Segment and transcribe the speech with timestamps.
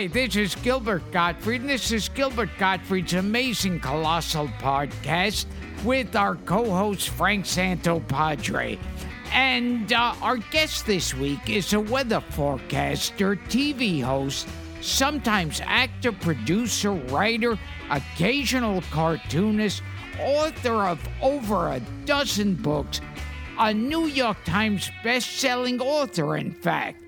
[0.00, 5.44] Hi, this is Gilbert Gottfried, and this is Gilbert Gottfried's Amazing Colossal Podcast
[5.84, 8.78] with our co host Frank Santopadre.
[9.30, 14.48] And uh, our guest this week is a weather forecaster, TV host,
[14.80, 17.58] sometimes actor, producer, writer,
[17.90, 19.82] occasional cartoonist,
[20.18, 23.02] author of over a dozen books,
[23.58, 27.02] a New York Times best-selling author, in fact,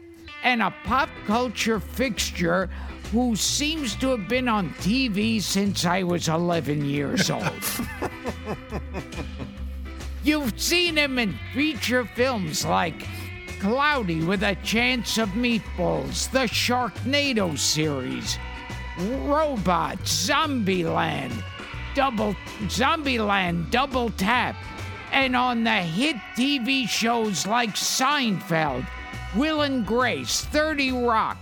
[0.44, 2.68] and a pop culture fixture
[3.10, 7.44] who seems to have been on TV since I was 11 years old.
[10.24, 13.06] You've seen him in feature films like
[13.60, 18.38] Cloudy with a Chance of Meatballs, the Sharknado series,
[18.98, 21.32] Robot, Zombieland,
[21.94, 24.56] Double Zombieland, Double Tap,
[25.12, 28.86] and on the hit TV shows like Seinfeld,
[29.34, 31.38] Will and Grace, 30 Rock,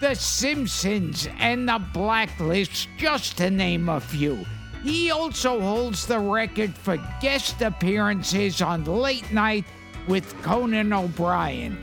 [0.00, 4.44] The Simpsons, and The Blacklist, just to name a few.
[4.82, 9.64] He also holds the record for guest appearances on Late Night
[10.06, 11.78] with Conan O'Brien.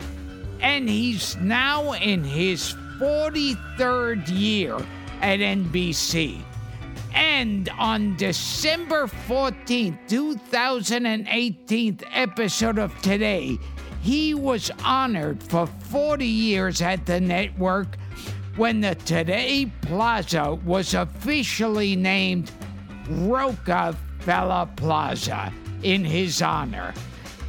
[0.59, 4.75] And he's now in his 43rd year
[5.21, 6.43] at NBC.
[7.15, 13.57] And on December 14th, 2018th episode of Today,
[14.01, 17.97] he was honored for 40 years at the network
[18.55, 22.51] when the Today Plaza was officially named
[23.07, 26.93] Rockefeller Plaza in his honor.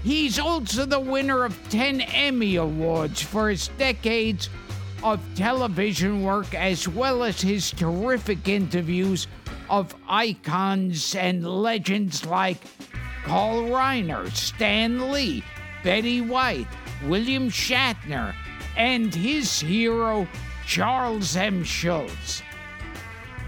[0.03, 4.51] He's also the winner of 10 Emmy Awards for his decades
[5.03, 9.27] of television work as well as his terrific interviews
[9.71, 12.59] of icons and legends like
[13.25, 15.43] Carl Reiner, Stan Lee,
[15.83, 16.69] Betty White,
[17.05, 18.35] William Shatner,
[18.77, 20.29] and his hero,
[20.67, 21.65] Charles M.
[21.65, 22.43] Schulz.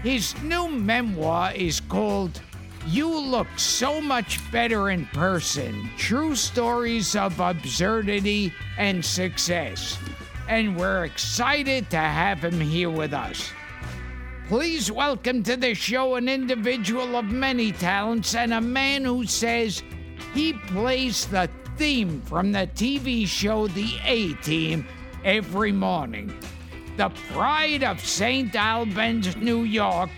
[0.03, 2.41] His new memoir is called
[2.87, 9.97] You Look So Much Better in Person True Stories of Absurdity and Success.
[10.47, 13.51] And we're excited to have him here with us.
[14.47, 19.81] Please welcome to the show an individual of many talents and a man who says
[20.35, 24.87] he plays the theme from the TV show The A Team
[25.23, 26.33] every morning.
[26.97, 28.55] The pride of St.
[28.55, 30.09] Albans, New York,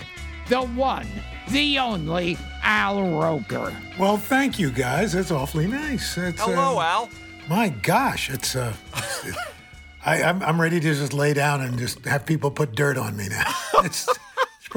[0.48, 1.08] the one,
[1.50, 3.76] the only Al Roker.
[3.98, 5.14] Well, thank you guys.
[5.14, 6.16] That's awfully nice.
[6.16, 7.10] That's, Hello, uh, Al.
[7.50, 8.74] My gosh, it's uh,
[10.06, 13.18] I, I'm I'm ready to just lay down and just have people put dirt on
[13.18, 13.52] me now.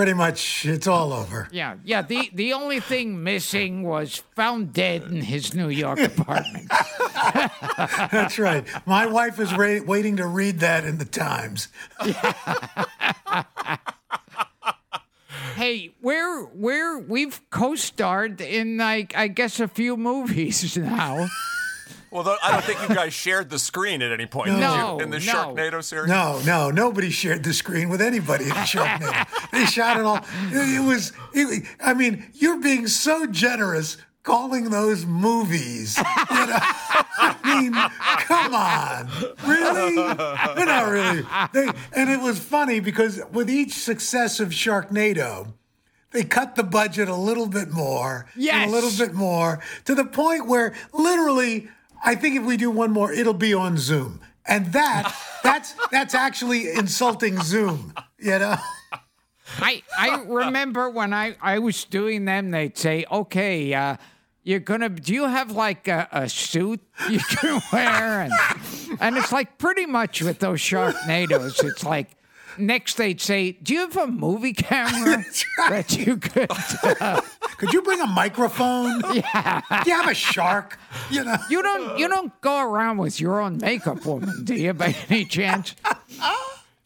[0.00, 1.46] Pretty much it's all over.
[1.52, 2.00] Yeah, yeah.
[2.00, 6.72] The the only thing missing was found dead in his New York apartment.
[8.10, 8.66] That's right.
[8.86, 11.68] My wife is ra- waiting to read that in the Times.
[15.56, 21.28] hey, we're we're we've co-starred in like I guess a few movies now.
[22.10, 25.04] Well, though, I don't think you guys shared the screen at any point No, you,
[25.04, 25.24] in the no.
[25.32, 26.08] Sharknado series.
[26.08, 29.50] No, no, nobody shared the screen with anybody in Sharknado.
[29.52, 30.16] they shot it all.
[30.50, 31.12] It, it was.
[31.34, 35.96] It, I mean, you're being so generous calling those movies.
[35.98, 36.58] You know?
[37.22, 37.72] I mean,
[38.26, 39.08] come on,
[39.46, 39.94] really?
[39.96, 41.22] But not really.
[41.52, 45.52] They, and it was funny because with each successive Sharknado.
[46.12, 48.68] They cut the budget a little bit more, and Yes.
[48.68, 51.68] a little bit more, to the point where literally,
[52.04, 56.14] I think if we do one more, it'll be on Zoom, and that that's that's
[56.14, 58.56] actually insulting Zoom, you know.
[59.58, 63.96] I I remember when I I was doing them, they'd say, "Okay, uh,
[64.42, 64.88] you're gonna.
[64.88, 68.32] Do you have like a, a suit you can wear?" And
[69.00, 72.10] and it's like pretty much with those Sharknados, it's like.
[72.58, 75.24] Next, they'd say, "Do you have a movie camera
[75.68, 76.50] that you could?"
[77.00, 77.20] Uh,
[77.58, 79.02] Could you bring a microphone?
[79.12, 79.60] Yeah.
[79.84, 80.78] Do you have a shark?
[81.10, 81.36] You know.
[81.50, 81.98] you don't.
[81.98, 84.72] You don't go around with your own makeup woman, do you?
[84.72, 85.74] By any chance?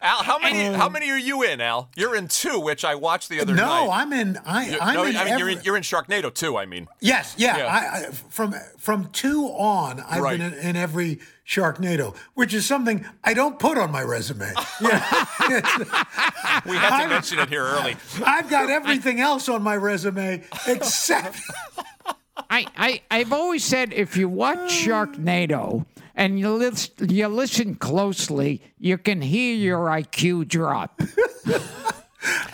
[0.05, 0.63] Al, how many?
[0.77, 1.89] how many are you in, Al?
[1.95, 3.65] You're in two, which I watched the other night.
[3.65, 4.37] No, I'm in.
[4.45, 5.17] I, You- I'm no, in.
[5.17, 6.57] I mean you're in every- you're in Sharknado too.
[6.57, 7.57] I mean, Yes, yeah.
[7.57, 7.65] Yeah.
[7.65, 10.37] I, I, from from two on, I've Right.
[10.39, 14.51] been in, in every Sharknado, which is something I don't put on my resume.
[14.81, 15.25] Yeah.
[16.65, 17.95] we had to mention it here early.
[18.25, 21.39] I've got everything else on my resume except.
[22.49, 25.85] I, I I've always said if you watch Sharknado
[26.15, 31.01] and you lis- you listen closely, you can hear your IQ drop.
[31.47, 31.59] I,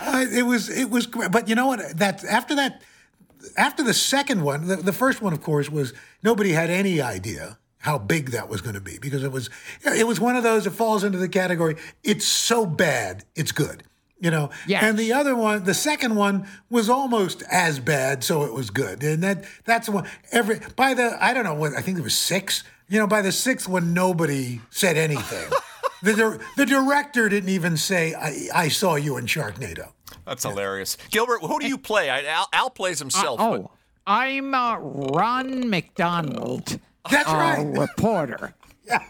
[0.00, 1.30] uh, it was it was great.
[1.30, 1.96] But you know what?
[1.98, 2.82] That after that,
[3.56, 5.92] after the second one, the, the first one, of course, was
[6.22, 9.50] nobody had any idea, how big that was going to be because it was
[9.84, 13.82] it was one of those that falls into the category it's so bad it's good
[14.20, 14.84] you know Yes.
[14.84, 19.02] and the other one the second one was almost as bad so it was good
[19.02, 22.04] and that that's the one every by the i don't know what i think there
[22.04, 22.62] was six
[22.92, 25.50] you know by the sixth one nobody said anything
[26.02, 29.92] the, dir- the director didn't even say I, I saw you in sharknado
[30.26, 30.98] That's hilarious.
[31.10, 32.10] Gilbert, who do you play?
[32.10, 33.38] I, Al, Al plays himself.
[33.38, 33.70] but- Oh,
[34.06, 36.78] I'm uh, Ron McDonald,
[37.10, 38.54] that's uh, right reporter.
[38.84, 39.04] yeah.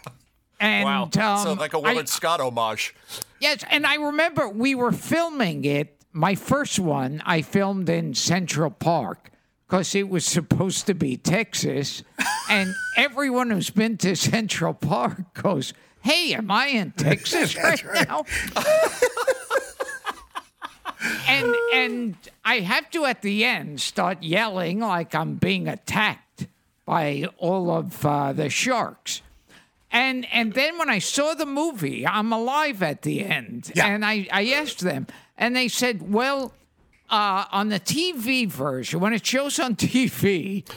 [0.59, 1.03] And wow.
[1.03, 2.95] um, so like a I- Willard Scott homage.
[3.41, 5.99] Yes, and I remember we were filming it.
[6.13, 9.29] My first one I filmed in Central Park
[9.67, 12.03] because it was supposed to be Texas.
[12.49, 18.07] and everyone who's been to Central Park goes, Hey, am I in Texas right, right.
[18.07, 18.25] now?
[21.27, 22.15] and and
[22.45, 26.47] I have to at the end start yelling like I'm being attacked
[26.85, 29.21] by all of uh, the sharks.
[29.91, 33.71] And and then when I saw the movie, I'm alive at the end.
[33.75, 33.87] Yeah.
[33.87, 35.07] And I, I asked them,
[35.37, 36.53] and they said, well,
[37.09, 40.67] uh, on the TV version, when it shows on TV,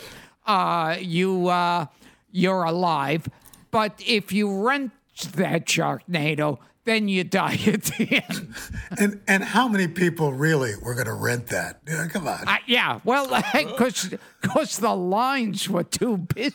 [0.47, 1.87] uh, you uh,
[2.31, 3.29] you're alive.
[3.71, 4.93] But if you rent
[5.35, 8.55] that Sharknado, then you die at the end.
[8.99, 11.81] And and how many people really were going to rent that?
[11.87, 12.49] Yeah, come on.
[12.49, 16.55] Uh, yeah, well, because because the lines were too big.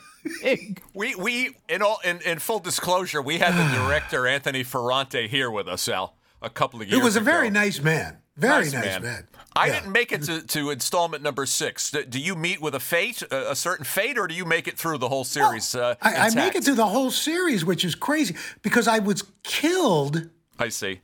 [0.96, 5.52] We we in all in, in full disclosure, we had the director Anthony Ferrante here
[5.52, 6.94] with us, Al, a couple of years.
[6.94, 7.02] Ago.
[7.02, 7.26] He was a ago.
[7.32, 8.18] very nice man.
[8.38, 9.28] Very nice, man.
[9.56, 9.80] I Yeah.
[9.80, 11.92] didn't make it to, to installment number six.
[11.92, 14.68] Do, do you meet with a fate, a, a certain fate, or do you make
[14.68, 15.76] it through the whole series?
[15.76, 19.24] uh, I, I make it through the whole series, which is crazy because I was
[19.44, 20.30] killed.
[20.58, 21.02] I see.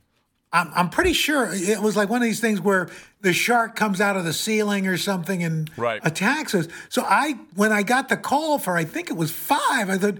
[0.50, 2.88] I'm, I'm pretty sure it was like one of these things where
[3.20, 6.00] the shark comes out of the ceiling or something and Right.
[6.04, 6.68] attacks us.
[6.88, 10.18] So I, when I got the call for, I think it was five, I thought,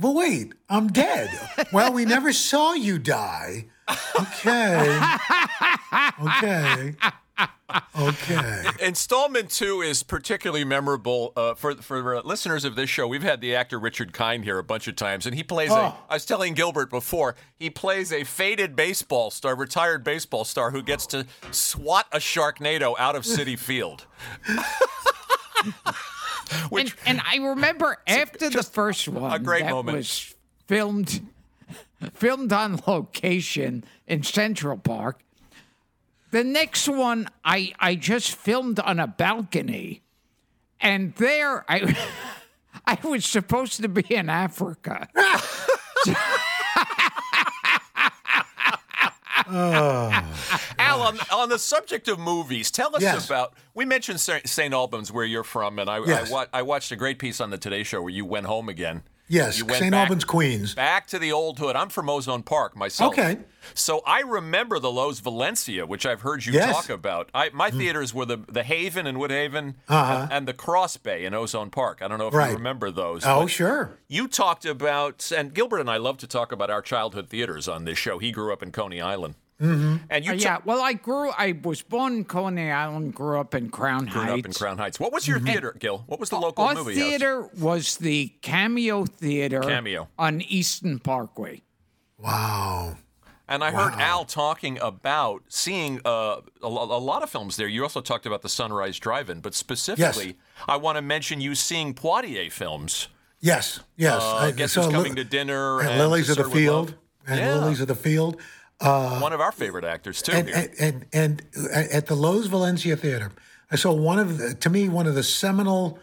[0.00, 1.28] well, wait, I'm dead.
[1.72, 3.66] well, we never saw you die.
[4.18, 5.00] Okay.
[6.20, 6.94] Okay.
[7.98, 8.62] Okay.
[8.80, 13.06] Installment two is particularly memorable uh, for for listeners of this show.
[13.06, 15.74] We've had the actor Richard Kind here a bunch of times, and he plays a.
[15.74, 15.94] Oh.
[16.08, 20.82] I was telling Gilbert before he plays a faded baseball star, retired baseball star, who
[20.82, 24.06] gets to swat a Sharknado out of Citi Field.
[26.72, 29.98] and, and I remember after the first one a great that moment.
[29.98, 30.34] was
[30.66, 31.20] filmed
[32.12, 35.20] filmed on location in Central Park.
[36.30, 40.02] The next one I I just filmed on a balcony,
[40.80, 41.96] and there I
[42.86, 45.08] I was supposed to be in Africa.
[49.50, 50.70] Ah.
[50.78, 53.26] Al, on, on the subject of movies, tell us Yes.
[53.26, 53.54] about.
[53.74, 54.74] We mentioned St.
[54.74, 56.28] Albans, where you're from, and I, Yes.
[56.28, 58.68] I, wa- I watched a great piece on the Today Show where you went home
[58.68, 59.02] again.
[59.28, 59.94] Yes, St.
[59.94, 60.74] Albans, Queens.
[60.74, 61.76] Back to the old hood.
[61.76, 63.12] I'm from Ozone Park myself.
[63.12, 63.38] Okay.
[63.74, 66.74] So I remember the Loew's Valencia, which I've heard you Yes.
[66.74, 67.28] talk about.
[67.34, 70.20] I, my theaters were the the Haven in Woodhaven Uh-huh.
[70.22, 72.00] and, and the Cross Bay in Ozone Park.
[72.00, 72.50] I don't know if Right.
[72.50, 73.24] you remember those.
[73.26, 73.98] Oh, sure.
[74.08, 77.84] You talked about, and Gilbert and I love to talk about our childhood theaters on
[77.84, 78.18] this show.
[78.18, 79.34] He grew up in Coney Island.
[79.60, 79.96] Mm-hmm.
[80.10, 81.30] And you Uh, ta- yeah, well, I grew.
[81.30, 84.38] I was born in Coney Island, grew up in Crown grew Heights.
[84.40, 85.00] up in Crown Heights.
[85.00, 86.04] What was your theater, Gil?
[86.06, 87.02] What was the local Our movie house?
[87.08, 90.08] theater was the Cameo Theater Cameo.
[90.18, 91.62] on Eastern Parkway.
[92.18, 92.96] Wow.
[93.50, 97.66] And I heard Al talking about seeing uh, a, a lot of films there.
[97.66, 100.36] You also talked about the Sunrise Drive-In, but specifically,
[100.68, 103.08] I want to mention you seeing Poitier films.
[103.40, 104.20] Yes, yes.
[104.22, 106.94] Uh, I- Guess so Who's Li- Coming to Dinner and and Lilies of the Field.
[107.26, 107.54] And Yeah.
[107.56, 108.38] Lilies of the Field.
[108.80, 110.32] One of our favorite actors too.
[110.32, 110.70] and, here.
[110.80, 111.42] and, and
[111.74, 113.32] and at the Loew's Valencia Theater,
[113.70, 115.98] I saw one of the, to me one of the seminal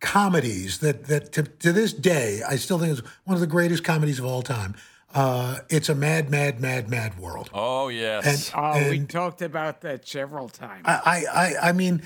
[0.00, 3.84] comedies that that to, to this day I still think is one of the greatest
[3.84, 4.74] comedies of all time.
[5.12, 7.50] Uh, it's a mad, mad, mad, mad world.
[7.52, 8.52] oh yes.
[8.54, 10.84] And, Oh, we and talked about that several times.
[10.86, 11.24] I,
[11.60, 12.02] I, I mean,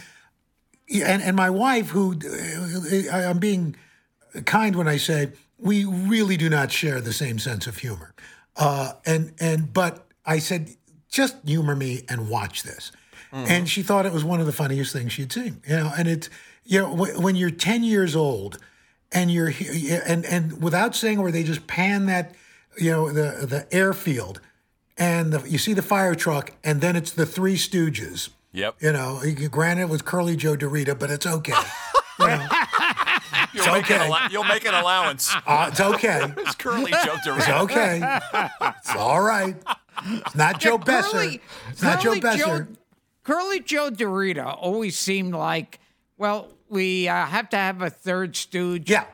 [0.90, 2.18] and and my wife, who
[3.12, 3.76] I- I'm being
[4.46, 8.14] kind when I say we really do not share the same sense of humor,
[8.56, 10.70] uh, and and but I said
[11.08, 12.92] just humor me and watch this,
[13.32, 16.06] and she thought it was one of the funniest things she'd seen, you know, and
[16.08, 16.30] it's
[16.64, 18.58] you know wh- when you're 10 years old
[19.12, 22.32] and you're he- and and without saying where they just pan that
[22.78, 24.40] you know the the airfield
[24.96, 28.76] and the, you see the fire truck and then it's the three stooges yep.
[28.80, 31.52] you know, you- granted it was Curly Joe DeRita, but it's okay.
[32.20, 32.46] You know,
[33.54, 34.06] You'll, make an okay.
[34.06, 35.34] allow- you'll make an allowance.
[35.46, 36.32] uh, it's okay.
[36.38, 38.20] It's Curly Joe It's okay.
[38.60, 39.56] It's all right.
[40.06, 41.18] It's not Joe Besser.
[41.18, 42.38] Curly, It's not Joe Curly Besser.
[42.38, 42.66] Joe,
[43.22, 45.78] Curly Joe DeRita always seemed like,
[46.18, 48.90] well, we uh, have to have a third stooge.
[48.90, 49.04] Yeah.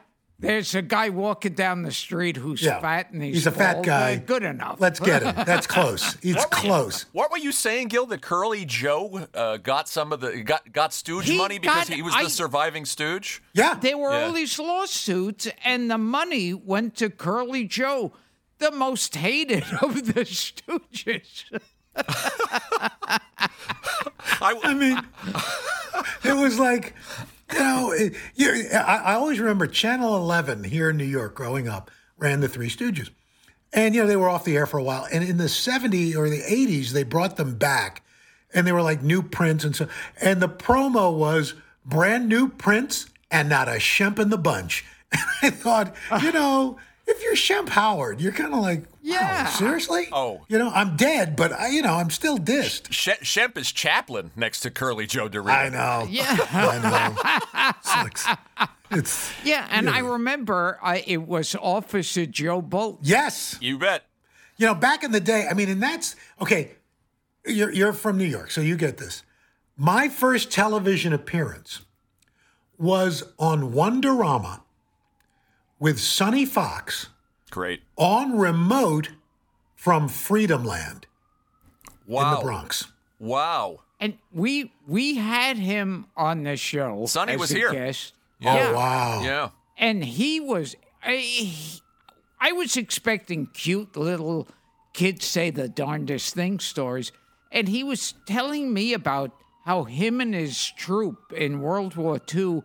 [0.40, 2.80] There's a guy walking down the street who's Yeah.
[2.80, 3.87] fat and he's, He's a fat bald.
[3.87, 4.14] guy.
[4.14, 4.80] Uh, Good enough.
[4.80, 5.35] Let's get him.
[5.44, 6.16] That's close.
[6.23, 7.06] It's What were you- close.
[7.12, 8.06] what were you saying, Gil?
[8.06, 11.94] That Curly Joe uh, got some of the got got Stooge He money because got-
[11.97, 13.42] he was I- the surviving Stooge.
[13.52, 13.75] Yeah.
[13.75, 14.25] There were Yeah.
[14.26, 18.12] all these lawsuits, and the money went to Curly Joe,
[18.59, 21.44] the most hated of the Stooges.
[24.42, 25.00] I, I mean,
[26.25, 26.94] it was like,
[27.52, 28.14] you know, it,
[28.75, 32.69] I, I always remember Channel 11 here in New York growing up ran the Three
[32.69, 33.11] Stooges.
[33.73, 35.07] And, you know, they were off the air for a while.
[35.12, 38.02] And in the 70s or the 80s, they brought them back
[38.52, 39.88] and they were like new prints and so.
[40.21, 41.54] And the promo was
[41.85, 44.85] brand new prints and not a shemp in the bunch.
[45.12, 46.78] And I thought, you know,
[47.10, 49.46] if you're Shemp Howard, you're kind of like, wow, Yeah.
[49.46, 50.06] seriously?
[50.12, 50.40] Oh.
[50.48, 52.90] You know, I'm dead, but, I, you know, I'm still dissed.
[52.92, 55.50] She- Shemp is Chaplin next to Curly Joe DeRita.
[55.50, 56.06] I know.
[56.08, 56.36] Yeah.
[56.52, 57.74] I know.
[57.78, 58.38] It's, like-
[58.90, 62.98] it's Yeah, and I remember I, it was Officer Joe Bolt.
[63.02, 63.56] yes.
[63.60, 64.04] You bet.
[64.56, 66.72] You know, back in the day, I mean, and that's okay.
[67.46, 69.22] You're you're from New York, so you get this.
[69.74, 71.80] My first television appearance
[72.76, 74.60] was on Wonderama
[75.80, 77.08] with Sonny Fox
[77.50, 77.82] Great.
[77.96, 79.10] on remote
[79.75, 81.06] from Freedom Land
[82.06, 82.28] Wow.
[82.28, 82.87] in the Bronx.
[83.18, 83.80] Wow.
[83.99, 87.06] And we we had him on the show.
[87.06, 87.72] Sonny was here.
[87.72, 88.14] Guest.
[88.42, 88.72] Oh Yeah.
[88.72, 89.22] wow!
[89.22, 89.49] Yeah.
[89.76, 91.52] and he was I,
[92.40, 94.49] I was expecting cute little
[94.92, 97.12] kids say the darndest thing stories
[97.52, 99.30] and he was telling me about
[99.64, 102.62] how him and his troop in world war ii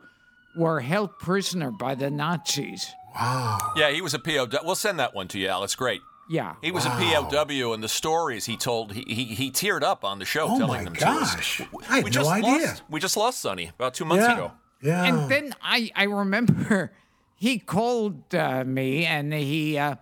[0.58, 3.58] were held prisoner by the nazis Wow!
[3.76, 4.48] Yeah, he was a POW.
[4.64, 5.64] We'll send that one to you, Al.
[5.64, 6.02] It's great.
[6.30, 10.04] yeah He was a POW, and the stories he told, he, he, he teared up
[10.04, 11.58] on the show Oh telling my them gosh!
[11.58, 11.70] to us.
[11.90, 12.52] I had no just idea.
[12.52, 14.52] Lost, we just lost Sonny about two months Yeah, ago.
[14.82, 15.04] yeah.
[15.06, 16.92] and then I, I remember
[17.36, 19.96] he called uh, me and he uh,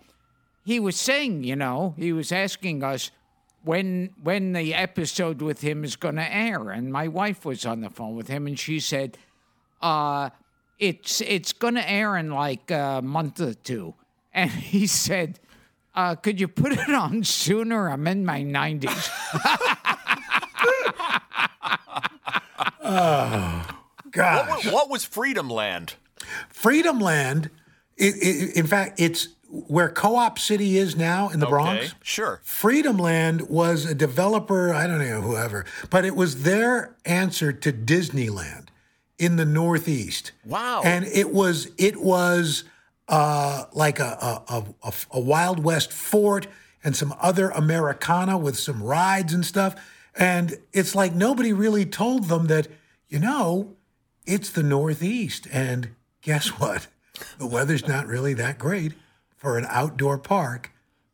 [0.65, 3.11] he was saying, you know, he was asking us
[3.63, 7.81] when when the episode with him is going to air, and my wife was on
[7.81, 9.17] the phone with him, and she said,
[9.81, 10.29] uh,
[10.79, 13.93] "It's it's going to air in like a month or two.
[14.33, 15.39] and he said.
[15.95, 17.87] Uh, could you put it on sooner?
[17.87, 19.11] I'm in my 90s.
[24.11, 24.65] Gosh.
[24.65, 25.95] What, what was Freedom Land?
[26.49, 27.49] Freedom Land,
[27.97, 31.95] it, it, in fact, it's where Co op City is now in the Okay, Bronx.
[32.01, 32.41] sure.
[32.43, 37.71] Freedom Land was a developer, I don't know whoever, but it was their answer to
[37.71, 38.67] Disneyland
[39.23, 40.33] in the Northeast.
[40.45, 40.81] Wow.
[40.83, 42.65] And it was it was
[43.07, 46.47] uh, like a, a, a, a Wild West fort
[46.83, 49.75] and some other Americana with some rides and stuff.
[50.15, 52.67] And it's like nobody really told them that,
[53.07, 53.75] you know,
[54.25, 55.47] it's the Northeast.
[55.51, 56.87] And guess what?
[57.37, 58.93] The weather's not really that great
[59.35, 60.71] for an outdoor park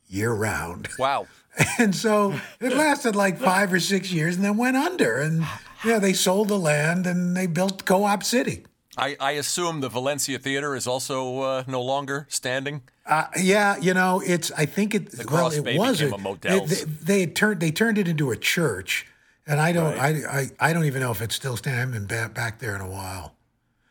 [0.07, 0.89] year round.
[0.97, 1.27] Wow.
[1.77, 5.17] And so it lasted like five or six years and then went under.
[5.17, 5.45] And
[5.85, 8.65] yeah, they sold the land and they built Co op City.
[8.97, 12.81] I, I assume the Valencia Theater is also uh, no longer standing.
[13.05, 14.51] Uh, yeah, you know, it's.
[14.51, 15.13] I think it.
[15.17, 16.09] well, Cross it was a,
[16.41, 17.59] They, they, they turned.
[17.61, 19.07] They turned it into a church,
[19.47, 19.97] and I don't.
[19.97, 20.47] I, I.
[20.59, 21.77] I don't even know if it's still standing.
[21.79, 23.35] I haven't been back, there in a while.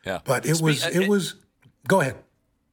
[0.04, 0.20] Yeah.
[0.24, 0.84] But it Spe- was.
[0.84, 1.34] uh, It was.
[1.88, 2.16] Go ahead.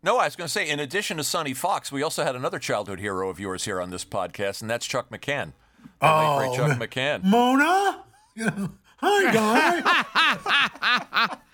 [0.03, 2.59] No, I was going to say, in addition to Sonny Fox, we also had another
[2.59, 5.53] childhood hero of yours here on this podcast, and that's Chuck McCann.
[5.99, 7.23] The late, great Chuck McCann.
[7.23, 8.01] Mona.
[8.37, 8.71] You know,
[9.07, 11.37] Hi, guy.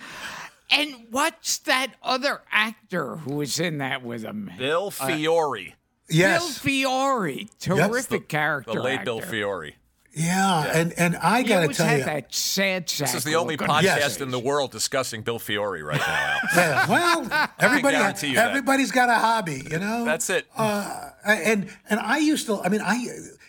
[0.74, 4.50] And what's that other actor who was in that with him?
[4.58, 5.76] Bill Fiore.
[6.10, 6.42] yes.
[6.42, 8.74] Bill Fiore, terrific character.
[8.74, 9.20] The late Bill.
[9.20, 9.76] Fiore.
[10.14, 12.04] Yeah, and and I gotta always tell you.
[12.04, 12.88] that sad.
[12.88, 16.90] This is the only podcast his in the world discussing Bill Fiore right now, Yeah,
[16.90, 18.50] well, everybody, guarantee you that.
[18.50, 20.04] everybody's got a hobby, you know.
[20.04, 20.48] That's it.
[20.56, 22.60] Uh, and and I used to.
[22.62, 23.06] I mean, I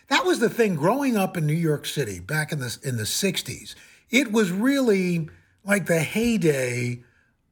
[0.09, 3.05] that was the thing growing up in New York City back in the in the
[3.05, 3.75] '60s.
[4.13, 5.29] It was really
[5.65, 7.03] like the heyday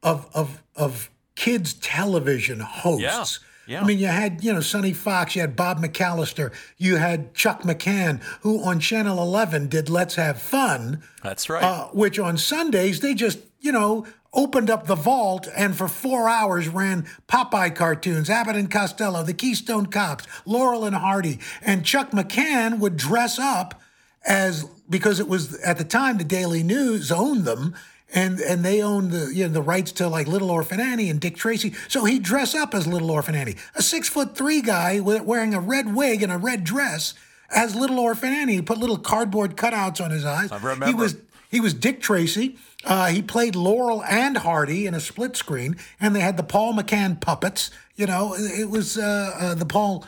[0.03, 3.39] of of of kids television hosts.
[3.67, 3.81] Yeah, yeah.
[3.81, 7.63] I mean, you had you know Sonny Fox, you had Bob McAllister, you had Chuck
[7.63, 11.63] McCann, who on Channel 11 did Let's Have Fun That's right.
[11.63, 16.29] uh, which on Sundays they just, you know, opened up the vault and for four
[16.29, 22.11] hours ran Popeye cartoons, Abbott and Costello, the Keystone Cops, Laurel and Hardy, and Chuck
[22.11, 23.80] McCann would dress up
[24.27, 27.75] as because it was at the time the Daily News owned them.
[28.13, 31.17] And, and they owned the you know the rights to like Little Orphan Annie and
[31.17, 34.99] Dick Tracy, so he'd dress up as Little Orphan Annie, a six foot three guy
[34.99, 37.13] wearing a red wig and a red dress
[37.49, 38.55] as Little Orphan Annie.
[38.55, 40.51] He put little cardboard cutouts on his eyes.
[40.51, 40.87] I remember.
[40.87, 41.15] He was
[41.49, 42.57] He was Dick Tracy.
[42.83, 46.73] Uh, he played Laurel and Hardy in a split screen, and they had the Paul
[46.73, 47.71] McCann puppets.
[47.95, 50.05] You know, it was uh, uh, the Paul.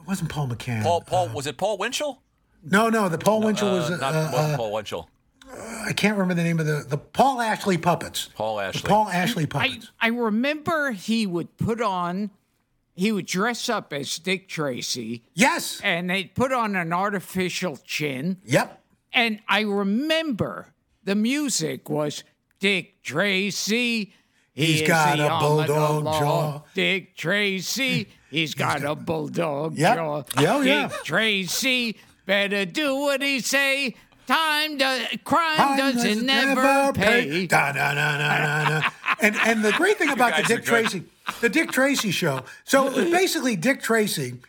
[0.00, 0.82] It wasn't Paul McCann.
[0.82, 2.22] Paul, Paul, was it Paul Winchell?
[2.64, 3.90] No, no, the Paul Winchell was.
[3.90, 5.08] Uh, not uh, wasn't Paul Winchell.
[5.86, 8.28] I can't remember the name of the the Paul Ashley puppets.
[8.34, 8.88] Paul The Ashley.
[8.88, 9.90] Paul Ashley I, puppets.
[10.00, 12.30] I remember he would put on,
[12.94, 15.80] he would dress up as Dick Tracy, yes.
[15.84, 18.38] and they'd put on an artificial chin.
[18.44, 18.80] Yep.
[19.12, 20.72] And I remember
[21.04, 22.24] the music was
[22.58, 24.12] Dick Tracy.
[24.54, 26.18] he He's is got a arm of the bulldog law.
[26.20, 26.62] jaw.
[26.74, 28.08] Dick Tracy.
[28.30, 29.96] He's got a bulldog Yep.
[29.96, 30.22] jaw.
[30.40, 30.88] Yeah, oh, yeah.
[30.88, 31.96] Dick Tracy.
[32.26, 33.94] Better do what he say.
[34.26, 37.46] Time does crime, Crime doesn't never pay.
[37.46, 38.88] Da, da, da, da, da, da.
[39.20, 40.64] and and the great thing about the Dick.
[40.64, 41.02] Tracy,
[41.42, 42.42] the Dick Tracy show.
[42.64, 44.40] So it was basically Dick Tracy,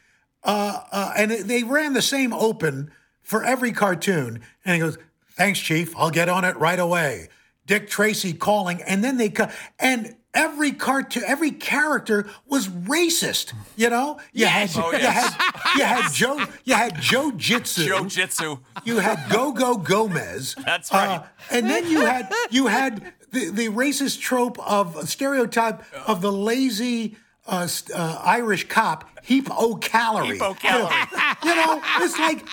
[0.45, 2.91] uh, uh, and they ran the same open
[3.21, 4.41] for every cartoon.
[4.63, 4.97] And he goes,
[5.31, 5.93] "Thanks, Chief.
[5.97, 7.27] I'll get on it right away."
[7.65, 10.15] Dick Tracy calling, and then they cut and.
[10.35, 13.53] Every cartoon, every character was racist.
[13.75, 14.75] You know, you Yes.
[14.75, 15.33] had Oh, you yes.
[15.33, 17.85] had you had Joe you had Joe Jitsu.
[17.87, 18.57] Joe Jitsu.
[18.83, 20.55] You had Go Go Gomez.
[20.65, 21.19] That's right.
[21.19, 26.31] Uh, and then you had you had the, the racist trope of stereotype of the
[26.31, 30.33] lazy uh, uh, Irish cop, heap o calorie.
[30.33, 30.95] Heap o calorie.
[31.45, 32.43] You know, it's like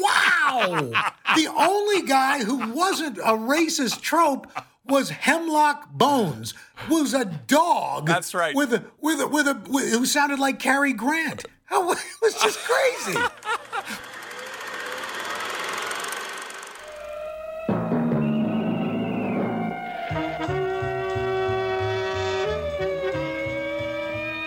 [0.00, 0.90] wow.
[1.36, 4.46] The only guy who wasn't a racist trope
[4.84, 6.54] was Hemlock Bones,
[6.88, 8.06] was a dog.
[8.06, 8.54] That's right.
[8.54, 11.44] With a with a with a with, who sounded like Cary Grant.
[11.66, 13.18] How- oh, It was just crazy.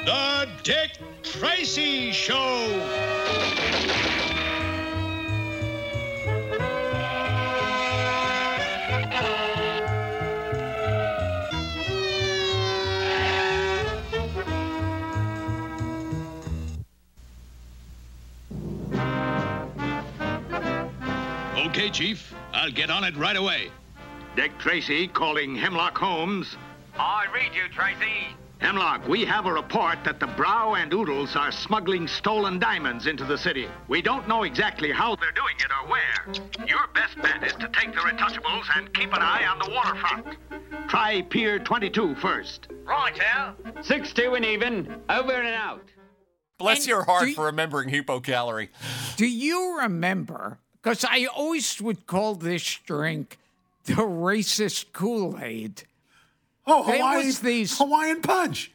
[0.06, 0.92] The Dick
[1.24, 2.65] Tracy Show.
[21.86, 22.34] Okay, Chief.
[22.52, 23.70] I'll get on it right away.
[24.36, 26.58] Dick Tracy calling Hemlock Holmes.
[26.98, 28.36] I read you, Tracy.
[28.58, 33.24] Hemlock, we have a report that the Brow and Oodles are smuggling stolen diamonds into
[33.24, 33.68] the city.
[33.88, 36.66] We don't know exactly how they're doing it or where.
[36.68, 40.90] Your best bet is to take the retouchables and keep an eye on the waterfront.
[40.90, 42.68] Try Pier 22 first.
[42.84, 43.56] Right, Al.
[43.84, 45.04] Six, two, and even.
[45.08, 45.84] Over and out.
[46.58, 48.70] Bless And your heart do for remembering Hippo hypocalorie.
[49.18, 50.58] Do you remember?
[50.86, 53.40] Because I always would call this drink
[53.86, 55.82] the racist Kool Aid.
[56.68, 58.72] Oh, Hawaiian, was these- Hawaiian Punch.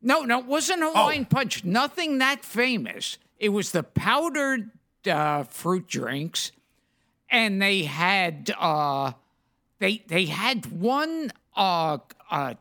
[0.00, 1.64] No, no, it wasn't Hawaiian Punch.
[1.64, 3.18] Nothing that famous.
[3.40, 4.70] It was the powdered
[5.04, 6.52] uh, fruit drinks,
[7.28, 9.10] and they had uh,
[9.80, 11.98] they they had one uh,
[12.30, 12.54] uh,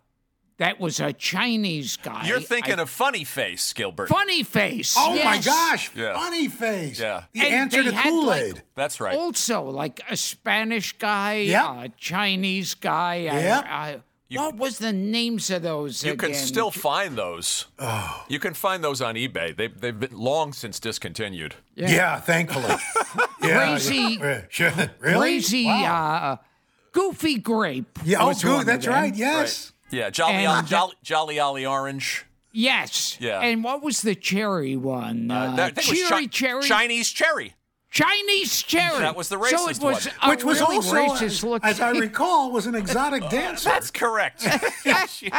[0.57, 2.25] that was a Chinese guy.
[2.27, 4.07] You're thinking I- of Funny Face, Gilbert.
[4.09, 4.95] Funny Face.
[4.97, 6.13] Oh my gosh, Yeah.
[6.13, 6.99] funny face.
[6.99, 7.23] Yeah.
[7.33, 8.63] The And answer they to had, Kool like, Aid.
[8.75, 9.15] That's right.
[9.17, 11.83] Also, like a Spanish guy, Yeah.
[11.83, 13.15] a Chinese guy.
[13.23, 13.97] Yeah.
[13.97, 13.99] uh,
[14.31, 16.03] what was the names of those?
[16.03, 17.65] You can still find those.
[17.77, 18.25] Oh.
[18.27, 19.55] You can find those on eBay.
[19.55, 21.55] They, they've been long since discontinued.
[21.75, 22.19] yeah.
[22.19, 22.75] thankfully.
[23.43, 24.17] yeah, Crazy-
[24.59, 24.87] yeah.
[24.99, 25.19] Really?
[25.19, 26.15] crazy, Wow.
[26.33, 26.37] uh,
[26.91, 27.99] goofy grape.
[28.03, 28.65] yeah, oh, was good.
[28.65, 29.13] That's right.
[29.15, 29.71] Yes.
[29.91, 32.26] Yeah, Jolly, And- Jolly, Jolly Ollie Orange.
[32.52, 33.17] Yes.
[33.19, 33.41] Yeah.
[33.41, 35.30] And what was the cherry one?
[35.30, 37.56] Uh, Uh, that- I was cherry, Chi- cherry, Chinese cherry.
[37.91, 39.00] Chinese cherry.
[39.00, 40.13] That was the So racist it was one.
[40.21, 41.69] a Which was really also, racist looking.
[41.69, 43.69] as I recall, was an exotic dancer.
[43.69, 44.41] That's correct.
[45.10, 45.32] she,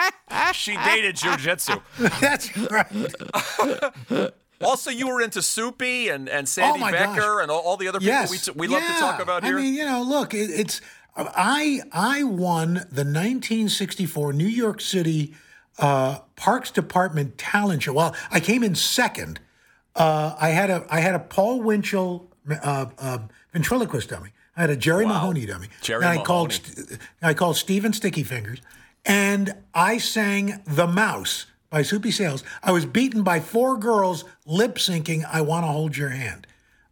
[0.54, 1.82] she dated jujitsu.
[2.20, 4.32] That's right.
[4.62, 7.42] Also, you were into Soupy and, and Sandy Oh, Becker gosh.
[7.42, 8.30] and all, all the other people Yes.
[8.30, 9.58] we, t- we love to talk about here.
[9.58, 10.80] I mean, you know, look, it, it's
[11.16, 15.34] I I won the 1964 New York City
[15.78, 17.92] uh, Parks Department talent show.
[17.92, 19.40] Well, I came in second.
[19.94, 23.18] Uh, I had a I had a Paul Winchell uh, uh,
[23.52, 24.30] ventriloquist dummy.
[24.56, 25.68] I had a Jerry Mahoney dummy.
[25.82, 26.86] Jerry and I called Mahoney.
[26.86, 28.60] St- I called Steven Sticky Fingers,
[29.04, 32.44] and I sang "The Mouse" by Soupy Sales.
[32.62, 36.45] I was beaten by four girls lip syncing "I Want to Hold Your Hand."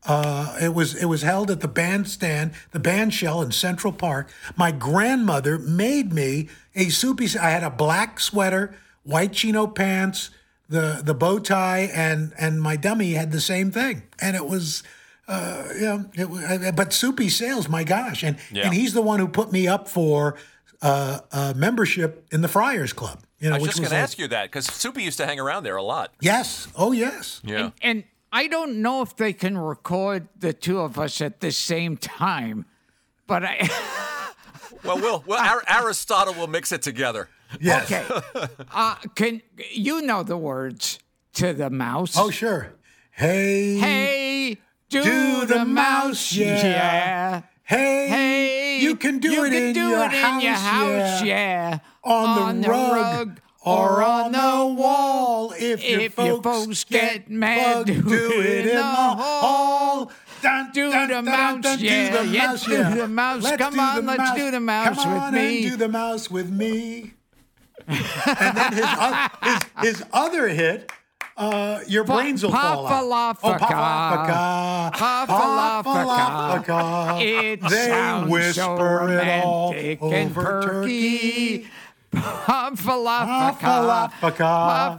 [0.07, 4.31] Uh, it was it was held at the bandstand, the band shell in Central Park.
[4.57, 7.27] My grandmother made me a soupy.
[7.39, 10.31] I had a black sweater, white chino pants,
[10.69, 14.83] the the bow tie, and and my dummy had the same thing, and it was.
[15.27, 18.67] Uh, you know, it, wa- but Soupy Sales, my gosh, and Yeah.
[18.67, 20.37] and he's the one who put me up for
[20.83, 23.21] uh, uh, membership in the Friars Club.
[23.39, 25.03] You know, I was which just going was to like- ask you that because Soupy
[25.03, 26.13] used to hang around there a lot.
[26.21, 27.71] Yes, oh yes, Yeah.
[27.81, 31.97] and I don't know if they can record the two of us at the same
[31.97, 32.67] time,
[33.29, 33.57] but I
[34.85, 37.29] Well, we'll, well Ar- Aristotle will mix it together.
[37.61, 37.91] Yes.
[37.91, 38.05] Okay.
[38.75, 40.99] Uh, can you know the words
[41.35, 42.17] to the mouse?
[42.19, 42.73] Oh, sure.
[43.13, 43.77] Hey.
[43.79, 44.59] Hey,
[44.91, 46.63] do, Do the, the mouse, mouse, yeah.
[46.65, 47.43] yeah.
[47.63, 48.09] Hey.
[48.09, 51.23] Hey, You can do you it can in do your it in house, your house,
[51.23, 51.25] yeah.
[51.25, 51.79] yeah.
[52.03, 55.53] On the rug or on the wall.
[55.53, 60.11] If, your If your folks, folks get mad, bugged, do it in the hall.
[60.43, 62.23] Dun, Do dun, the dun, mouse, dun, do yeah.
[62.23, 63.43] the Yeah, mouse, do the mouse.
[63.43, 64.37] Let's Come on, let's mouse.
[64.37, 65.63] do the mouse Come with on me.
[65.63, 67.13] And do the mouse with me.
[67.89, 69.61] and then his, oth- his,
[69.99, 70.93] his other hit,
[71.39, 73.39] uh, your Pa- brains will fall out.
[73.43, 74.93] Oh, Pachalafaka.
[77.23, 78.81] It they sounds whisper so it
[79.45, 81.59] all romantic and over perky.
[81.59, 81.67] turkey.
[82.15, 84.11] Pachalafaka.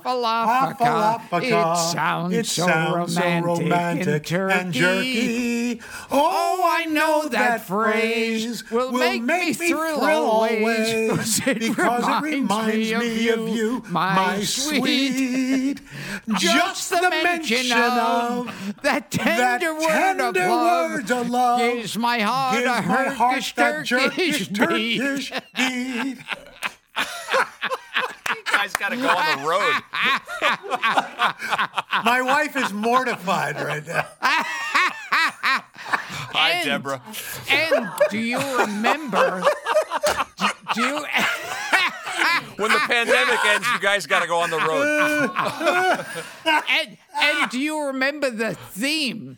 [0.04, 1.44] Pachalafaka.
[1.44, 5.76] It sounds It so sounds so romantic romantic and and jerky.
[5.76, 5.82] jerky.
[6.12, 6.22] Oh,
[6.58, 12.92] oh I know that phrase will make me thrill always, 'cause it because it reminds
[12.92, 15.82] me of you, my my sweet.
[16.38, 18.52] Just the mention of
[18.82, 23.04] that tender word of tender love words of love gives my heart gives a my
[23.10, 26.18] heart Turkish, that Turkish, Turkish, beat.
[26.96, 27.08] Turkish
[28.30, 28.38] beat.
[28.38, 29.82] You guys got to go on the road.
[32.06, 34.06] My wife is mortified right now.
[36.34, 37.02] Hi, And- Deborah.
[37.50, 39.44] And do you remember?
[40.38, 41.06] do, do you?
[42.58, 46.06] When the pandemic ends, you guys got to go on the road.
[46.70, 49.38] And, and do you remember the theme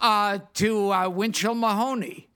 [0.00, 2.28] uh, to uh, Winchell Mahoney?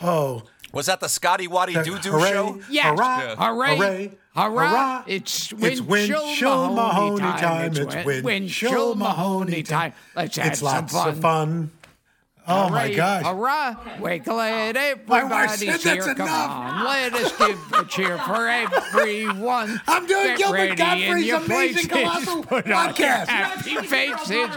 [0.00, 2.60] Oh, Was that the Scotty Waddy Doo Doo show?
[2.70, 2.86] Yes.
[2.86, 3.36] Hurrah, Yeah.
[3.36, 4.68] Hooray, hooray, hurrah.
[4.70, 5.04] hurrah.
[5.06, 7.72] It's It's Winchell Winchell Mahoney Mahoney time.
[7.76, 9.92] It's Win- Winchell Mahoney time.
[10.16, 11.70] Let's have It's some lots fun.
[12.48, 13.24] Oh my Hooray, gosh.
[13.24, 13.76] Hurrah!
[14.00, 14.74] Wake let
[15.06, 15.94] My wife everybody said cheer.
[16.02, 16.50] that's Come enough.
[16.50, 19.80] on, let us give a cheer for everyone.
[19.86, 23.26] I'm doing Get Gilbert ready in Gottfried's your amazing colossal podcast.
[23.28, 24.56] Happy faces.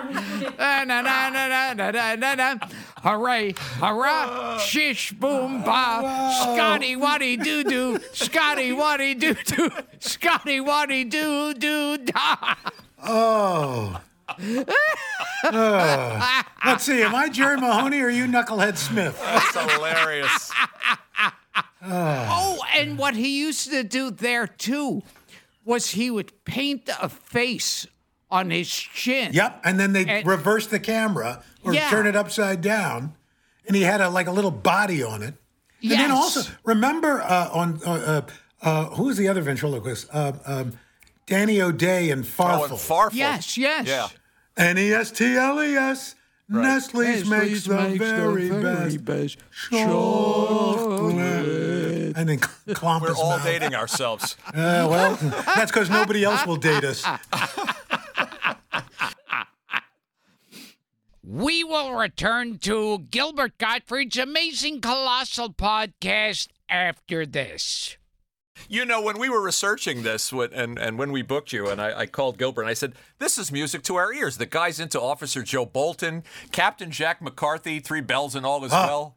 [0.57, 2.55] Na, na, na, na, na, na, na, na.
[3.03, 9.69] Hooray, hurrah, shish, boom, ba, Scotty, waddy, doo doo, Scotty, waddy, doo doo,
[9.99, 12.55] Scotty, waddy, doo doo, da.
[13.07, 14.01] Oh.
[15.43, 17.01] Uh, let's see.
[17.03, 19.19] Am I Jerry Mahoney or you Knucklehead Smith?
[19.21, 20.51] That's hilarious.
[21.87, 25.03] Oh, and what he used to do there too
[25.63, 27.85] was he would paint a face
[28.31, 29.33] on his chin.
[29.33, 29.61] Yep.
[29.63, 31.89] And then they And- reverse the camera or Yeah.
[31.89, 33.13] turn it upside down,
[33.67, 35.35] and he had a like a little body on it.
[35.81, 38.21] And then also remember uh, on uh, uh,
[38.67, 40.07] uh, who was the other ventriloquist?
[40.11, 40.79] Uh, um,
[41.27, 42.59] Danny O'Day and Farfel.
[42.59, 43.13] Oh, and Farfel.
[43.13, 43.87] Yes, yes.
[43.87, 44.07] Yeah.
[44.57, 46.15] N E S T L E S.
[46.47, 49.37] Nestle's makes the very best best
[49.69, 51.25] chocolate.
[52.15, 53.43] And then clomp We're his all mouth.
[53.43, 54.37] dating ourselves.
[54.47, 55.15] Uh, well,
[55.55, 57.03] that's because nobody else will date us.
[61.23, 67.97] We will return to Gilbert Gottfried's amazing colossal podcast after this.
[68.67, 72.01] You know, when we were researching this and, and when we booked you, and I,
[72.01, 74.37] I called Gilbert and I said, This is music to our ears.
[74.37, 78.87] The guy's into Officer Joe Bolton, Captain Jack McCarthy, Three Bells and all as ah.
[78.87, 79.15] well.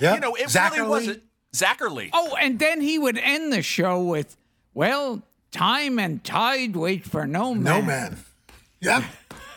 [0.00, 0.14] Yep.
[0.14, 0.76] You know, it Zacherley.
[0.76, 1.22] really wasn't.
[1.54, 2.10] Zacherley.
[2.12, 4.36] Oh, and then he would end the show with,
[4.74, 7.62] well, time and tide wait for no man.
[7.62, 8.16] No man.
[8.80, 9.04] Yep.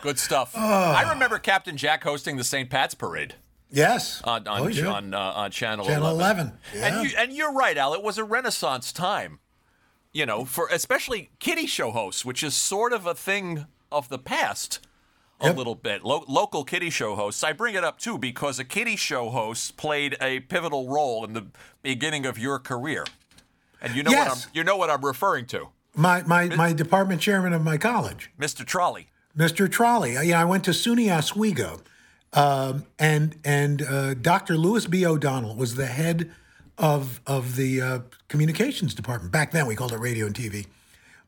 [0.02, 0.52] Good stuff.
[0.54, 0.94] Ah.
[0.94, 2.70] I remember Captain Jack hosting the St.
[2.70, 3.34] Pat's Parade
[3.70, 4.22] Yes.
[4.22, 6.46] on on, Oh, on, uh, on Channel, Channel 11.
[6.46, 6.58] 11.
[6.74, 6.86] Yeah.
[7.00, 7.94] And, you, and you're right, Al.
[7.94, 9.40] It was a renaissance time,
[10.12, 14.18] you know, for especially kiddie show hosts, which is sort of a thing of the
[14.18, 14.80] past
[15.40, 15.56] a Yep.
[15.58, 16.02] little bit.
[16.04, 17.44] Lo- local kiddie show hosts.
[17.44, 21.34] I bring it up too because a kiddie show host played a pivotal role in
[21.34, 21.46] the
[21.82, 23.04] beginning of your career.
[23.82, 27.20] And you know what I'm you know what I'm referring to, my, my, my department
[27.20, 28.64] chairman of my college, Mr.
[28.64, 29.08] Trolley.
[29.36, 29.70] Mr.
[29.70, 30.14] Trolley.
[30.26, 31.82] Yeah, I went to SUNY Oswego,
[32.32, 34.56] um, and and uh, Dr.
[34.56, 35.06] Louis B.
[35.06, 36.30] O'Donnell was the head
[36.78, 39.32] of of the uh, communications department.
[39.32, 40.66] Back then, we called it radio and TV.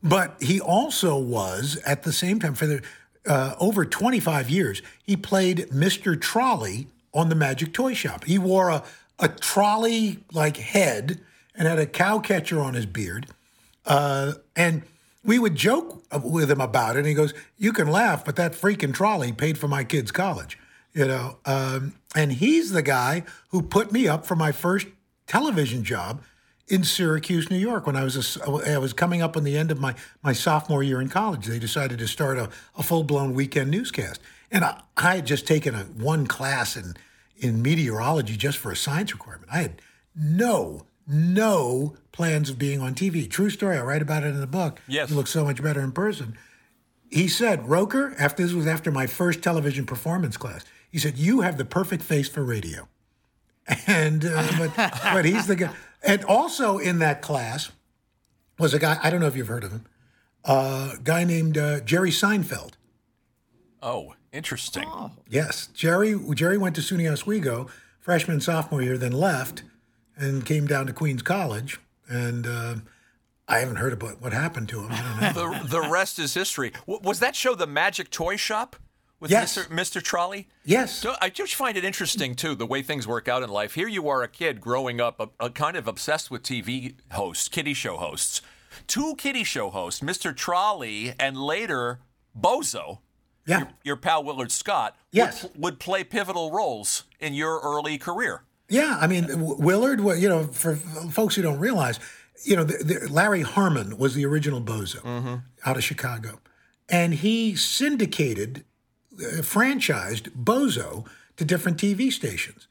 [0.02, 2.82] But he also was at the same time for the
[3.26, 4.80] uh, over 25 years.
[5.02, 6.20] He played Mr.
[6.20, 8.24] Trolley on the Magic Toy Shop.
[8.24, 8.84] He wore a
[9.18, 11.20] a trolley like head
[11.54, 13.26] and had a cow catcher on his beard.
[13.84, 14.82] Uh, and
[15.24, 17.00] we would joke with him about it.
[17.00, 20.58] And he goes, "You can laugh, but that freaking trolley paid for my kid's college."
[20.98, 24.88] You know, um, and he's the guy who put me up for my first
[25.28, 26.24] television job
[26.66, 27.87] in Syracuse, New York.
[27.87, 30.82] When I was a I was coming up on the end of my my sophomore
[30.82, 34.82] year in college, they decided to start a, a full blown weekend newscast, and I,
[34.96, 36.96] I had just taken a one class in
[37.37, 39.48] in meteorology just for a science requirement.
[39.52, 39.80] I had
[40.16, 43.30] no no plans of being on TV.
[43.30, 43.78] True story.
[43.78, 44.80] I write about it in the book.
[44.88, 45.11] Yes.
[45.11, 46.37] He looks so much better in person.
[47.08, 51.40] He said, Roker, after this was after my first television performance class, he said, You
[51.42, 52.88] have the perfect face for radio.
[53.87, 55.74] And uh, but but he's the guy.
[56.03, 57.70] And also in that class
[58.59, 59.85] was a guy, I don't know if you've heard of him,
[60.44, 62.72] a guy named uh, Jerry Seinfeld.
[63.83, 64.88] Oh, interesting.
[65.29, 66.18] Yes, Jerry.
[66.35, 67.68] Jerry went to SUNY Oswego
[68.01, 69.62] freshman sophomore year, then left
[70.16, 71.79] and came down to Queens College.
[72.09, 72.77] And uh,
[73.46, 74.88] I haven't heard about what happened to him.
[74.92, 75.59] I don't know.
[75.62, 76.72] The, the rest is history.
[76.87, 78.77] W- was that show the Magic Toy Shop
[79.20, 79.57] with Yes.
[79.57, 79.66] Mr.
[79.68, 80.02] Mr.
[80.02, 80.48] Trolley?
[80.64, 80.94] yes.
[80.94, 83.74] So I just find it interesting too the way things work out in life.
[83.74, 87.48] Here you are, a kid growing up, a, a kind of obsessed with TV hosts,
[87.48, 88.42] kiddie show hosts.
[88.87, 90.35] Two kiddie show hosts, Mr.
[90.35, 91.98] Trolley and later
[92.38, 92.98] Bozo,
[93.46, 93.64] Yeah.
[93.83, 95.42] your pal Willard Scott, Yes.
[95.42, 98.42] would, would play pivotal roles in your early career.
[98.68, 99.26] Yeah, I mean
[99.59, 100.00] Willard.
[100.20, 101.98] You know, for folks who don't realize,
[102.44, 105.35] you know, the, the, Larry Harmon was the original Bozo mm-hmm.
[105.64, 106.40] out of Chicago,
[106.88, 108.64] and he syndicated,
[109.18, 112.68] franchised Bozo to different TV stations,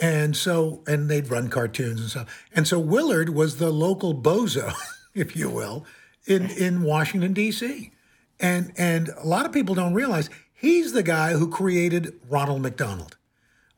[0.00, 2.46] and so and they'd run cartoons and stuff.
[2.54, 4.72] And so Willard was the local Bozo,
[5.14, 5.84] if you will,
[6.26, 7.92] in in Washington D.C.
[8.38, 13.16] And and a lot of people don't realize he's the guy who created Ronald McDonald.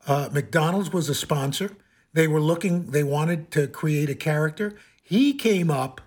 [0.07, 1.77] Uh, McDonald's was a sponsor.
[2.13, 4.75] They were looking, they wanted to create a character.
[5.01, 6.01] He came up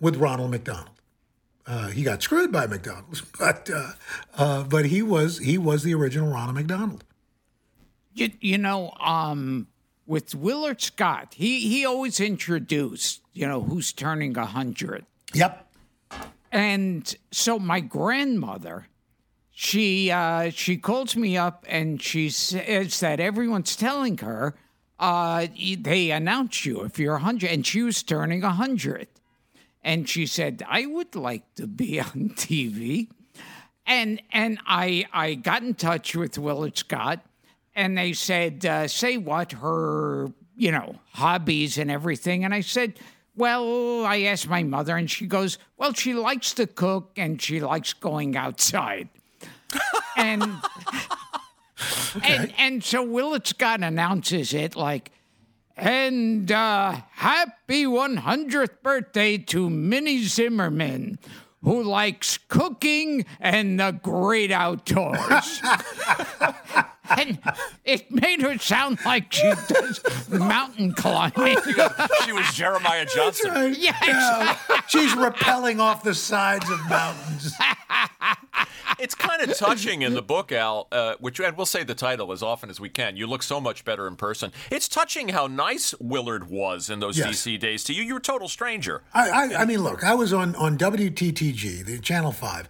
[0.00, 0.97] with Ronald McDonald.
[1.68, 3.92] Uh, he got screwed by McDonald's, but uh,
[4.36, 7.04] uh, but he was he was the original Ronald McDonald.
[8.14, 9.68] You, you know, um,
[10.06, 15.04] with Willard Scott, he, he always introduced, you know, who's turning a 100.
[15.34, 15.72] Yep.
[16.50, 18.88] And so my grandmother,
[19.50, 24.56] she uh, she calls me up and she says that everyone's telling her
[24.98, 25.46] uh,
[25.78, 29.06] they announce you if you're 100, and she was turning 100.
[29.88, 33.08] And she said, I would like to be on TV.
[33.86, 37.24] And and I I got in touch with Willard Scott,
[37.74, 42.44] and they said, uh, say what her you know hobbies and everything.
[42.44, 43.00] And I said,
[43.34, 47.60] well, I asked my mother, and she goes, well, she likes to cook and she
[47.60, 49.08] likes going outside.
[50.18, 50.42] and
[52.22, 55.12] and and so Willard Scott announces it like.
[55.78, 61.20] And uh, happy 100th birthday to Minnie Zimmerman,
[61.62, 65.62] who likes cooking and the great outdoors.
[67.10, 67.38] and
[67.84, 71.56] it made her sound like she does mountain climbing.
[72.24, 73.50] She was Jeremiah Johnson.
[73.50, 73.78] Right.
[73.78, 73.96] Yes.
[74.06, 74.80] Yeah.
[74.88, 77.54] She's rappelling off the sides of mountains.
[78.98, 82.32] It's kind of touching in the book, Al, uh, which, and we'll say the title
[82.32, 83.16] as often as we can.
[83.16, 84.50] You look so much better in person.
[84.72, 87.28] It's touching how nice Willard was in those Yes.
[87.46, 88.02] DC days to you.
[88.02, 89.02] You were a total stranger.
[89.14, 92.68] I, I, I mean, look, I was on, on WTTG, the Channel 5.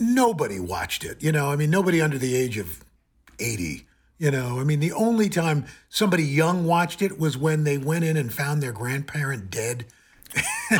[0.00, 1.20] Nobody watched it.
[1.20, 2.84] You know, I mean, nobody under the age of
[3.38, 3.86] 80.
[4.18, 8.04] You know, I mean, the only time somebody young watched it was when they went
[8.04, 9.84] in and found their grandparent dead.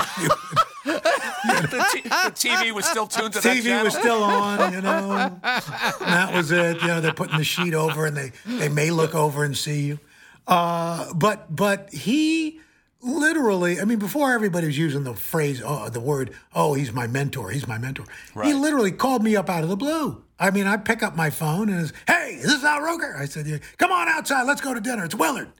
[0.87, 3.85] the, t- the TV was still tuned to that TV channel.
[3.85, 5.12] was still on, you know.
[5.12, 6.81] And that was it.
[6.81, 9.83] You know, they're putting the sheet over and they, they may look over and see
[9.83, 9.99] you.
[10.47, 12.61] Uh, but but he
[13.07, 17.07] literally, I mean, before everybody was using the phrase, oh, the word, oh, he's my
[17.07, 18.05] mentor, he's my mentor.
[18.42, 20.23] He literally called me up out of the blue.
[20.38, 23.16] I mean, I pick up my phone and it's, hey, this is Al Roker.
[23.19, 25.05] I said, yeah, come on outside, let's go to dinner.
[25.05, 25.51] It's Willard.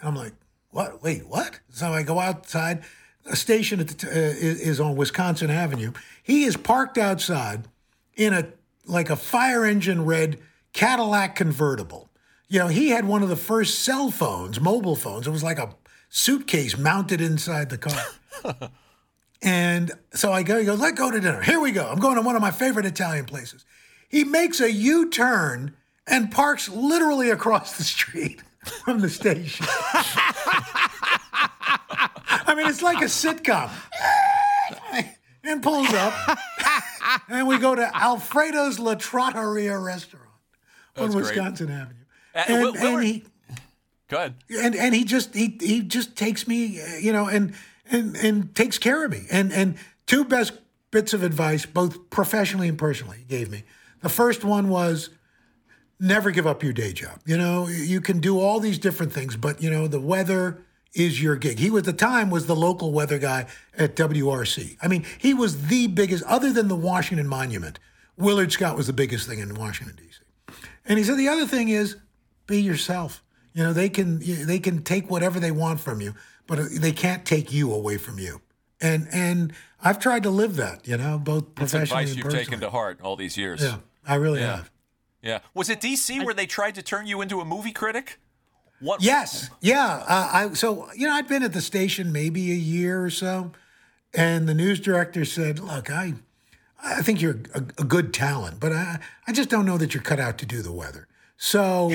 [0.00, 0.32] And I'm like,
[0.70, 1.02] what?
[1.02, 1.60] Wait, what?
[1.70, 2.82] So I go outside.
[3.28, 5.92] A station at the t- uh, is on Wisconsin Avenue.
[6.22, 7.66] He is parked outside
[8.14, 8.46] in a
[8.86, 10.38] like a fire engine red
[10.72, 12.08] Cadillac convertible.
[12.48, 15.26] You know, he had one of the first cell phones, mobile phones.
[15.26, 15.74] It was like a
[16.08, 18.02] suitcase mounted inside the car.
[19.42, 21.42] and so I go, he goes, let's go to dinner.
[21.42, 21.86] Here we go.
[21.88, 23.64] I'm going to one of my favorite Italian places.
[24.08, 28.42] He makes a U turn and parks literally across the street
[28.84, 29.66] from the station.
[32.48, 33.70] I mean, it's like a sitcom.
[35.44, 36.38] and pulls up.
[37.28, 40.24] and we go to Alfredo's La Trattoria restaurant
[40.96, 41.24] on That's great.
[41.36, 41.94] Wisconsin Avenue.
[42.34, 43.24] Uh, And, Will- and he
[44.08, 44.34] Go ahead.
[44.50, 47.54] and and he just he he just takes me, uh, you know, and
[47.90, 49.26] and and takes care of me.
[49.30, 50.52] And and two best
[50.90, 53.64] bits of advice, both professionally and personally, he gave me.
[54.02, 55.10] The first one was
[55.98, 57.20] never give up your day job.
[57.24, 60.62] You know, you can do all these different things, but you know, the weather
[60.94, 61.58] is your gig.
[61.58, 64.76] He was at the time was the local weather guy at WRC.
[64.80, 67.78] I mean, he was the biggest other than the Washington Monument.
[68.16, 70.54] Willard Scott was the biggest thing in Washington D.C.
[70.86, 71.96] And he said the other thing is
[72.46, 73.22] be yourself.
[73.56, 76.14] You know, they can they can take whatever they want from you,
[76.46, 78.42] but they can't take you away from you.
[78.82, 80.86] And and I've tried to live that.
[80.86, 82.44] You know, both That's professionally advice and you've personally.
[82.44, 83.62] taken to heart all these years.
[83.62, 84.56] Yeah, I really Yeah.
[84.56, 84.70] have.
[85.22, 85.38] Yeah.
[85.54, 88.20] Was it DC where they tried to turn you into a movie critic?
[88.78, 89.02] What?
[89.02, 90.04] Yes, yeah.
[90.06, 93.52] Uh, I so you know I'd been at the station maybe a year or so,
[94.12, 96.12] and the news director said, "Look, I,
[96.84, 100.02] I think you're a, a good talent, but I, I just don't know that you're
[100.02, 101.08] cut out to do the weather."
[101.38, 101.92] So,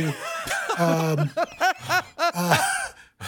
[0.78, 2.58] um, uh,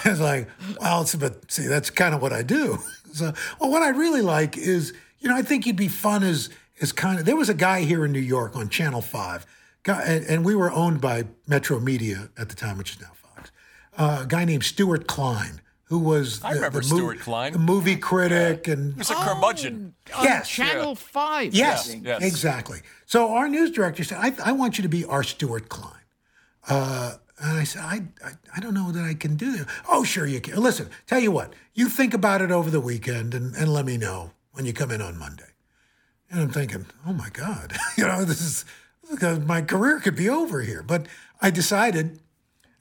[0.06, 0.47] I was like,
[0.80, 2.80] "Well, but see, that's kind of what I do."
[3.13, 6.49] So, well, what I really like is, you know, I think you'd be fun as
[6.82, 7.26] as kind of.
[7.26, 9.45] There was a guy here in New York on Channel Five,
[9.84, 13.52] guy, and, and we were owned by Metromedia at the time, which is now Fox.
[13.97, 17.54] Uh, a guy named Stuart Klein, who was I remember the mov- Stuart Klein.
[17.54, 19.93] the movie critic, and He was a curmudgeon.
[20.15, 20.49] On Yes.
[20.49, 21.54] Channel 5.
[21.56, 22.21] Yes, yes.
[22.23, 22.82] exactly.
[23.06, 25.93] So our news director said, I, I want you to be our Stuart Klein.
[26.67, 29.67] Uh, and I said, I, I, I don't know that I can do that.
[29.89, 30.62] Oh, sure you can.
[30.62, 33.97] Listen, tell you what, you think about it over the weekend and, and let me
[33.97, 35.43] know when you come in on Monday.
[36.30, 38.65] And I'm thinking, oh my God, you know, this is,
[39.12, 40.84] because my career could be over here.
[40.84, 41.08] But
[41.41, 42.19] I decided,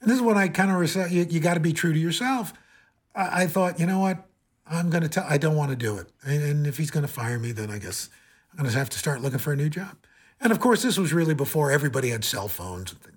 [0.01, 2.53] and this is when I kind of, you, you got to be true to yourself.
[3.15, 4.25] I, I thought, you know what?
[4.65, 6.07] I'm going to tell, I don't want to do it.
[6.23, 8.09] And, and if he's going to fire me, then I guess
[8.51, 9.97] I'm going to have to start looking for a new job.
[10.39, 13.12] And of course, this was really before everybody had cell phones and things.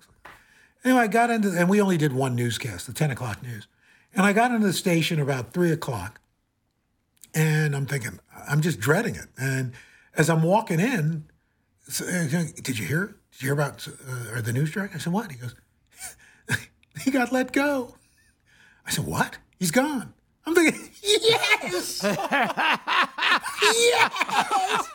[0.86, 3.66] Anyway, I got into, and we only did one newscast, the 10 o'clock news.
[4.14, 6.20] And I got into the station about three o'clock.
[7.34, 9.26] And I'm thinking, I'm just dreading it.
[9.36, 9.72] And
[10.16, 11.24] as I'm walking in,
[12.00, 13.16] uh, did you hear?
[13.32, 14.94] Did you hear about uh, the news director?
[14.94, 15.32] I said, what?
[15.32, 15.56] He goes,
[17.02, 17.96] he got let go.
[18.86, 19.38] I said, what?
[19.58, 20.14] He's gone.
[20.46, 22.04] I'm thinking, yes,
[23.72, 24.88] yes.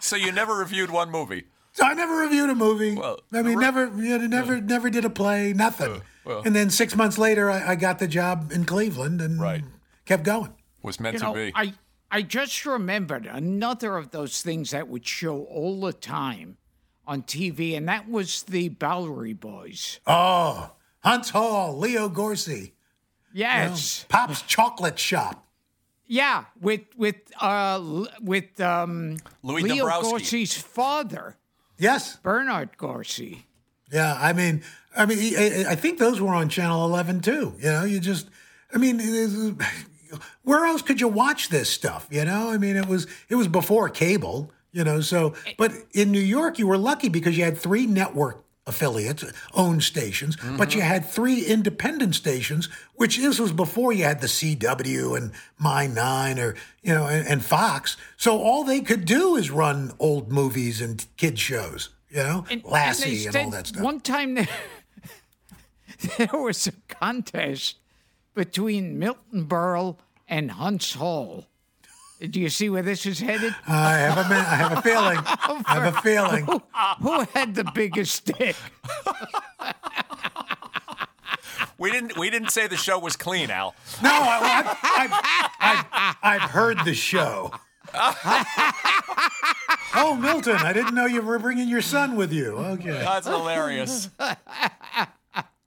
[0.00, 1.44] So you never reviewed one movie.
[1.74, 2.94] So I never reviewed a movie.
[2.94, 6.00] Well, I mean, re- never, you know, never, never did a play, nothing.
[6.24, 6.42] well.
[6.44, 9.62] and then six months later, I, I got the job in Cleveland and Right.
[10.06, 10.54] kept going.
[10.82, 11.52] Was meant You to know, be.
[11.54, 11.74] I,
[12.10, 16.58] I just remembered another of those things that would show all the time
[17.06, 19.98] on TV, and that was the Bowery Boys.
[20.06, 20.70] Oh,
[21.04, 22.72] Huntz Hall, Leo Gorcey,
[23.32, 24.06] Yes.
[24.08, 25.44] Pop's Chocolate Shop.
[26.06, 30.02] Yeah, with with uh with um Louis Leo Dumbrowski.
[30.02, 31.36] Gorcey's father,
[31.78, 32.16] Yes.
[32.16, 33.46] Bernard Gorcey.
[33.92, 34.16] Yeah.
[34.20, 34.62] I mean,
[34.96, 37.54] I mean, I, I think those were on Channel 11 too.
[37.58, 38.28] You know, you just,
[38.72, 39.52] I mean, is-
[40.42, 42.06] where else could you watch this stuff?
[42.10, 44.52] You know, I mean, it was it was before cable.
[44.72, 48.43] You know, so but in New York, you were lucky because you had three network
[48.66, 50.88] affiliates, owned stations, but you mm-hmm.
[50.88, 56.38] had three independent stations, which this was before you had the CW and My Nine
[56.38, 57.96] or you know and, and Fox.
[58.16, 61.90] So all they could do is run old movies and kid shows.
[62.08, 63.82] You know, And, Lassie and, and, all that stuff.
[63.82, 64.48] One time there,
[66.16, 67.78] there was a contest
[68.34, 69.98] between Milton Berle
[70.28, 71.46] and Huntz Hall.
[72.30, 73.54] Do you see where this is headed?
[73.66, 75.18] I have a, ma- I have a feeling.
[75.66, 76.46] I have a feeling.
[77.02, 78.56] Who had the biggest dick?
[81.78, 82.16] we didn't.
[82.16, 83.74] We didn't say the show was clean, Al.
[84.02, 85.12] No, I, I've,
[85.60, 87.52] I've, I've, I've heard the show.
[89.94, 92.56] oh, Milton, I didn't know you were bringing your son with you.
[92.56, 92.90] Okay.
[92.90, 94.08] That's hilarious.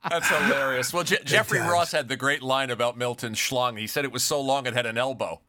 [0.10, 0.92] That's hilarious.
[0.94, 1.72] Well, Je- Jeffrey times.
[1.72, 3.78] Ross had the great line about Milton Schlong.
[3.80, 5.42] He said it was so long it had an elbow.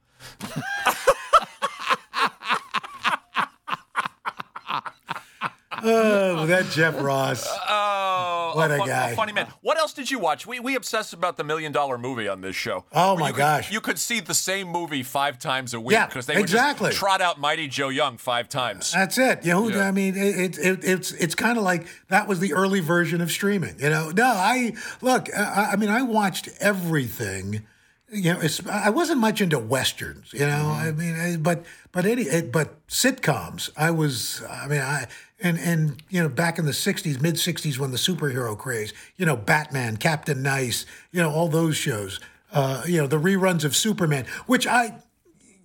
[5.85, 7.47] Oh, that Jeff Ross.
[7.69, 9.15] Oh, What a fun- guy.
[9.15, 9.47] funny man.
[9.61, 10.47] What else did you watch?
[10.47, 12.85] We we obsessed about the million dollar movie on this show.
[12.93, 13.71] Oh, my you could- gosh.
[13.73, 16.93] you could see the same movie five times a week Yeah, because they would exactly.
[16.93, 18.93] trot out Mighty Joe Young five times.
[18.93, 19.45] That's it.
[19.45, 19.87] You know, Yeah.
[19.89, 23.31] I mean, it, it, it's it's kind of like that was the early version of
[23.31, 23.77] streaming.
[23.79, 25.29] You know, no, I look.
[25.37, 27.67] I, I mean, I watched everything.
[28.11, 30.33] You know, I wasn't much into westerns.
[30.33, 30.89] You know, mm-hmm.
[30.89, 33.69] I mean, I, but but any but sitcoms.
[33.77, 34.43] I was.
[34.49, 35.09] I mean, I
[35.41, 38.93] and and you know, back in the '60s, mid '60s, when the superhero craze.
[39.17, 40.87] You know, Batman, Captain Nice.
[41.13, 42.21] You know, all those shows.
[42.53, 45.03] Uh, you know, the reruns of Superman, which I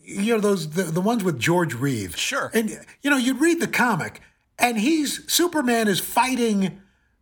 [0.04, 2.20] you know those the, the ones with George Reeves.
[2.20, 2.52] Sure.
[2.54, 2.70] And
[3.02, 4.22] you know, you'd read the comic
[4.60, 6.82] and he's Superman is fighting,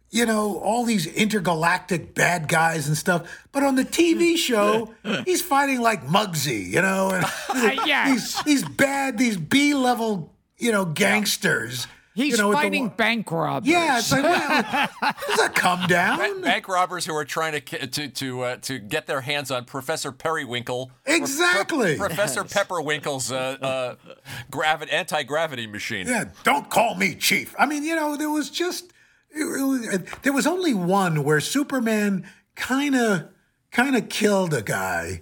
[0.09, 3.47] you know, all these intergalactic bad guys and stuff.
[3.51, 4.93] But on the TV show,
[5.25, 7.25] he's fighting like Muggsy, you know, and
[7.87, 8.43] yes.
[8.43, 11.87] these these bad, these B level, you know, gangsters.
[12.13, 13.69] He's you know, with the fighting bank robbers.
[13.69, 14.41] Yeah, it's like, well,
[15.27, 16.41] does that come down?
[16.41, 20.11] Bank robbers who are trying to to to uh, to get their hands on Professor
[20.11, 20.91] Periwinkle.
[21.05, 21.95] Exactly.
[21.97, 23.95] Pro- Professor Pepperwinkle's uh, uh,
[24.51, 26.07] gravi- anti gravity machine.
[26.07, 27.55] Yeah, don't call me chief.
[27.57, 28.91] I mean, you know, there was just
[29.29, 33.29] it was- there was only one where Superman kind of
[33.71, 35.21] kind of killed a guy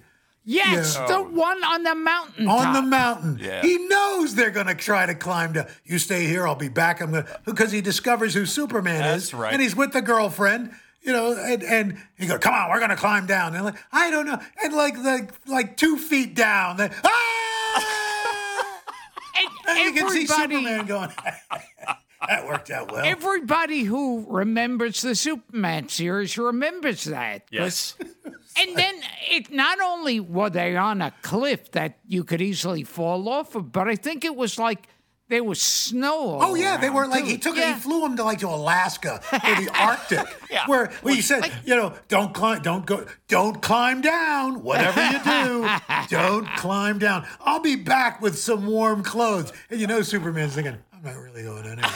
[0.51, 1.05] Yes, Yeah.
[1.05, 2.47] the one on the mountain.
[2.47, 3.37] on the mountain.
[3.39, 3.61] Yeah.
[3.61, 7.01] He knows they're going to try to climb to, You stay here, I'll be back.
[7.01, 9.53] I'm going to because he discovers who Superman That's is, right.
[9.53, 10.71] and he's with the girlfriend.
[11.03, 13.75] You know, and, and he goes, "Come on, we're going to climb down." And like,
[13.91, 17.85] I don't know, and like like like two feet down, they, ah!
[19.37, 21.09] And and you can see everybody, Superman going.
[22.29, 23.03] that worked out well.
[23.03, 27.43] everybody who remembers the Superman series remembers that.
[27.51, 27.95] Yes.
[28.61, 28.95] And then
[29.29, 33.71] it not only were they on a cliff that you could easily fall off of,
[33.71, 34.87] but I think it was like
[35.29, 36.17] there was snow.
[36.31, 37.29] all Oh yeah, they were around, like too.
[37.29, 37.73] he took yeah.
[37.75, 40.65] he flew him to like to Alaska or the Arctic, Yeah.
[40.67, 44.61] where where he said, you know, don't climb, don't go, don't climb down.
[44.61, 45.69] Whatever you do,
[46.09, 47.25] don't climb down.
[47.39, 49.53] I'll be back with some warm clothes.
[49.69, 51.91] And you know, Superman's thinking, I'm not really going anywhere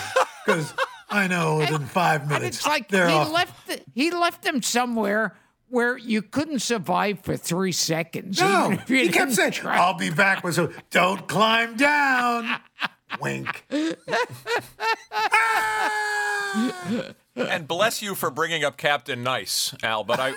[0.46, 0.74] because
[1.10, 3.32] I know within five And minutes it's like they're he off.
[3.32, 5.36] left the, he left them somewhere
[5.70, 8.40] where you couldn't survive for three seconds.
[8.40, 9.78] no, even if you he kept saying, try.
[9.78, 12.60] "I'll be back with some." Don't climb down.
[13.22, 13.66] Wink.
[17.36, 20.04] And bless you for bringing up Captain Nice, Al.
[20.04, 20.34] But I,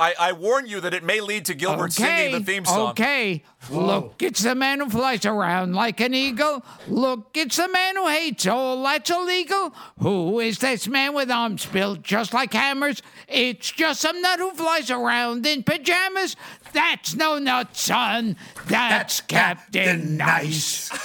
[0.00, 2.90] I, I warn you that it may lead to Gilbert singing the theme song.
[2.90, 3.44] Okay.
[3.68, 6.64] Look, it's the man who flies around like an eagle.
[6.88, 9.74] Look, it's the man who hates all that's illegal.
[9.98, 13.02] Who is this man with arms built just like hammers?
[13.28, 16.34] It's just some nut who flies around in pajamas.
[16.72, 18.36] That's no nut, son.
[18.68, 20.90] That's, Captain Nice.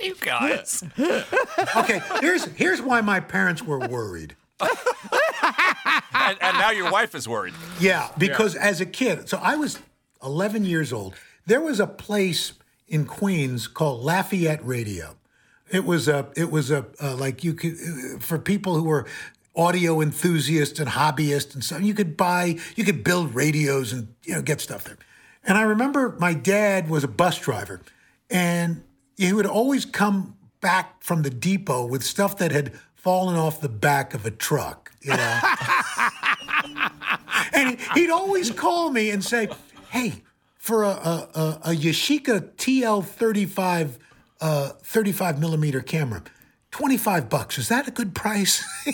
[0.00, 0.84] You guys.
[1.76, 4.36] Okay, here's here's why my parents were worried.
[4.60, 7.54] And, and now your wife is worried.
[7.80, 9.78] Yeah, because as a kid, so I was
[10.22, 11.14] 11 years old.
[11.46, 12.52] There was a place
[12.88, 15.16] in Queens called Lafayette Radio.
[15.70, 19.06] It was a, it was a, uh, like you could, uh, for people who were
[19.54, 24.34] audio enthusiasts and hobbyists and stuff, you could buy, you could build radios and, you
[24.34, 24.98] know, get stuff there.
[25.44, 27.80] And I remember my dad was a bus driver
[28.30, 28.82] and
[29.16, 33.68] he would always come back from the depot with stuff that had fallen off the
[33.68, 35.40] back of a truck, you know?
[37.52, 39.48] and he'd always call me and say,
[39.90, 40.22] "Hey,
[40.58, 43.98] for a a, a, a Yashica TL thirty five
[44.40, 46.22] uh, thirty five millimeter camera,
[46.70, 47.58] twenty five bucks.
[47.58, 48.64] Is that a good price?"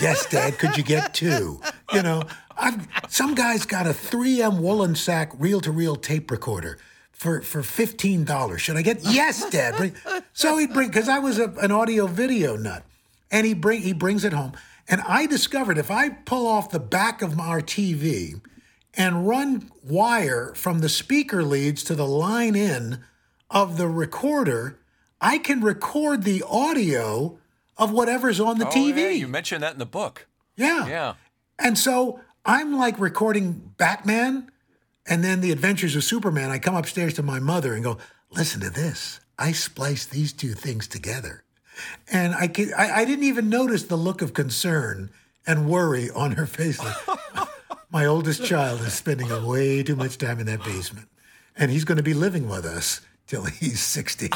[0.00, 0.58] yes, Dad.
[0.58, 1.60] Could you get two?
[1.92, 2.22] You know,
[2.56, 6.78] I've some guy's got a three M Wollensak reel to reel tape recorder.
[7.12, 9.02] For, for fifteen dollars, should I get?
[9.02, 9.94] Yes, Dad.
[10.34, 12.82] So he'd bring because I was a, an audio video nut,
[13.30, 14.52] and he bring he brings it home.
[14.88, 18.40] And I discovered if I pull off the back of our TV
[18.94, 23.00] and run wire from the speaker leads to the line in
[23.50, 24.78] of the recorder,
[25.20, 27.38] I can record the audio
[27.76, 28.96] of whatever's on the Oh, TV.
[28.98, 30.26] yeah, you mentioned that in the book.
[30.56, 30.86] yeah.
[30.86, 31.14] Yeah.
[31.58, 34.50] And so I'm like recording Batman
[35.06, 36.50] and then the adventures of Superman.
[36.50, 37.98] I come upstairs to my mother and go,
[38.30, 39.20] listen to this.
[39.38, 41.42] I spliced these two things together.
[42.10, 45.10] And I, can, I, I didn't even notice the look of concern
[45.46, 46.78] and worry on her face.
[46.78, 47.48] Like,
[47.90, 51.08] my oldest child is spending way too much time in that basement.
[51.56, 54.30] And he's going to be living with us till he's 60.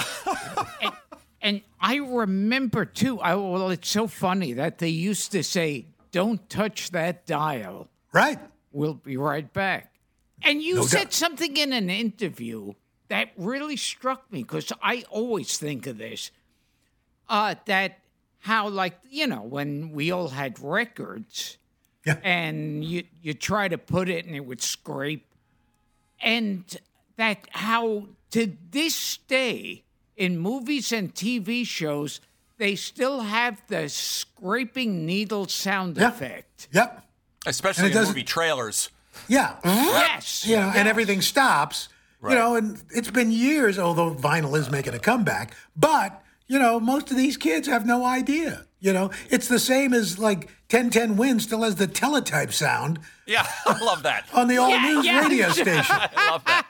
[1.42, 6.48] And I remember too, I, well, it's so funny that they used to say, don't
[6.50, 7.88] touch that dial.
[8.12, 8.38] right?
[8.72, 9.94] We'll be right back.
[10.42, 11.12] And you No said doubt.
[11.12, 12.74] something in an interview
[13.08, 16.30] that really struck me because I always think of this.
[17.30, 18.00] Uh, that
[18.40, 21.56] how, like, you know, when we all had records
[22.04, 22.16] Yeah.
[22.24, 25.26] and you, you try to put it and it would scrape.
[26.20, 26.64] And
[27.16, 29.84] that how to this day
[30.16, 32.20] in movies and TV shows,
[32.58, 36.08] they still have the scraping needle sound Yeah.
[36.08, 36.68] effect.
[36.72, 37.04] Yep.
[37.46, 38.90] Especially And it in movie trailers.
[39.28, 39.56] Yeah.
[39.64, 40.46] Yes.
[40.46, 40.76] you know, yes.
[40.76, 41.88] and everything stops.
[42.20, 42.32] Right.
[42.32, 45.54] You know, and it's been years, although vinyl is making a comeback.
[45.74, 48.66] But you know, most of these kids have no idea.
[48.80, 53.46] You know, it's the same as like 1010 Win still has the teletype sound Yeah,
[53.66, 54.24] I love that.
[54.34, 55.20] on the old Yeah, news yeah.
[55.20, 55.84] radio station.
[56.16, 56.66] I love that.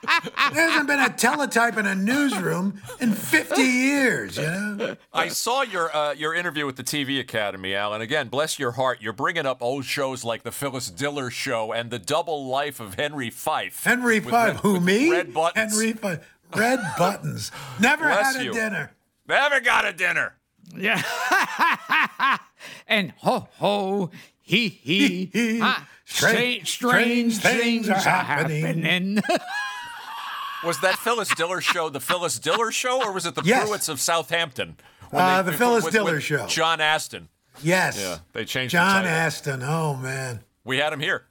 [0.52, 4.36] There hasn't been a teletype in a newsroom in 50 years.
[4.36, 8.00] You know, I saw your uh, your interview with the TV Academy, Alan.
[8.00, 8.98] Again, bless your heart.
[9.00, 12.94] You're bringing up old shows like the Phyllis Diller Show and the Double Life of
[12.94, 13.84] Henry Phyfe.
[13.84, 15.10] Henry Phyfe, red- who me?
[15.12, 15.72] Red buttons.
[15.80, 16.20] Henry Phyfe.
[16.56, 17.52] red buttons.
[17.80, 18.52] Never Bless had a you.
[18.52, 18.90] dinner.
[19.30, 20.34] Never got a dinner.
[20.76, 21.00] Yeah.
[22.86, 24.10] and ho ho
[24.42, 25.26] he he.
[25.32, 25.60] Hee.
[25.62, 29.22] ah, Strange- stra- strange, strange things, are happening.
[30.64, 33.66] Was that Phyllis Diller Show the Phyllis Diller Show, or was it the Yes.
[33.66, 34.76] Pruitts of Southampton?
[35.10, 36.46] When Uh, the Phyllis with- Diller with Show.
[36.48, 37.28] John Astin.
[37.62, 37.98] Yes.
[37.98, 39.10] Yeah, they changed the John title.
[39.10, 39.62] Astin.
[39.62, 40.40] Oh man.
[40.64, 41.24] We had him here.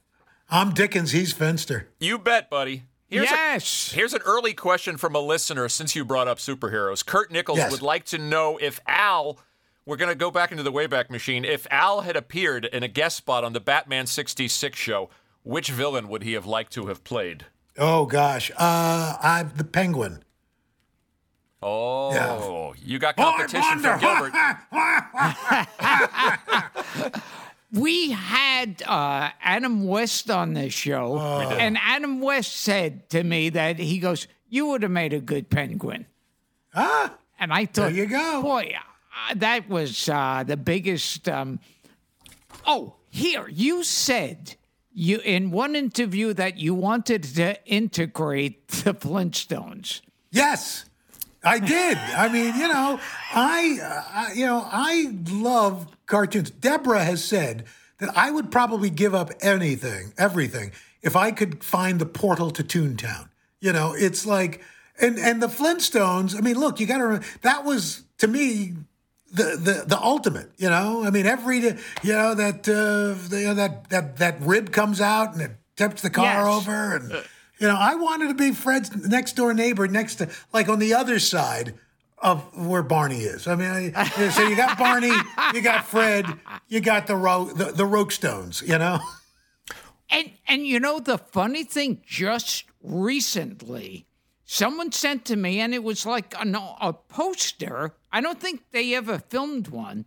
[0.50, 1.12] I'm Dickens.
[1.12, 1.88] He's Finster.
[2.00, 2.82] You bet, buddy.
[3.10, 3.90] Here's a- yes.
[3.92, 7.04] Here's an early question from a listener since you brought up superheroes.
[7.04, 7.70] Kurt Nichols Yes.
[7.72, 9.38] would like to know if Al,
[9.84, 12.88] we're going to go back into the Wayback Machine, if Al had appeared in a
[12.88, 15.10] guest spot on the Batman 66 show,
[15.42, 17.46] which villain would he have liked to have played?
[17.78, 18.50] Oh gosh.
[18.56, 20.22] Uh, I'm the Penguin.
[21.62, 23.98] Oh, you got competition Wonder.
[23.98, 24.32] from Gilbert.
[27.72, 33.78] we had uh, Adam West on this show, and Adam West said to me that
[33.78, 36.06] he goes, "You would have made a good penguin."
[36.74, 38.42] Ah, And I thought, there you go.
[38.42, 41.28] boy, uh, that was uh, the biggest.
[41.28, 41.60] Um...
[42.66, 44.56] Oh, here you said
[44.92, 50.00] you in one interview that you wanted to integrate the Flintstones.
[50.30, 50.84] yes,
[51.42, 51.96] I did.
[51.98, 53.00] I mean, you know,
[53.32, 56.50] I, uh, I, you know, I love cartoons.
[56.50, 57.64] Deborah has said
[57.98, 60.72] that I would probably give up anything, everything,
[61.02, 63.28] if I could find the portal to Toontown.
[63.60, 64.62] You know, it's like,
[65.00, 66.36] and and the Flintstones.
[66.36, 68.74] I mean, look, you got to remember that was to me
[69.32, 70.50] the the the ultimate.
[70.58, 74.40] You know, I mean, every you know that uh, the, you know, that that that
[74.40, 76.46] rib comes out and it tips the car Yes.
[76.46, 77.24] over, and
[77.60, 80.94] you know, I wanted to be Fred's next door neighbor, next to like on the
[80.94, 81.74] other side
[82.18, 83.46] of where Barney is.
[83.46, 85.12] I mean, I, so you got Barney,
[85.54, 86.26] you got Fred,
[86.68, 88.66] you got the Ro- the, the Rokestones.
[88.66, 88.98] You know,
[90.10, 94.06] And and you know the funny thing, just recently,
[94.44, 97.94] someone sent to me, and it was like an, a poster.
[98.10, 100.06] I don't think they ever filmed one,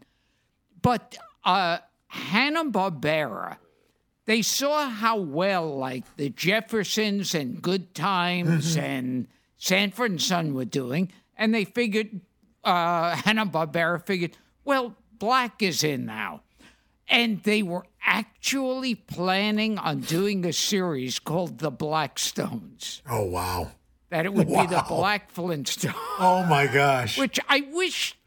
[0.82, 1.78] but uh,
[2.08, 3.58] Hanna Barbera.
[4.26, 10.66] They saw how well like the Jeffersons and Good Times and Sanford and Son were
[10.66, 12.22] doing, and they figured
[12.64, 16.42] uh, Hanna Barbera figured, well, Black is in now.
[17.10, 23.02] And they were actually planning on doing a series called The Blackstones.
[23.10, 23.72] oh wow,
[24.10, 28.18] That it would be the Black Flintstones, oh my gosh, which I wish.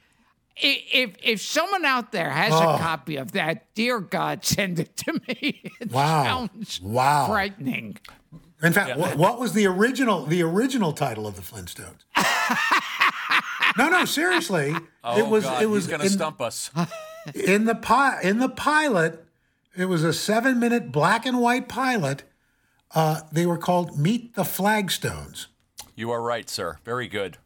[0.62, 4.96] I- If if someone out there has a copy of that, dear God, send it
[4.98, 5.72] to me.
[5.80, 6.24] It Wow.
[6.24, 7.26] sounds Wow.
[7.28, 7.98] frightening.
[8.62, 12.00] In fact, what, what was the original the original title of the Flintstones?
[13.78, 16.70] no, no, seriously, Oh, it was God, it was he's going to in, stump us.
[17.34, 19.22] in the pi- in the pilot.
[19.76, 22.22] It was a seven minute black and white pilot.
[22.94, 25.48] Uh, they were called Meet the Flagstones.
[25.94, 26.78] You are right, sir.
[26.84, 27.36] Very good.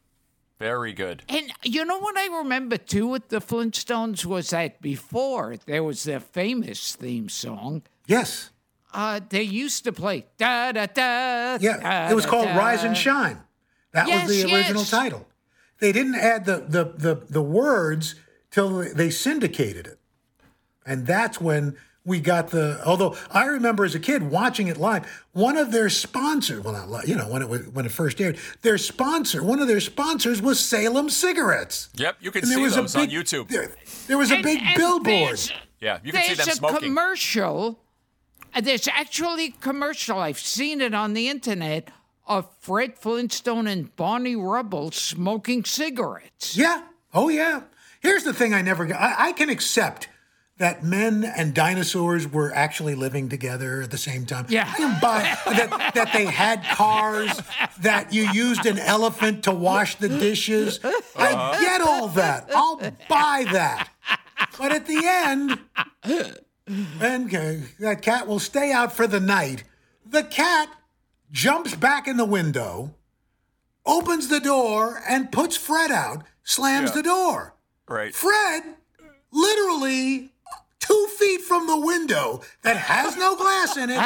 [0.60, 1.22] Very good.
[1.30, 6.04] And you know what I remember too with the Flintstones was that before there was
[6.04, 7.82] their famous theme song.
[8.06, 8.50] Yes,
[8.92, 11.56] Uh, they used to play da da da.
[11.60, 13.38] yeah, it was called Rise and Shine.
[13.92, 14.90] That Yes, was the original yes.
[14.90, 15.26] title.
[15.78, 18.16] They didn't add the the the, the words
[18.50, 19.98] till they syndicated it,
[20.84, 22.80] and that's when we got the.
[22.84, 26.90] Although I remember as a kid watching it live, one of their sponsors, well, not
[26.90, 29.80] li- you know when it was, when it first aired, their sponsor, one of their
[29.80, 31.88] sponsors was Salem Cigarettes.
[31.96, 33.48] Yep, you can And see was those big, on YouTube.
[33.48, 33.74] There,
[34.06, 35.04] there was a And- big and billboard.
[35.06, 36.88] there's- Yeah, you can see There's them a smoking.
[36.88, 37.80] commercial.
[38.54, 40.18] uh, There's actually a commercial.
[40.18, 41.90] I've seen it on the internet
[42.26, 46.56] of Fred Flintstone and Barney Rubble smoking cigarettes.
[46.56, 46.82] Yeah.
[47.14, 47.62] Oh, yeah.
[48.00, 49.00] Here's the thing I never got.
[49.00, 50.08] I, I can accept
[50.60, 54.44] that men and dinosaurs were actually living together at the same time.
[54.50, 54.70] Yeah.
[54.70, 57.40] I can buy that, that they had cars,
[57.80, 60.78] that you used an elephant to wash the dishes.
[61.16, 62.50] I get all that.
[62.54, 62.76] I'll
[63.08, 63.88] buy that.
[64.58, 65.58] But at the end,
[67.00, 69.64] and uh, that cat will stay out for the night.
[70.04, 70.68] The cat
[71.32, 72.94] jumps back in the window,
[73.86, 76.96] opens the door, and puts Fred out, slams Yeah.
[76.96, 77.54] the door.
[77.88, 78.14] Right.
[78.14, 78.74] Fred,
[79.32, 80.29] literally
[80.80, 84.02] two feet from the window that has no glass in it,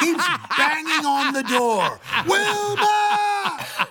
[0.00, 0.24] keeps
[0.56, 2.00] banging on the door.
[2.26, 3.88] Wilma!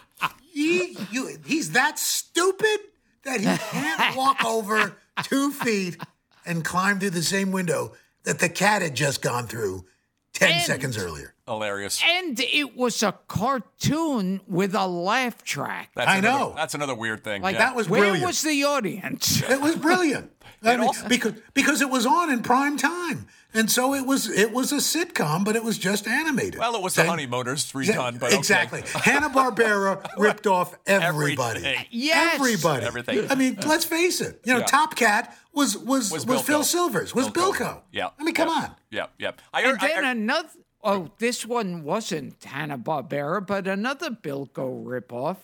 [0.51, 2.79] He, you, he's that stupid
[3.23, 5.97] that he can't walk over two feet
[6.45, 7.93] and climb through the same window
[8.23, 9.85] that the cat had just gone through
[10.33, 11.33] 10 And- seconds earlier.
[11.47, 12.01] Hilarious.
[12.05, 15.89] And it was a cartoon with a laugh track.
[15.95, 16.53] That's I another- know.
[16.55, 17.41] That's another weird thing.
[17.41, 17.59] Like yeah.
[17.65, 18.19] That was brilliant.
[18.19, 19.41] Where was the audience?
[19.49, 20.31] It was brilliant.
[20.63, 24.51] I mean, because because it was on in prime time, and so it was it
[24.51, 26.59] was a sitcom, but it was just animated.
[26.59, 28.37] Well, it was the Same- Honeymooners redone, but okay.
[28.37, 28.83] exactly.
[28.93, 31.59] Hanna Barbera ripped off everybody.
[31.65, 31.85] Everything.
[31.89, 32.35] Yes.
[32.35, 32.85] Everybody.
[32.85, 33.31] Everything.
[33.31, 34.39] I mean, let's face it.
[34.45, 34.65] You know, Yeah.
[34.65, 37.15] Top Cat was was Was was, Phil Silvers.
[37.15, 37.53] Was Bilko.
[37.57, 37.81] Bilko.
[37.91, 38.09] Yeah.
[38.19, 38.53] I mean, come yeah.
[38.53, 38.75] on.
[38.91, 39.31] Yeah, yeah.
[39.53, 40.49] I, And I- then I- another.
[40.83, 45.37] Oh, this one wasn't Hanna Barbera, but another Bilko ripoff.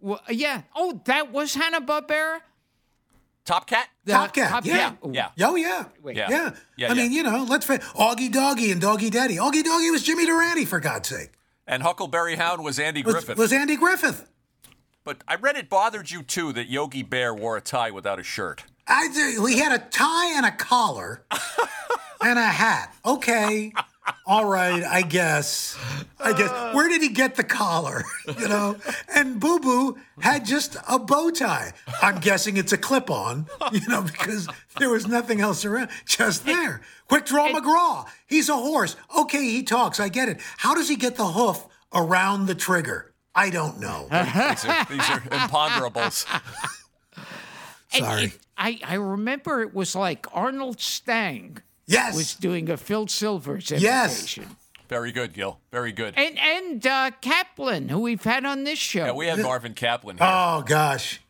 [0.00, 0.62] Well, yeah.
[0.76, 2.40] Oh, that was Hanna Barbera.
[3.46, 3.88] Top Cat.
[4.04, 4.92] The Top Cat, Top yeah.
[5.04, 5.12] Ooh.
[5.14, 5.30] Yeah.
[5.42, 6.28] Oh yeah, Yeah.
[6.28, 6.50] yeah.
[6.76, 9.36] Yeah, I mean, you know, let's face Augie Doggy and Doggy Daddy.
[9.36, 11.30] Augie Doggy was Jimmy Durante, for God's sake.
[11.66, 13.38] And Huckleberry Hound was Andy Was, Griffith.
[13.38, 14.28] was Andy Griffith.
[15.04, 18.22] but I read it bothered you too that Yogi Bear wore a tie without a
[18.22, 18.64] shirt.
[18.86, 19.08] I
[19.48, 21.24] he had a tie and a collar
[22.20, 22.94] and a hat.
[23.04, 23.72] Okay.
[24.26, 25.76] All right, I guess.
[26.20, 26.74] I guess.
[26.74, 28.04] Where did he get the collar?
[28.40, 28.76] You know?
[29.14, 31.72] And Boo Boo had just a bow tie.
[32.02, 34.48] I'm guessing it's a clip on, you know, because
[34.78, 36.82] there was nothing else around, just there.
[37.08, 38.06] Quick Draw McGraw.
[38.26, 38.96] He's a horse.
[39.16, 40.00] Okay, he talks.
[40.00, 40.40] I get it.
[40.58, 43.14] How does he get the hoof around the trigger?
[43.34, 44.08] I don't know.
[44.10, 46.26] These are, these are imponderables.
[47.94, 48.24] And Sorry.
[48.24, 52.16] it- I, I remember it was like Arnold Stang Yes.
[52.16, 54.38] was doing a Phil Silvers Yes.
[54.88, 55.58] Very good, Gil.
[55.72, 56.14] Very good.
[56.16, 59.04] And and uh, Kaplan, who we've had on this show.
[59.06, 60.26] Yeah, we had Marvin Kaplan here.
[60.28, 61.20] Oh gosh.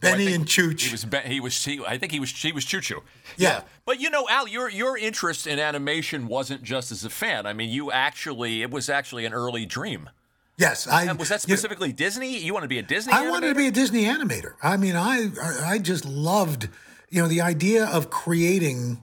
[0.00, 0.82] Benny think and Chooch.
[0.82, 1.04] He was.
[1.04, 1.62] Be- He was.
[1.64, 2.30] He, I think he was.
[2.30, 3.02] He was Choo Choo.
[3.36, 3.62] Yeah.
[3.84, 7.44] But you know, Al, your your interest in animation wasn't just as a fan.
[7.46, 8.62] I mean, you actually.
[8.62, 10.08] It was actually an early dream.
[10.56, 12.38] yes, I And was that you know, specifically Disney?
[12.38, 13.12] You want to be a Disney?
[13.12, 14.54] I wanted to be a Disney animator.
[14.62, 15.28] I mean, I
[15.64, 16.68] I just loved,
[17.10, 19.02] you know, the idea of creating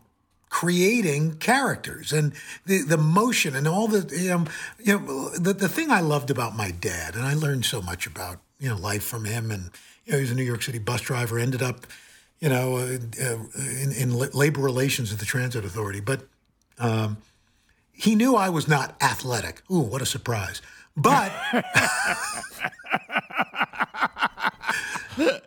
[0.50, 2.34] creating characters and
[2.66, 4.46] the the motion and all the you know,
[4.80, 8.08] you know the the thing I loved about my dad and I learned so much
[8.08, 9.70] about you know life from him and
[10.06, 11.86] you know he was a New York City bus driver ended up
[12.40, 16.22] you know uh, uh, in, in labor relations at the Transit Authority but
[16.80, 17.18] um,
[17.92, 19.64] he knew I was not athletic.
[19.72, 20.62] Ooh, what a surprise!
[20.96, 21.32] But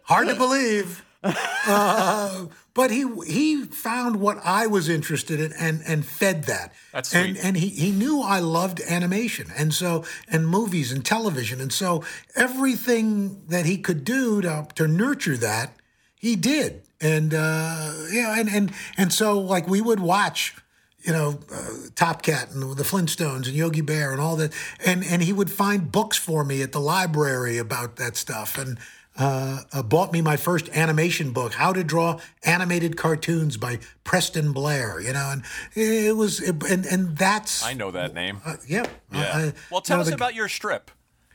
[0.03, 1.05] hard to believe.
[1.23, 6.73] Uh, but he he found what I was interested in and and fed that.
[6.93, 7.45] That's and sweet.
[7.45, 12.05] and he he knew I loved animation and so and movies and television and so
[12.37, 15.77] everything that he could do to to nurture that
[16.17, 20.55] he did and uh, yeah and and and so like we would watch
[21.03, 24.53] you know, uh, Top Cat and the Flintstones and Yogi Bear and all that.
[24.85, 28.79] And and he would find books for me at the library about that stuff and
[29.19, 34.53] uh, uh, bought me my first animation book, How to Draw Animated Cartoons by Preston
[34.53, 35.01] Blair.
[35.01, 35.43] You know, and
[35.75, 38.41] it was it, and and that's I know that name.
[38.45, 39.21] uh, yeah Yeah.
[39.37, 40.91] I- well, tell you know, us the- about your strip,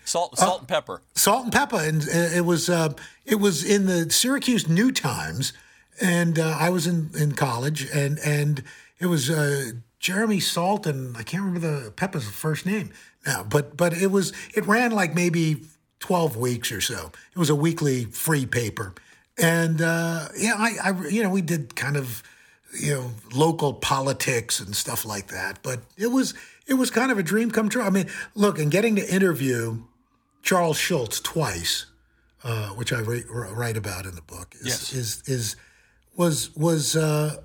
[0.05, 1.01] Salt, Salt and Pepper.
[1.15, 2.93] Salt and Pepper, and uh, it was uh,
[3.25, 5.53] it was in the Syracuse New Times,
[6.01, 8.63] and uh, I was in, in college, and and
[8.99, 12.91] it was uh, Jeremy Salt, and I can't remember the Pepper's first name
[13.25, 15.63] now, but but it was it ran like maybe
[16.07, 17.11] twelve weeks or so.
[17.35, 18.93] It was a weekly free paper,
[19.37, 22.21] and uh, yeah, I, I you know we did kind of
[22.79, 26.33] you know local politics and stuff like that, but it was
[26.67, 27.81] it was kind of a dream come true.
[27.81, 29.83] I mean, look, and getting to interview.
[30.43, 31.87] Charles Schulz twice,
[32.43, 34.93] uh, which I write, write about in the book, is Yes.
[34.93, 35.55] is, is
[36.15, 37.37] was was uh,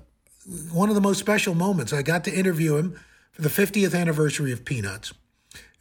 [0.71, 1.93] one of the most special moments.
[1.93, 2.99] I got to interview him
[3.31, 5.13] for the 50th anniversary of Peanuts,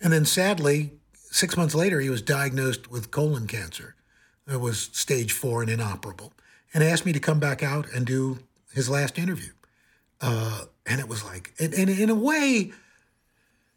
[0.00, 0.92] and then sadly,
[1.30, 3.94] six months later, he was diagnosed with colon cancer.
[4.50, 6.32] It was stage four and inoperable,
[6.74, 8.40] and asked me to come back out and do
[8.72, 9.52] his last interview.
[10.20, 12.72] Uh, and it was like, and, and in a way,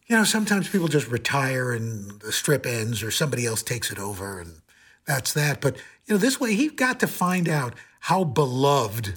[0.07, 3.99] you know, sometimes people just retire and the strip ends or somebody else takes it
[3.99, 4.61] over and
[5.05, 5.61] that's that.
[5.61, 9.15] But, you know, this way he got to find out how beloved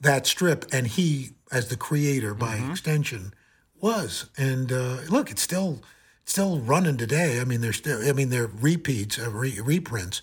[0.00, 3.32] that strip and he, as the creator by extension,
[3.80, 4.26] was.
[4.36, 5.82] And uh, look, it's still
[6.24, 7.40] still running today.
[7.40, 10.22] I mean, there's still, I mean, they're repeats, uh, re- reprints.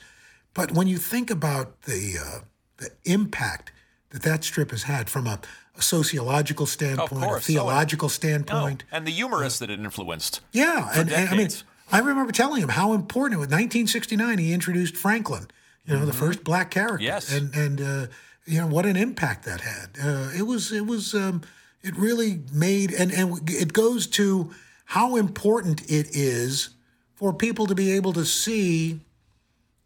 [0.53, 2.39] But when you think about the uh,
[2.77, 3.71] the impact
[4.09, 5.39] that that strip has had from a,
[5.77, 7.43] a sociological standpoint, a course.
[7.43, 10.41] Oh, theological No, standpoint, and the humorists that it influenced.
[10.51, 11.49] yeah, and, and I mean.
[11.93, 13.33] I remember telling him how important.
[13.33, 13.47] it was.
[13.47, 15.47] 1969, he introduced Franklin,
[15.85, 16.95] you know, the first black character.
[16.95, 17.03] Mm-hmm.
[17.03, 17.33] Yes.
[17.33, 18.07] and and uh,
[18.45, 19.97] you know what an impact that had.
[20.01, 21.41] Uh, it was it was um,
[21.83, 24.51] it really made and and it goes to
[24.91, 26.71] how important it is
[27.15, 28.99] for people to be able to see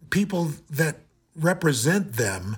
[0.09, 0.95] people that
[1.35, 2.57] represent them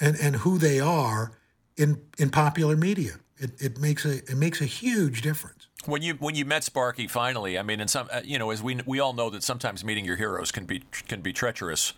[0.00, 1.30] and and who they are
[1.76, 3.12] in in popular media.
[3.36, 5.68] It, it makes a it makes a huge difference.
[5.86, 8.60] When you when you met Sparky finally, I mean, and some uh, you know, as
[8.60, 11.92] we we all know that sometimes meeting your heroes can be can be treacherous.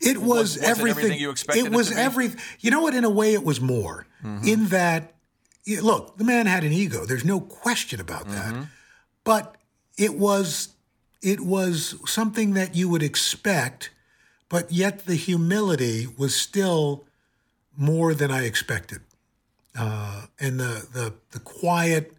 [0.00, 0.90] It was, was it everything.
[0.90, 2.30] everything you expected It it was every.
[2.60, 2.94] You know what?
[2.94, 4.06] In a way, it was more.
[4.44, 5.14] In that,
[5.76, 7.04] look, the man had an ego.
[7.04, 8.66] There's no question about that.
[9.24, 9.56] But
[9.96, 10.70] it was,
[11.22, 13.90] it was something that you would expect,
[14.48, 17.04] but yet the humility was still
[17.76, 19.00] more than I expected,
[19.78, 22.12] uh, and the the the quiet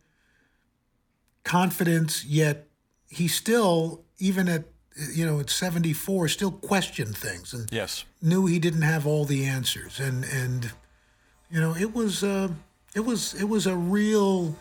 [1.43, 2.23] confidence.
[2.25, 2.67] Yet
[3.09, 4.65] he still, even at
[5.13, 8.03] you know, at 74, still questioned things and Yes.
[8.21, 9.99] knew he didn't have all the answers.
[9.99, 10.71] And and
[11.49, 12.49] you know, it was uh,
[12.95, 14.55] it was it was a real.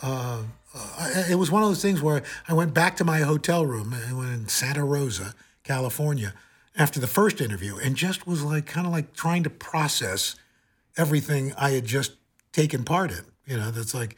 [0.00, 0.42] Uh,
[0.74, 3.92] uh, it was one of those things where I went back to my hotel room
[3.92, 6.32] in Santa Rosa, California,
[6.76, 10.36] after the first interview, and just was like kind of like trying to process
[10.96, 12.12] everything I had just
[12.52, 13.24] taken part in.
[13.46, 14.16] You know, that's like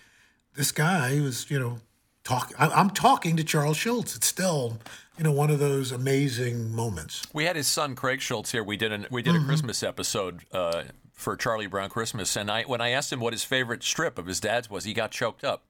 [0.55, 1.79] this guy was, you know,
[2.23, 2.53] talk.
[2.59, 4.17] I, I'm talking to Charles Schulz.
[4.17, 4.79] It's still,
[5.17, 7.23] you know, one of those amazing moments.
[7.33, 8.65] We had his son Craig Schulz here.
[8.65, 12.63] We did an, we did a Christmas episode uh, for Charlie Brown Christmas, and I
[12.63, 15.45] when I asked him what his favorite strip of his dad's was, he got choked
[15.45, 15.63] up.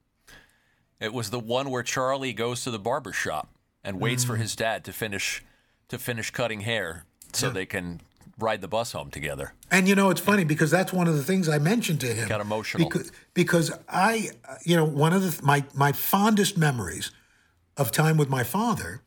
[0.99, 3.49] It was the one where Charlie goes to the barber shop
[3.83, 5.43] and waits for his dad to finish
[5.89, 8.01] to finish cutting hair so they can
[8.39, 9.53] ride the bus home together.
[9.69, 12.27] And you know, it's funny because that's one of the things I mentioned to him.
[12.27, 12.87] Got emotional.
[12.87, 14.29] Because, because I,
[14.63, 17.11] you know, one of the my my fondest memories
[17.77, 19.01] of time with my father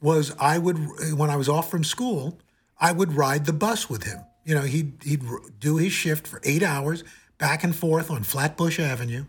[0.00, 0.78] was I would
[1.16, 2.38] when I was off from school,
[2.80, 4.20] I would ride the bus with him.
[4.44, 5.22] You know, he'd he'd
[5.58, 7.04] do his shift for eight hours
[7.38, 9.24] back and forth on Flatbush Avenue.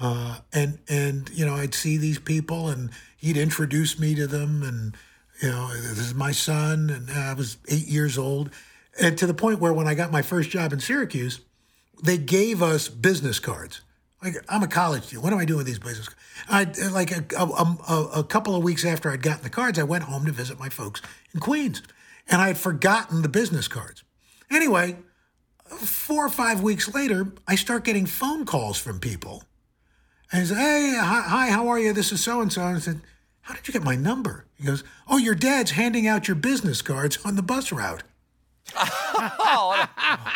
[0.00, 4.62] Uh, and and you know I'd see these people and he'd introduce me to them
[4.62, 4.96] and
[5.40, 8.50] you know this is my son and I was eight years old
[9.00, 11.40] and to the point where when I got my first job in Syracuse
[12.02, 13.82] they gave us business cards
[14.22, 17.10] like I'm a college student what am I doing with these business cards I like
[17.12, 20.32] a, a, a, couple of weeks after I'd gotten the cards I went home to
[20.32, 21.02] visit my folks
[21.34, 21.82] in Queens
[22.28, 24.04] and I had forgotten the business cards
[24.50, 24.96] anyway
[25.64, 29.44] four or five weeks later I start getting phone calls from people
[30.32, 31.92] and said, Hey, hi, how are you?
[31.92, 32.62] This is so and so.
[32.62, 33.00] And I said,
[33.42, 34.46] How did you get my number?
[34.54, 38.02] He goes, Oh, your dad's handing out your business cards on the bus route.
[38.74, 39.86] Oh,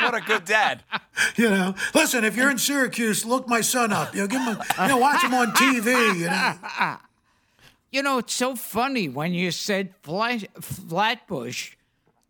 [0.03, 0.83] what a good dad!
[1.37, 4.15] You know, listen, if you're in Syracuse, look my son up.
[4.15, 6.19] You know, give him, a, you know, watch him on TV.
[6.19, 6.97] You know,
[7.91, 11.73] You know, it's so funny when you said Flat, Flatbush.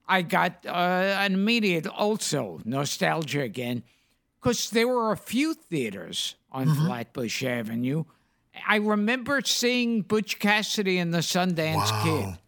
[0.09, 3.83] I got uh, an immediate also nostalgia again,
[4.41, 8.05] because there were a few theaters on Flatbush Avenue.
[8.67, 12.39] I remember seeing Butch Cassidy and the Sundance Kid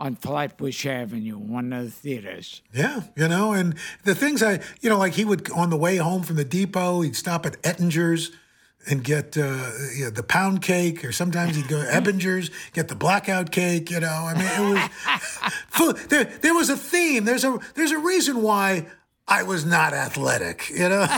[0.00, 2.62] on Flatbush Avenue, one of the theaters.
[2.72, 3.74] yeah, you know, and
[4.04, 7.02] the things I, you know, like he would on the way home from the depot,
[7.02, 8.32] he'd stop at Ettinger's
[8.88, 12.88] and get uh, you know, the pound cake, or sometimes he'd go to Ebinger's, get
[12.88, 13.90] the blackout cake.
[13.90, 14.60] You know, I mean, it
[15.78, 16.24] was there.
[16.24, 17.24] There was a theme.
[17.26, 18.86] There's a there's a reason why
[19.28, 20.70] I was not athletic.
[20.70, 21.06] You know,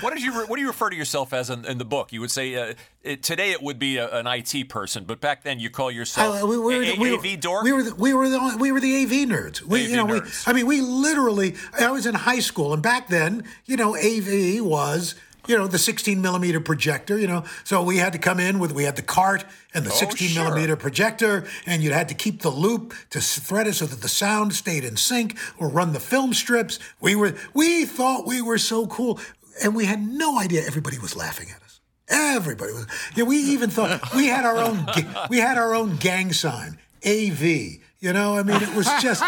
[0.00, 2.12] What did you re- what do you refer to yourself as in, in the book?
[2.12, 5.42] You would say uh, it, today it would be a, an IT person, but back
[5.42, 7.64] then you call yourself we, we were, a- we, AV dork.
[7.64, 9.62] We were the, we were the we were the AV nerds.
[9.62, 10.44] We, AV you know, we, nerds.
[10.46, 11.54] I mean, we literally.
[11.78, 15.14] I was in high school, and back then, you know, AV was.
[15.46, 17.18] You know the 16 millimeter projector.
[17.18, 19.90] You know, so we had to come in with we had the cart and the
[19.90, 20.44] 16 Oh, sure.
[20.44, 24.08] millimeter projector, and you had to keep the loop to thread it so that the
[24.10, 26.78] sound stayed in sync, or run the film strips.
[27.00, 29.20] We were we thought we were so cool,
[29.62, 31.80] and we had no idea everybody was laughing at us.
[32.08, 32.86] Everybody was.
[33.14, 34.86] Yeah, we even thought we had our own.
[35.30, 37.80] We had our own gang sign, AV.
[38.00, 39.24] You know, I mean, it was just,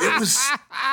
[0.00, 0.38] it was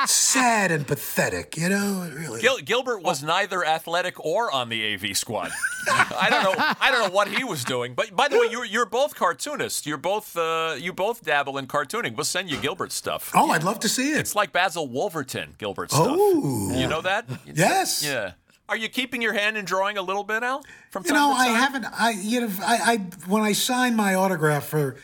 [0.06, 1.56] sad and pathetic.
[1.56, 2.42] You know, it really.
[2.42, 5.50] Gil- Gilbert was neither athletic or on the AV squad.
[5.88, 6.54] I don't know.
[6.80, 7.94] I don't know what he was doing.
[7.94, 9.86] But by the way, you're you're both cartoonists.
[9.86, 12.14] You're both uh, you both dabble in cartooning.
[12.14, 13.32] We'll send you Gilbert stuff.
[13.34, 14.18] Oh, I'd love to see it.
[14.18, 16.08] It's like Basil Wolverton Gilbert stuff.
[16.10, 16.78] Oh.
[16.78, 17.24] you know that?
[17.46, 18.04] Yes.
[18.04, 18.32] Yeah.
[18.68, 20.62] Are you keeping your hand and drawing a little bit, Al?
[20.90, 21.86] From You know, I haven't.
[21.86, 22.96] I you know, I, I
[23.26, 24.96] when I sign my autograph for,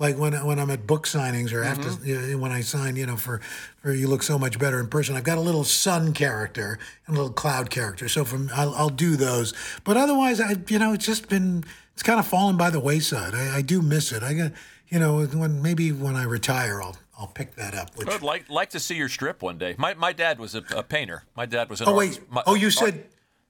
[0.00, 2.06] like when when I'm at book signings or after Mm-hmm.
[2.08, 3.40] you know, when I sign, you know, for
[3.80, 5.14] for you look so much better in person.
[5.16, 8.88] I've got a little sun character and a little cloud character, so from I'll, I'll
[8.88, 9.54] do those.
[9.84, 13.34] But otherwise, I you know, it's just been it's kind of fallen by the wayside.
[13.34, 14.24] I, I do miss it.
[14.24, 14.52] I got
[14.88, 17.96] you know when maybe when I retire, I'll I'll pick that up.
[17.96, 19.74] Which I'd like like to see your strip one day.
[19.78, 21.24] My my dad was a, a painter.
[21.36, 22.30] My dad was an oh wait, artist.
[22.30, 23.06] My- oh you art- said.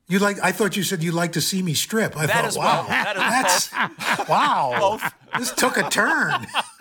[0.07, 0.37] You like?
[0.43, 2.15] I thought you said you'd like to see me strip.
[2.15, 2.89] I That thought, as wow, well.
[2.89, 5.01] That is that's wow.
[5.39, 6.47] This took a turn.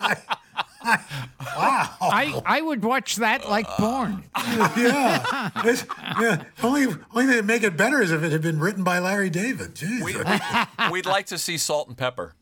[0.84, 1.88] wow.
[2.00, 4.24] I, I would watch that like porn.
[4.76, 5.50] Yeah.
[5.64, 5.86] It's-
[6.20, 6.44] yeah.
[6.62, 9.30] Only only thing to make it better is if it had been written by Larry
[9.30, 9.74] David.
[9.74, 10.02] Jeez.
[10.04, 12.34] we, we'd like to see salt and pepper.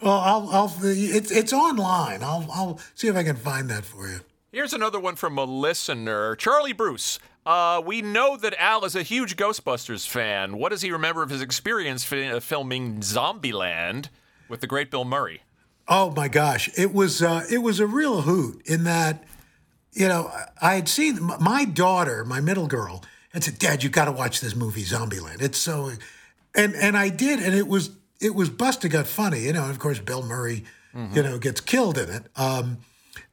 [0.00, 2.22] Well, I'll, I'll it's it's online.
[2.22, 4.20] I'll I'll see if I can find that for you.
[4.52, 7.18] Here's another one from a listener, Charlie Bruce.
[7.46, 10.58] Uh, we know that Al is a huge Ghostbusters fan.
[10.58, 14.08] What does he remember of his experience uh, filming Zombieland
[14.48, 15.42] with the great Bill Murray?
[15.88, 19.24] Oh my gosh, it was uh, it was a real hoot in that,
[19.92, 23.02] you know, I had seen my daughter, my middle girl,
[23.32, 25.40] had said, "Dad, you got to watch this movie, Zombieland.
[25.40, 25.92] It's so,"
[26.54, 27.90] and and I did, and it was
[28.20, 29.62] it was bust Got funny, you know.
[29.62, 30.64] And of course, Bill Murray,
[31.12, 32.24] you know, gets killed in it.
[32.36, 32.78] Um,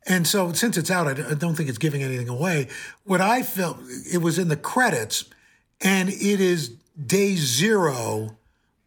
[0.06, 2.70] and so, since it's out, I don't think it's giving anything away.
[3.04, 3.78] What I felt,
[4.12, 5.26] it was in the credits,
[5.82, 6.70] and it is
[7.06, 8.38] day zero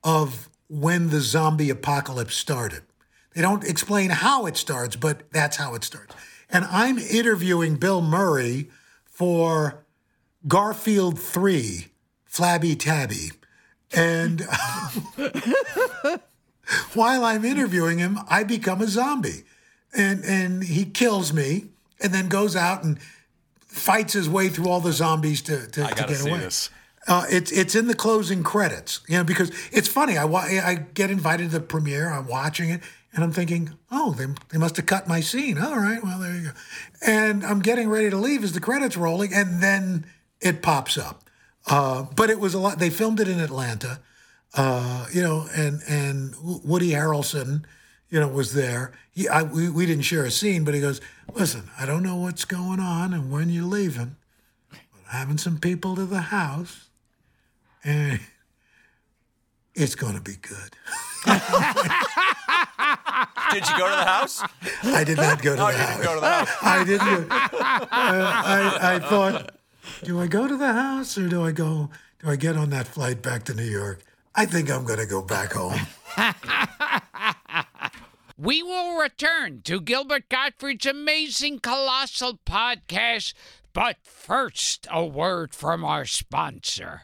[0.02, 2.82] of when the zombie apocalypse started.
[3.34, 6.14] They don't explain how it starts, but that's how it starts.
[6.48, 8.70] And I'm interviewing Bill Murray
[9.04, 9.84] for
[10.48, 11.88] Garfield 3,
[12.24, 13.30] Flabby Tabby.
[13.92, 14.42] And
[16.94, 19.44] while I'm interviewing him, I become a zombie.
[19.96, 21.66] And and he kills me
[22.00, 22.98] and then goes out and
[23.58, 26.38] fights his way through all the zombies to, to, I to get see away.
[26.40, 26.70] this.
[27.08, 30.16] Uh, it's it's in the closing credits, you know, because it's funny.
[30.18, 32.10] I wa- I get invited to the premiere.
[32.10, 32.82] I'm watching it,
[33.12, 35.58] and I'm thinking, oh, they, they must have cut my scene.
[35.58, 36.50] All right, well there you go.
[37.04, 40.06] And I'm getting ready to leave as the credits rolling, and then
[40.40, 41.24] it pops up.
[41.70, 42.78] Uh, but it was a lot.
[42.78, 44.00] They filmed it in Atlanta,
[44.54, 47.64] uh, you know, and and Woody Harrelson,
[48.10, 48.92] you know, was there.
[49.12, 51.00] He, I, we, we didn't share a scene, but he goes,
[51.32, 54.16] listen, I don't know what's going on and when you're leaving,
[54.70, 56.88] but having some people to the house,
[57.84, 58.18] and
[59.74, 60.76] it's going to be good.
[63.52, 64.42] Did you go to the house?
[64.84, 65.96] I did not go to Oh, the you house.
[65.96, 66.48] didn't go to the house.
[66.62, 67.32] I didn't.
[67.32, 69.50] Uh, I, I thought,
[70.02, 71.90] do I go to the house or do I go?
[72.22, 74.02] Do I get on that flight back to New York?
[74.34, 75.80] I think I'm going to go back home.
[78.42, 83.34] We will return to Gilbert Gottfried's amazing colossal podcast,
[83.74, 87.02] but first, a word from our sponsor.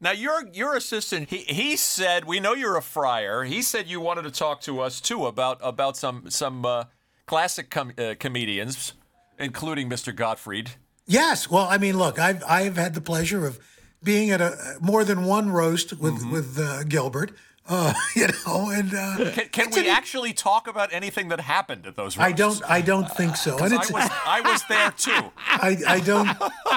[0.00, 3.44] Now your your assistant, he he said we know you're a friar.
[3.44, 6.84] He said you wanted to talk to us too about about some some uh,
[7.26, 8.94] classic com- uh, comedians,
[9.38, 10.12] including Mr.
[10.12, 10.72] Gottfried.
[11.06, 11.50] Yes.
[11.50, 13.58] Well, I mean, look, I've I've had the pleasure of
[14.02, 16.30] being at a more than one roast with Mm-hmm.
[16.32, 17.32] with uh, Gilbert.
[17.68, 21.84] Uh, you know, and uh, Can, can we an- actually talk about anything that happened
[21.86, 22.16] at those?
[22.16, 22.62] I don't.
[22.70, 23.58] I don't think so.
[23.58, 23.90] And I it's.
[23.90, 25.32] was I was there too.
[25.46, 26.28] I, I don't.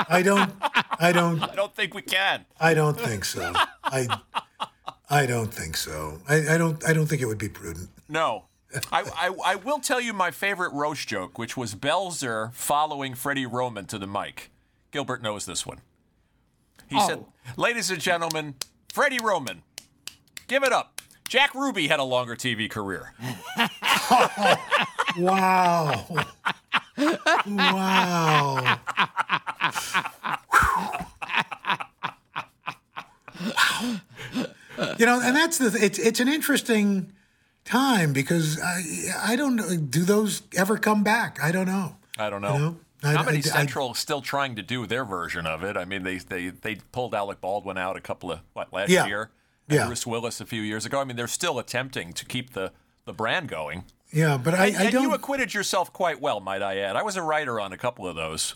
[0.09, 0.51] I don't.
[0.99, 1.43] I don't.
[1.43, 2.45] I don't think we can.
[2.59, 3.53] I don't think so.
[3.84, 4.07] I.
[5.11, 6.19] I don't think so.
[6.27, 6.84] I, I don't.
[6.88, 7.89] I don't think it would be prudent.
[8.07, 8.45] No.
[8.91, 13.45] I, I, I will tell you my favorite roast joke, which was Belzer following Freddie
[13.45, 14.51] Roman to the mic.
[14.91, 15.80] Gilbert knows this one.
[16.88, 17.34] He said, oh.
[17.57, 18.55] Ladies and gentlemen,
[18.91, 19.61] Freddie Roman,
[20.47, 21.01] give it up.
[21.28, 23.13] Jack Ruby had a longer TV career.
[25.17, 26.05] Wow.
[27.47, 28.80] wow.
[34.97, 35.78] You know, and that's the.
[35.82, 37.11] It's it's an interesting
[37.70, 38.84] time because I
[39.24, 39.76] I don't know.
[39.78, 41.39] Do those ever come back?
[41.41, 41.95] I don't know.
[42.17, 42.53] I don't know.
[42.53, 42.78] You know?
[43.03, 45.78] I- Comedy I- I- Central is still trying to do their version of it.
[45.78, 49.05] I mean, they they they pulled Alec Baldwin out a couple of what last Yeah.
[49.07, 49.30] year,
[49.70, 49.86] and Yeah.
[49.86, 50.99] Bruce Willis a few years ago.
[50.99, 52.72] I mean, they're still attempting to keep the
[53.05, 53.86] the brand going.
[54.11, 55.03] Yeah, but I, And, I don't.
[55.03, 56.95] you acquitted yourself quite well, might I add.
[56.95, 58.55] I was a writer on a couple of those,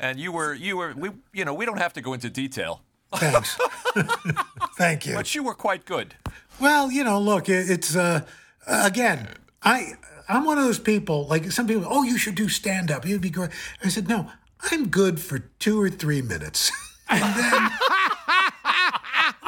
[0.00, 2.82] and you were you were we you know we don't have to go into detail,
[3.14, 3.56] Thanks.
[4.76, 5.14] Thank you.
[5.14, 6.14] but you were quite good.
[6.60, 8.22] Well, you know, look, it, it's uh,
[8.66, 9.28] again,
[9.62, 9.92] I
[10.28, 11.26] I'm one of those people.
[11.26, 13.06] Like some people, oh, you should do stand up.
[13.06, 13.50] You'd be great.
[13.84, 14.30] I said, no,
[14.70, 16.70] I'm good for two or three minutes,
[17.08, 17.70] and then.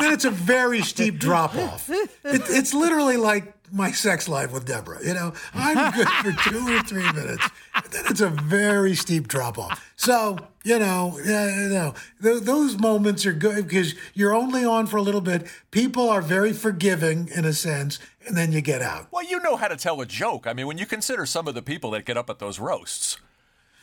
[0.01, 1.91] Then it's a very steep drop off.
[1.91, 5.05] It, it's literally like my sex life with Deborah.
[5.05, 9.29] You know, I'm good for two or three minutes, and then it's a very steep
[9.29, 9.93] drop off.
[9.97, 14.87] So you know, yeah, you know, th- those moments are good because you're only on
[14.87, 15.47] for a little bit.
[15.71, 19.09] People are very forgiving in a sense, and then you get out.
[19.11, 20.47] Well, you know how to tell a joke.
[20.47, 23.17] I mean, when you consider some of the people that get up at those roasts,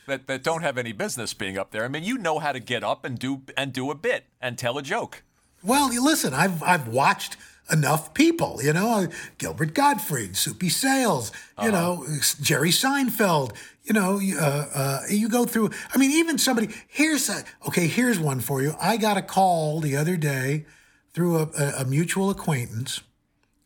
[0.07, 1.83] that that don't have any business being up there.
[1.83, 4.57] I mean, you know how to get up and do and do a bit and
[4.57, 5.23] tell a joke.
[5.63, 7.38] Well, you listen, I've I've watched
[7.70, 9.07] enough people, you know,
[9.38, 12.05] Gilbert Gottfried, Soupy Sales, you know,
[12.41, 13.53] Jerry Seinfeld,
[13.84, 15.72] you know, uh, uh, you go through.
[15.93, 16.70] I mean, even somebody.
[16.88, 17.88] Here's a okay.
[17.88, 18.76] Here's one for you.
[18.82, 20.65] I got a call the other day
[21.13, 23.01] through a, a, a mutual acquaintance,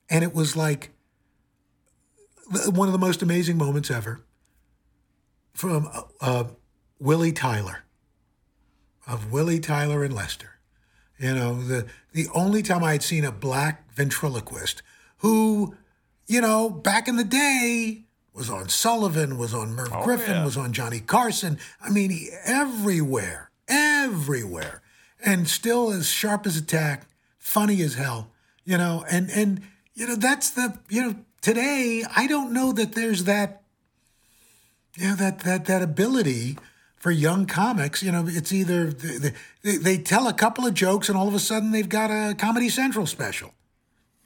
[0.09, 0.91] and it was like
[2.67, 4.21] one of the most amazing moments ever
[5.53, 6.43] from uh, uh,
[6.99, 7.83] Willie Tyler
[9.07, 10.59] of Willie Tyler and Lester.
[11.19, 14.81] You know, the the only time I had seen a black ventriloquist
[15.17, 15.75] who,
[16.27, 20.45] you know, back in the day was on Sullivan, was on Merv oh, Griffin, yeah.
[20.45, 21.59] was on Johnny Carson.
[21.81, 24.81] I mean, he, everywhere, everywhere,
[25.23, 28.29] and still as sharp as a tack, funny as hell.
[28.63, 29.61] You know, and and
[29.93, 33.63] you know that's the you know today I don't know that there's that
[34.95, 36.57] you know that that that ability
[36.95, 39.33] for young comics you know it's either they,
[39.63, 42.35] they, they tell a couple of jokes and all of a sudden they've got a
[42.35, 43.53] comedy central special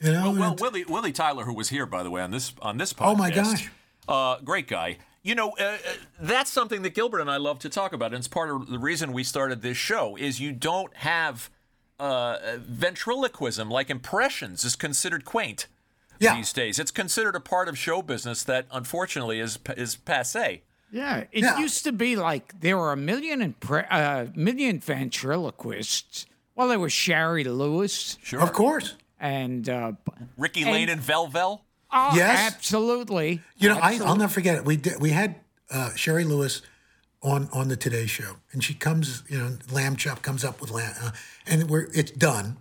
[0.05, 2.31] You know, Well, well It's- Willie Willie Tyler, who was here by the way on
[2.31, 3.05] this on this podcast.
[3.11, 3.69] Oh, my gosh.
[4.07, 4.97] Uh, great guy.
[5.23, 5.77] You know, uh, uh,
[6.19, 8.77] that's something that Gilbert and I love to talk about, and it's part of the
[8.77, 10.15] reason we started this show.
[10.15, 11.49] Is you don't have
[11.99, 15.65] uh, ventriloquism like impressions is considered quaint
[16.19, 16.77] yeah, these days.
[16.77, 20.61] It's considered a part of show business that unfortunately is is passe.
[20.91, 21.57] Yeah, it Yeah.
[21.57, 26.25] used to be like there were a million impre- uh, million ventriloquists.
[26.53, 28.41] Well, there was Shari Lewis Sure.
[28.41, 28.95] of course.
[29.19, 29.93] And uh,
[30.37, 31.61] Ricky Layne and Velvel.
[31.91, 32.53] oh, Yes.
[32.53, 33.41] absolutely.
[33.57, 34.65] You know, I, I'll never forget it.
[34.65, 35.35] We did, we had
[35.71, 36.61] uh, Shari Lewis
[37.23, 40.69] on on the Today Show, and she comes, you know, lamb chop comes up with
[40.71, 41.11] lamb, uh,
[41.47, 42.57] and we're it's done.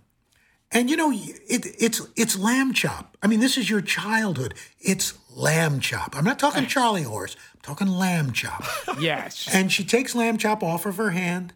[0.71, 3.15] And you know, it it's it's lamb chop.
[3.21, 4.55] I mean, this is your childhood.
[4.79, 6.15] It's lamb chop.
[6.17, 7.35] I'm not talking Charlie horse.
[7.53, 8.63] I'm talking lamb chop.
[8.99, 9.47] Yes.
[9.53, 11.53] And she takes lamb chop off of her hand,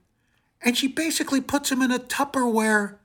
[0.62, 2.99] and she basically puts him in a Tupperware you-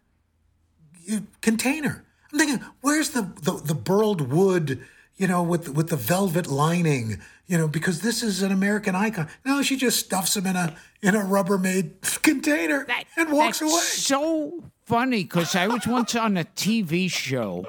[1.41, 2.05] container.
[2.33, 4.81] I'm thinking, where's the, the the burled wood,
[5.17, 9.29] you know, with with the velvet lining, you know, because this is an American icon.
[9.45, 13.73] No, she just stuffs him in a in a Rubbermaid container That- and walks that's
[13.73, 13.81] away.
[13.83, 17.67] So funny because I was once on a TV show,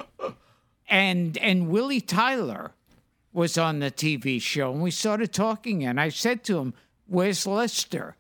[0.90, 2.72] and and Willie Tyler
[3.34, 6.74] was on the TV show, and we started talking, and I said to him,
[7.08, 8.16] "Where's Lester?"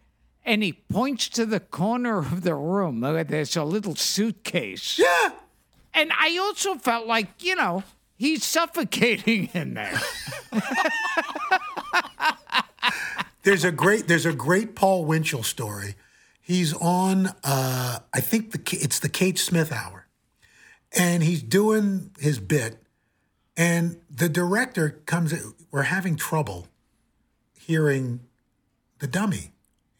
[0.45, 3.01] And he points to the corner of the room.
[3.01, 4.99] where There's a little suitcase.
[4.99, 5.31] Yeah.
[5.93, 7.83] And I also felt like, you know,
[8.15, 9.99] he's suffocating in there.
[13.45, 15.95] There's a great there's a great Paul Winchell story.
[16.41, 20.07] He's on uh, I think the it's the Kate Smith hour,
[20.91, 22.81] and he's doing his bit,
[23.55, 25.31] and the director comes.
[25.69, 26.67] We're having trouble
[27.53, 28.21] hearing
[28.97, 29.51] the dummy.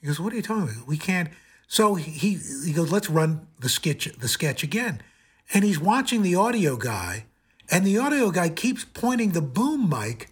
[0.06, 0.88] He goes, "What are you talking about?
[0.88, 1.30] We can't."
[1.68, 5.02] So he he goes, "Let's run the sketch the sketch again,"
[5.52, 7.26] and he's watching the audio guy,
[7.72, 10.30] and the audio guy keeps pointing the boom mic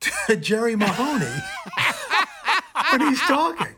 [0.00, 1.42] to Jerry Mahoney
[2.90, 3.74] when he's talking.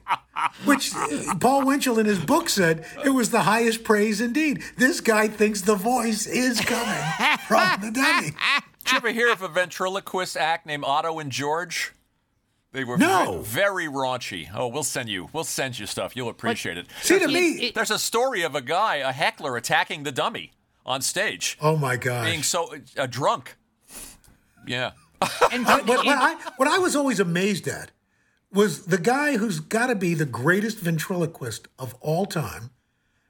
[0.64, 4.60] Which uh, Paul Winchell in his book said it was the highest praise indeed.
[4.76, 8.30] This guy thinks the voice is coming from the dummy.
[8.80, 11.92] Did you ever hear of a ventriloquist act named Otto and George?
[12.72, 13.38] They were No.
[13.42, 14.48] ve- very raunchy.
[14.54, 15.28] Oh, we'll send you.
[15.32, 16.14] We'll send you stuff.
[16.14, 16.86] You'll appreciate it.
[17.02, 20.52] See, to It- me, There's a story of a guy, a heckler, attacking the dummy
[20.86, 22.24] on stage, oh my god!
[22.24, 22.46] being gosh.
[22.48, 23.56] so uh, drunk.
[24.66, 24.92] Yeah.
[25.52, 27.90] And What, what I, what I was always amazed at
[28.52, 32.70] was the guy who's got to be the greatest ventriloquist of all time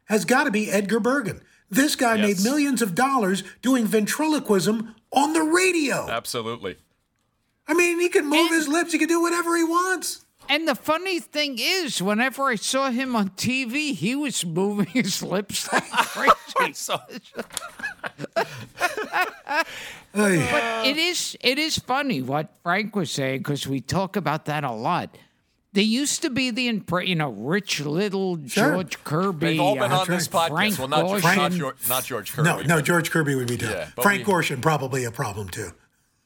[0.04, 1.42] has got to be Edgar Bergen.
[1.70, 2.26] This guy Yes.
[2.38, 6.08] made millions of dollars doing ventriloquism on the radio.
[6.10, 6.76] Absolutely.
[7.70, 10.24] I mean, he can move And- his lips, he can do whatever he wants.
[10.48, 15.22] And the funny thing is, whenever I saw him on TV, he was moving his
[15.22, 16.72] lips like crazy.
[16.72, 16.98] So
[20.14, 20.82] Ay.
[20.86, 24.72] it is it is funny what Frank was saying because we talk about that a
[24.72, 25.16] lot.
[25.72, 28.72] There used to be the impre- you know Rich Little, Sure.
[28.72, 30.48] George Kirby, they've all been uh, on this podcast.
[30.48, 32.48] Frank well, not, George, not, George, not George Kirby.
[32.48, 33.70] No, no, George Kirby would be tough.
[33.70, 35.70] Yeah, Frank we- Gorshin probably a problem too.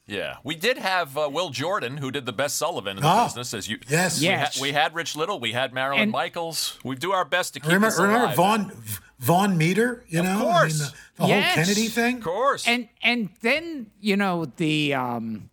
[0.07, 3.23] Yeah, we did have uh, Will Jordan, who did the best Sullivan in the Oh,
[3.25, 3.55] business.
[3.55, 4.19] As you, yes.
[4.19, 4.57] we, Yes.
[4.57, 6.77] ha- we had Rich Little, we had Marilyn And- Michaels.
[6.83, 8.35] We do our best to keep Remember, remember.
[8.35, 8.71] Vaughn
[9.17, 10.03] Vaughn Meader?
[10.07, 10.79] You know, course.
[10.79, 11.55] I mean, the, the Yes.
[11.55, 12.17] whole Kennedy thing.
[12.17, 12.67] Of course.
[12.67, 15.49] and and then you know the um,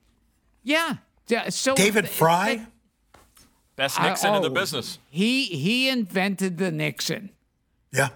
[0.63, 0.97] yeah.
[1.27, 2.67] d- So David th- Frye.
[3.77, 4.99] best I- Nixon in the oh, business.
[5.09, 7.31] He he invented the Nixon.
[7.91, 8.11] Yeah.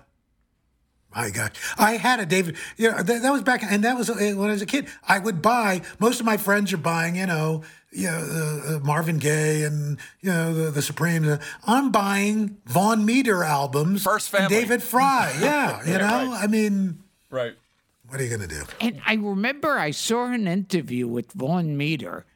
[1.16, 2.56] My God, I had a David.
[2.76, 4.86] You know, that, that was back, and that was uh, when I was a kid.
[5.08, 5.80] I would buy.
[5.98, 9.96] Most of my friends are buying, you know, you know, uh, uh, Marvin Gaye and
[10.20, 11.38] you know the, the Supremes.
[11.66, 14.02] I'm buying Vaughn Meader albums.
[14.02, 14.56] First and Family.
[14.60, 15.34] David Frye.
[15.40, 16.32] Yeah, you know.
[16.32, 16.44] right.
[16.44, 16.98] I mean,
[17.30, 17.54] Right.
[18.08, 18.64] what are you gonna do?
[18.82, 22.26] And I remember I saw an interview with Vaughn Meader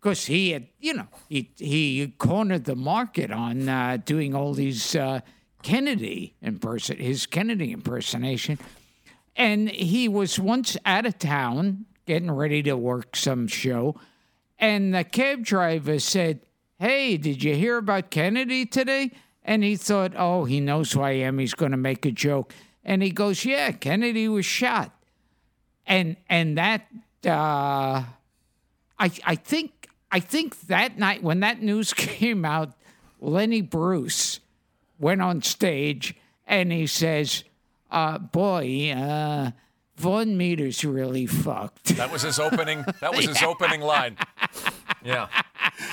[0.00, 4.94] because he had, you know, he he cornered the market on uh, doing all these
[4.94, 5.20] uh,
[5.62, 8.58] Kennedy imperson his Kennedy impersonation,
[9.36, 13.94] and he was once out of town getting ready to work some show,
[14.58, 16.40] and the cab driver said,
[16.78, 19.10] "Hey, did you hear about Kennedy today?"
[19.42, 21.38] And he thought, "Oh, he knows who I am.
[21.38, 22.54] He's going to make a joke."
[22.84, 24.92] And he goes, "Yeah, Kennedy was shot."
[25.88, 26.86] and and that
[27.26, 28.04] uh,
[28.98, 32.74] I I think I think that night when that news came out,
[33.20, 34.38] Lenny Bruce
[34.98, 36.14] went on stage
[36.46, 37.44] and he says,
[37.90, 39.50] uh, "Boy, uh,
[39.96, 42.84] Vaughn Meader's really fucked." That was his opening.
[43.00, 44.16] That was his opening line.
[45.04, 45.28] Yeah.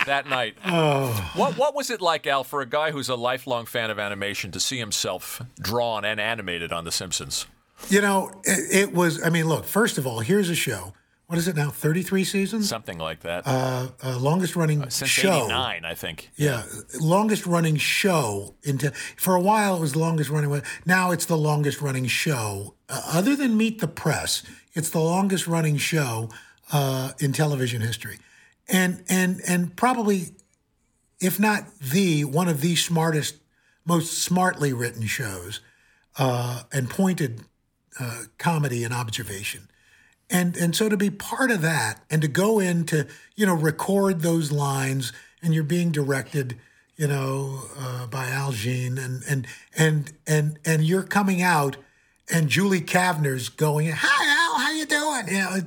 [0.06, 0.56] That night.
[0.66, 1.32] Oh.
[1.36, 4.51] What What was it like, Al, for a guy who's a lifelong fan of animation
[4.51, 7.45] to see himself drawn and animated on The Simpsons?
[7.89, 9.22] You know, it, it was.
[9.24, 9.66] I mean, look.
[9.66, 10.93] First of all, here's a show.
[11.28, 11.71] What is it now?
[11.71, 12.69] Thirty-three seasons.
[12.69, 13.47] Something like that.
[13.47, 15.45] Uh, uh, longest running Since show.
[15.45, 16.30] '89, I think.
[16.36, 16.63] Yeah,
[17.01, 20.61] longest running show into for a while it was the longest running.
[20.86, 24.43] Now it's the longest running show, uh, other than Meet the Press.
[24.73, 26.30] It's the longest running show
[26.71, 28.19] uh, in television history,
[28.67, 30.36] and and and probably,
[31.19, 33.38] if not the one of the smartest,
[33.84, 35.59] most smartly written shows,
[36.19, 37.45] uh, and pointed
[37.99, 39.69] uh, comedy and observation
[40.36, 43.53] and and so to be part of that and to go in to you know
[43.53, 46.57] record those lines and you're being directed
[46.97, 51.77] you know uh, by Al Jean and and and and and you're coming out
[52.29, 55.27] and Julie Kavner's going hi Al how you doing?
[55.27, 55.65] You know it,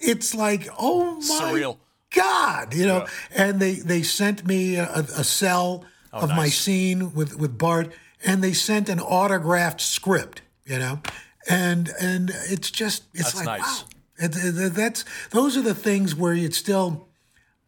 [0.00, 1.76] it's like oh my Surreal.
[2.10, 3.06] God you know?
[3.34, 7.92] And they they sent me a, a cell of my scene with with Bart
[8.24, 11.00] and they sent an autographed script you know?
[11.48, 13.82] And and it's just it's That's like nice.
[13.82, 13.88] wow
[14.18, 17.08] it, that's those are the things where it's still.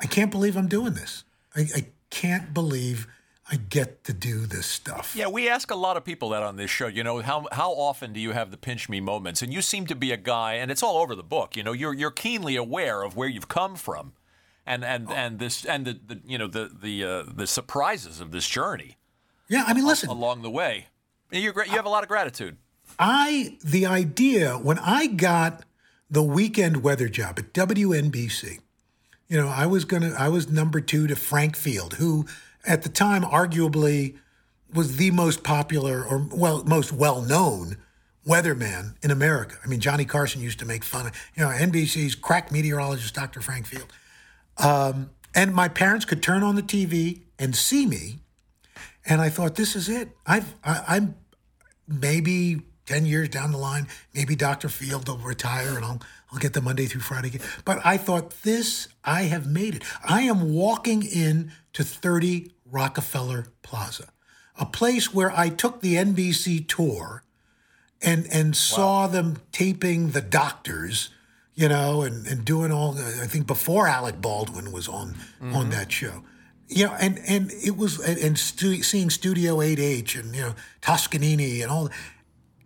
[0.01, 1.24] I can't believe I'm doing this.
[1.57, 3.09] I, I can't believe
[3.51, 5.14] I get to do this stuff.
[5.16, 6.86] Yeah, we ask a lot of people that on this show.
[6.86, 9.40] You know, how how often do you have the pinch me moments?
[9.40, 11.57] And you seem to be a guy, and it's all over the book.
[11.57, 14.12] You know, you're you're keenly aware of where you've come from,
[14.66, 18.32] and and and this and the, the you know the the uh, the surprises of
[18.32, 18.96] this journey
[19.49, 20.88] Yeah, I mean, listen, along the way.
[21.30, 22.59] You you have a lot of gratitude.
[22.99, 25.64] I the idea when I got
[26.11, 28.59] the weekend weather job at WNBC.
[29.29, 32.27] You know, I was gonna I was number two to Frank Field, who
[32.67, 34.17] at the time arguably
[34.73, 37.77] was the most popular or well most well known
[38.27, 39.57] weatherman in America.
[39.65, 43.41] I mean, Johnny Carson used to make fun of you know NBC's crack meteorologist Dr.
[43.41, 43.93] Frank Field.
[44.57, 48.21] Um, and my parents could turn on the TV and see me,
[49.07, 50.09] and I thought, this is it.
[50.27, 51.17] I've I, I'm
[51.87, 54.70] maybe 10 years down the line, maybe Dr.
[54.70, 56.01] Field will retire and I'll,
[56.32, 57.39] I'll get the Monday through Friday.
[57.66, 59.82] But I thought, this, I have made it.
[60.03, 64.09] I am walking in to 30 Rockefeller Plaza,
[64.59, 67.24] a place where I took the NBC tour
[68.01, 71.11] and, and saw them taping the doctors,
[71.55, 75.70] you know, and, and doing all, I think before Alec Baldwin was on, on mm-hmm.
[75.72, 76.22] that show.
[76.68, 80.55] You know, and, and it was, and, and stu- seeing Studio 8H and, you know,
[80.80, 81.91] Toscanini and all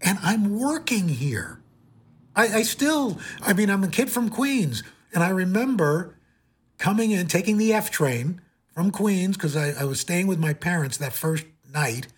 [0.02, 1.60] and I'm working here.
[2.34, 4.82] I, I still, I mean, I'm a kid from Queens,
[5.12, 6.16] and I remember
[6.78, 8.40] coming in, taking the F train
[8.74, 12.08] from Queens because I, I was staying with my parents that first night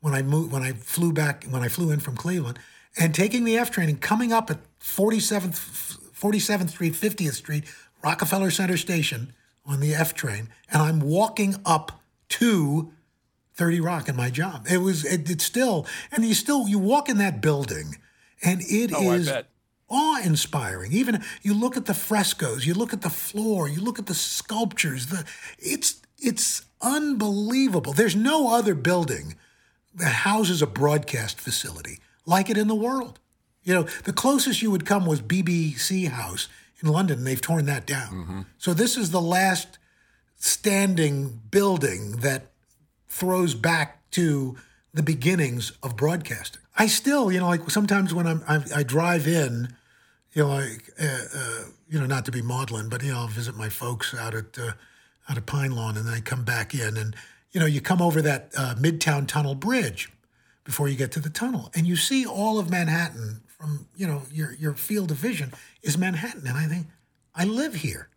[0.00, 2.58] when I moved, when I flew back, when I flew in from Cleveland,
[2.98, 7.64] and taking the F train and coming up at 47th, 47th Street, 50th Street,
[8.02, 9.32] Rockefeller Center Station
[9.64, 12.92] on the F train, and I'm walking up to
[13.60, 14.66] 30 Rock in my job.
[14.70, 17.98] It was, it, it's still, and you still, you walk in that building
[18.42, 19.30] and it Oh, is
[19.90, 20.94] awe inspiring.
[20.94, 24.14] Even you look at the frescoes, you look at the floor, you look at the
[24.14, 25.26] sculptures, the,
[25.58, 27.92] it's, it's unbelievable.
[27.92, 29.36] There's no other building
[29.94, 33.20] that houses a broadcast facility like it in the world.
[33.62, 36.48] You know, the closest you would come was BBC House
[36.82, 38.10] in London, and they've torn that down.
[38.10, 38.40] Mm-hmm.
[38.56, 39.78] So this is the last
[40.38, 42.49] standing building that
[43.10, 44.56] throws back to
[44.94, 46.62] the beginnings of broadcasting.
[46.76, 49.68] I still, you know, like sometimes when I'm I, I drive in,
[50.32, 53.28] you know, like uh, uh, you know, not to be maudlin, but you know, I'll
[53.28, 54.72] visit my folks out at uh,
[55.28, 57.14] out at Pine Lawn, and then I come back in, and
[57.52, 60.10] you know, you come over that uh, Midtown Tunnel Bridge
[60.64, 64.22] before you get to the tunnel, and you see all of Manhattan from you know
[64.32, 65.52] your your field of vision
[65.82, 66.86] is Manhattan, and I think
[67.34, 68.08] I live here,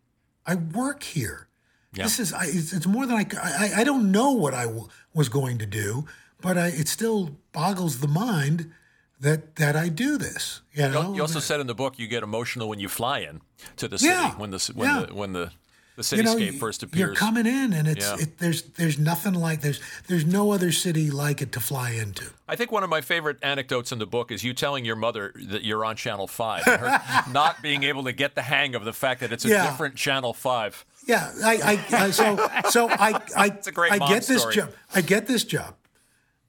[0.46, 1.48] I work here.
[1.94, 5.30] This is I, it's, it's more than I I don't know what I w- was
[5.30, 6.06] going to do,
[6.42, 8.72] but I, it still boggles the mind
[9.20, 10.62] that that I do this.
[10.74, 13.42] You know, You also said in the book you get emotional when you fly in
[13.78, 15.06] to the Yeah, city when the when yeah.
[15.06, 15.52] the when the
[15.96, 17.20] the you know, cityscape first You're appears.
[17.20, 18.18] coming in, and it's Yeah.
[18.20, 22.26] it, there's there's nothing like there's there's no other city like it to fly into.
[22.48, 25.32] I think one of my favorite anecdotes in the book is you telling your mother
[25.50, 27.02] that you're on Channel Five, and her
[27.32, 29.70] not being able to get the hang of the fact that it's a Yeah.
[29.70, 30.84] different Channel Five.
[31.06, 32.38] Yeah, I, I, I so
[32.70, 34.56] so I I a great I get this story.
[34.56, 34.74] job.
[34.94, 35.76] I get this job.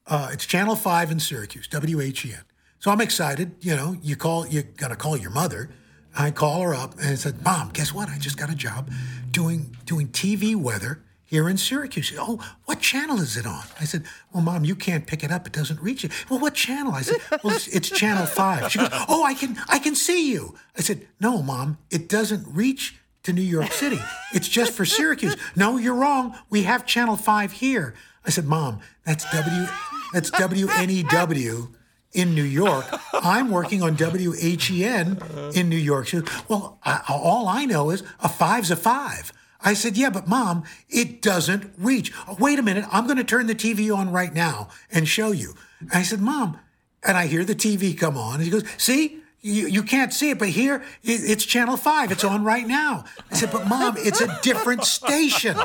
[0.06, 2.44] Uh, it's Channel Five in Syracuse, WHEN.
[2.78, 3.56] So I'm excited.
[3.60, 5.70] You know, you call you gotta call your mother.
[6.16, 8.08] I call her up and I said, "Mom, guess what?
[8.08, 8.90] I just got a job
[9.30, 13.64] doing doing TV weather here in Syracuse." She said, "Oh, what channel is it on?"
[13.80, 15.46] I said, "Well, Mom, you can't pick it up.
[15.46, 16.92] It doesn't reach you." Well, what channel?
[16.92, 18.70] I said, "Well, it's, it's Channel 5.
[18.70, 22.46] She goes, "Oh, I can I can see you." I said, "No, Mom, it doesn't
[22.46, 23.98] reach to New York City.
[24.32, 26.38] It's just for Syracuse." "No, you're wrong.
[26.48, 27.94] We have Channel 5 here."
[28.24, 29.66] I said, "Mom, that's W
[30.12, 31.74] that's WNEW
[32.14, 32.86] in New York.
[33.12, 36.06] I'm working on WHEN in New York.
[36.06, 39.32] She well, I, all I know is a five's a five.
[39.64, 42.12] I said, yeah, but mom, it doesn't reach.
[42.38, 42.84] Wait a minute.
[42.92, 45.54] I'm going to turn the TV on right now and show you.
[45.92, 46.58] I said, mom,
[47.02, 48.34] and I hear the TV come on.
[48.34, 52.10] And he goes, see, you, you can't see it, but here it, it's channel five.
[52.10, 53.04] It's on right now.
[53.30, 55.56] I said, but mom, it's a different station.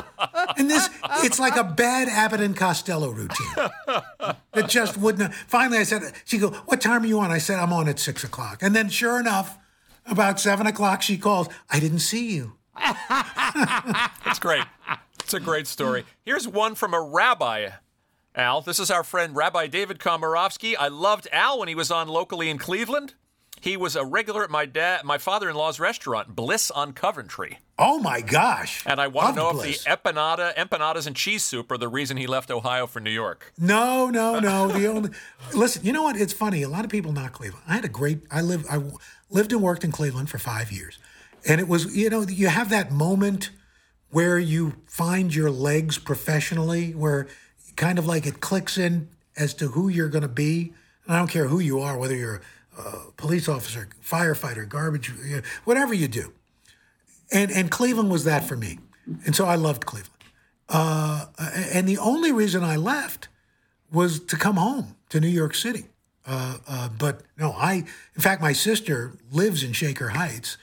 [0.58, 0.90] And this,
[1.24, 3.70] it's like a bad Abbott and Costello routine.
[4.54, 5.32] It just wouldn't.
[5.34, 7.30] Finally, I said, she go, what time are you on?
[7.30, 8.62] I said, I'm on at six o'clock.
[8.62, 9.56] And then sure enough,
[10.04, 12.58] about seven o'clock, she calls, I didn't see you.
[13.08, 14.64] That's great.
[15.20, 16.04] It's a great story.
[16.22, 17.70] Here's one from a rabbi.
[18.34, 20.74] Al, this is our friend Rabbi David Komarovsky.
[20.78, 23.14] I loved Al when he was on locally in Cleveland.
[23.60, 27.58] He was a regular at my dad, my father-in-law's restaurant, Bliss on Coventry.
[27.78, 28.82] Oh my gosh!
[28.86, 29.84] And I want to know Bliss.
[29.84, 33.10] if the empanada, empanadas, and cheese soup are the reason he left Ohio for New
[33.10, 33.52] York.
[33.58, 34.68] No, no, no.
[34.68, 35.10] The only
[35.54, 35.84] listen.
[35.84, 36.16] You know what?
[36.16, 36.62] It's funny.
[36.62, 37.64] A lot of people not Cleveland.
[37.68, 38.20] I had a great.
[38.30, 38.66] I lived.
[38.70, 38.82] I
[39.30, 40.98] lived and worked in Cleveland for five years,
[41.46, 41.94] and it was.
[41.94, 43.50] You know, you have that moment
[44.10, 47.28] where you find your legs professionally, where
[47.76, 50.72] kind of like it clicks in as to who you're going to be.
[51.06, 52.40] And I don't care who you are, whether you're
[52.80, 55.12] a police officer, firefighter, garbage,
[55.64, 56.32] whatever you do.
[57.32, 58.78] And and Cleveland was that for me,
[59.24, 60.10] and so I loved Cleveland.
[60.68, 61.26] Uh,
[61.72, 63.28] and the only reason I left
[63.92, 65.84] was to come home to New York City.
[66.26, 67.84] Uh, uh, but no, I,
[68.14, 70.56] in fact, my sister lives in Shaker Heights.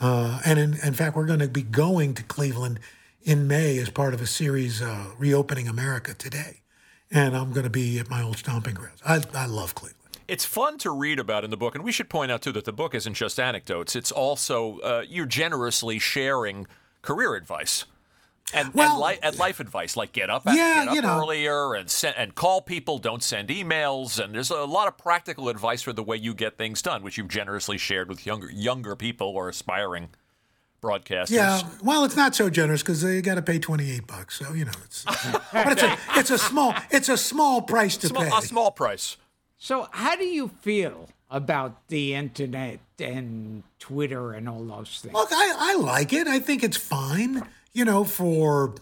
[0.00, 2.80] Uh, and in, in fact, we're going to be going to Cleveland
[3.22, 6.62] in May as part of a series, uh, Reopening America Today.
[7.10, 9.00] And I'm going to be at my old stomping grounds.
[9.04, 9.99] I, I love Cleveland.
[10.30, 12.64] It's fun to read about in the book, and we should point out too that
[12.64, 13.96] the book isn't just anecdotes.
[13.96, 16.66] It's also uh, you're generously sharing
[17.02, 17.84] career advice.
[18.52, 20.54] And, Well- and, li- and life advice, like get up, Yeah,
[20.84, 21.20] get up you know.
[21.20, 22.98] earlier, and send, and call people.
[22.98, 26.58] Don't send emails, and there's a lot of practical advice for the way you get
[26.58, 30.08] things done, which you've generously shared with younger younger people or aspiring
[30.82, 31.30] broadcasters.
[31.30, 34.38] Yeah, well, it's not so generous because you got to pay 28 bucks.
[34.38, 35.04] So, you know, it's,
[35.52, 38.30] but it's a, it's a small, it's a small price to Small- pay.
[38.36, 39.16] a small price.
[39.62, 45.12] So, how do you feel about the internet and Twitter and all those things?
[45.12, 46.26] Look, I, I like it.
[46.26, 48.74] I think it's fine, you know, for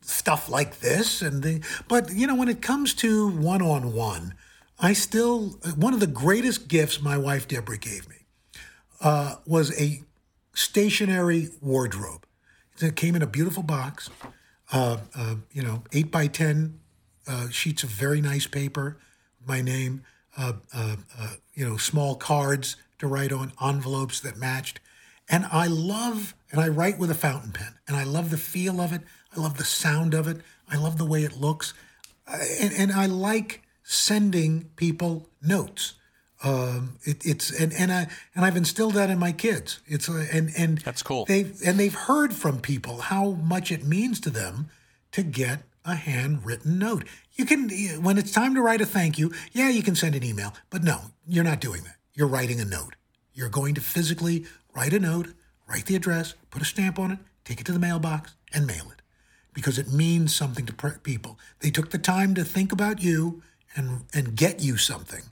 [0.00, 4.34] stuff like this and the but you know when it comes to one-on-one
[4.80, 8.16] i still one of the greatest gifts my wife deborah gave me
[9.00, 10.02] uh, was a
[10.54, 12.26] stationary wardrobe
[12.80, 14.10] it came in a beautiful box
[14.72, 16.80] uh, uh, you know 8 by 10
[17.28, 18.98] uh, sheets of very nice paper
[19.46, 20.02] my name
[20.36, 24.80] uh, uh, uh, you know small cards to write on envelopes that matched
[25.32, 28.80] and I love, and I write with a fountain pen, and I love the feel
[28.80, 29.00] of it.
[29.34, 30.38] I love the sound of it.
[30.70, 31.72] I love the way it looks,
[32.26, 35.94] and, and I like sending people notes.
[36.44, 39.80] Um, it, it's and and I and I've instilled that in my kids.
[39.86, 41.24] It's uh, and and That's cool.
[41.24, 44.68] They've and they've heard from people how much it means to them
[45.12, 47.04] to get a handwritten note.
[47.34, 47.68] You can
[48.02, 49.32] when it's time to write a thank you.
[49.52, 51.96] Yeah, you can send an email, but no, you're not doing that.
[52.14, 52.94] You're writing a note.
[53.32, 54.44] You're going to physically
[54.74, 55.28] write a note,
[55.68, 58.90] write the address, put a stamp on it, take it to the mailbox, and mail
[58.92, 59.00] it
[59.54, 60.72] because it means something to
[61.02, 61.38] people.
[61.60, 63.42] They took the time to think about you
[63.76, 65.22] and and get you something.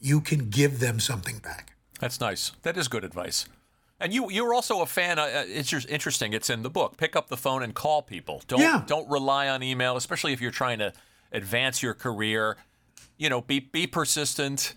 [0.00, 1.74] You can give them something back.
[2.00, 2.52] That's nice.
[2.62, 3.46] That is good advice.
[4.00, 5.18] And you you're also a fan.
[5.18, 6.32] Uh, uh, it's just interesting.
[6.32, 6.96] It's in the book.
[6.96, 8.42] Pick up the phone and call people.
[8.48, 8.82] Don't Yeah.
[8.86, 10.92] don't rely on email, especially if you're trying to
[11.32, 12.56] advance your career.
[13.18, 14.74] You know, be be persistent.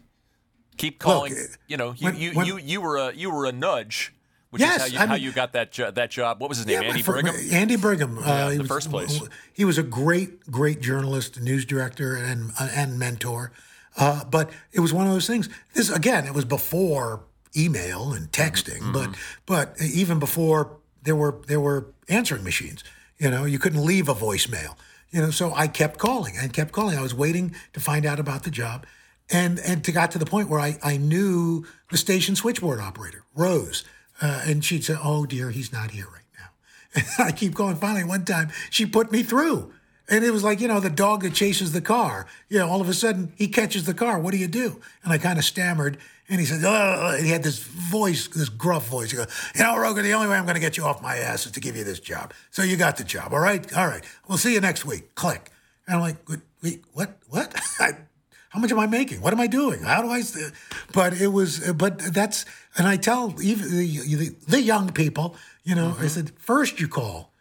[0.77, 1.33] Keep calling.
[1.33, 1.37] uh,
[1.67, 4.13] you know, you when- you, when- you you were a you were a nudge,
[4.49, 6.41] which Yes, is how you, I how you got that jo- that job.
[6.41, 6.81] What was his name?
[6.81, 7.35] Yeah, Andy for- Brigham.
[7.51, 8.17] Andy Brigham.
[8.19, 9.21] uh, he the was- first place.
[9.53, 13.51] He was a great, great journalist, news director, and uh, and mentor.
[13.97, 15.47] Uh, but it was one of those things.
[15.73, 17.23] This again, it was before
[17.55, 18.91] email and texting, Mm-hmm.
[18.91, 19.15] but
[19.45, 22.83] but even before there were there were answering machines.
[23.17, 24.75] You know, you couldn't leave a voicemail.
[25.11, 26.97] You know, so I kept calling and kept calling.
[26.97, 28.85] I was waiting to find out about the job,
[29.31, 33.23] and and to got to the point where I I knew the station switchboard operator
[33.35, 33.83] Rose,
[34.21, 37.75] uh, and she'd say, "Oh dear, he's not here right now." And I keep going.
[37.75, 39.71] Finally, one time she put me through.
[40.07, 42.27] And it was like, you know, the dog that chases the car.
[42.47, 44.19] You know, all of a sudden he catches the car.
[44.19, 44.79] What do you do?
[45.03, 45.97] And I kind of stammered.
[46.27, 49.11] And he said, oh, he had this voice, this gruff voice.
[49.11, 51.17] He goes, you know, Roger, the only way I'm going to get you off my
[51.17, 52.33] ass is to give you this job.
[52.49, 53.31] So you got the job.
[53.31, 53.71] All right.
[53.77, 54.03] All right.
[54.27, 55.13] We'll see you next week.
[55.13, 55.51] Click.
[55.85, 56.15] And I'm like,
[56.63, 57.19] wait, what?
[57.29, 57.53] What?
[58.49, 59.21] How much am I making?
[59.21, 59.81] What am I doing?
[59.81, 60.21] How do I?
[60.21, 60.53] St-?
[60.93, 62.45] But it was, but that's,
[62.77, 66.07] and I tell even the, the, the young people, you know, I mm-hmm.
[66.07, 67.33] said, first you call,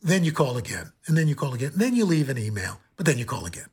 [0.00, 2.80] then you call again, and then you call again, and then you leave an email,
[2.96, 3.66] but then you call again.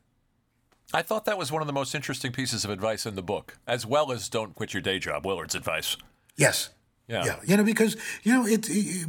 [0.94, 3.58] I thought that was one of the most interesting pieces of advice in the book,
[3.66, 5.96] as well as don't quit your day job, Willard's advice.
[6.36, 6.70] Yes.
[7.08, 7.24] Yeah.
[7.24, 7.40] Yeah.
[7.44, 9.08] You know, because, you know, it, it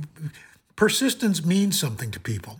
[0.75, 2.59] persistence means something to people.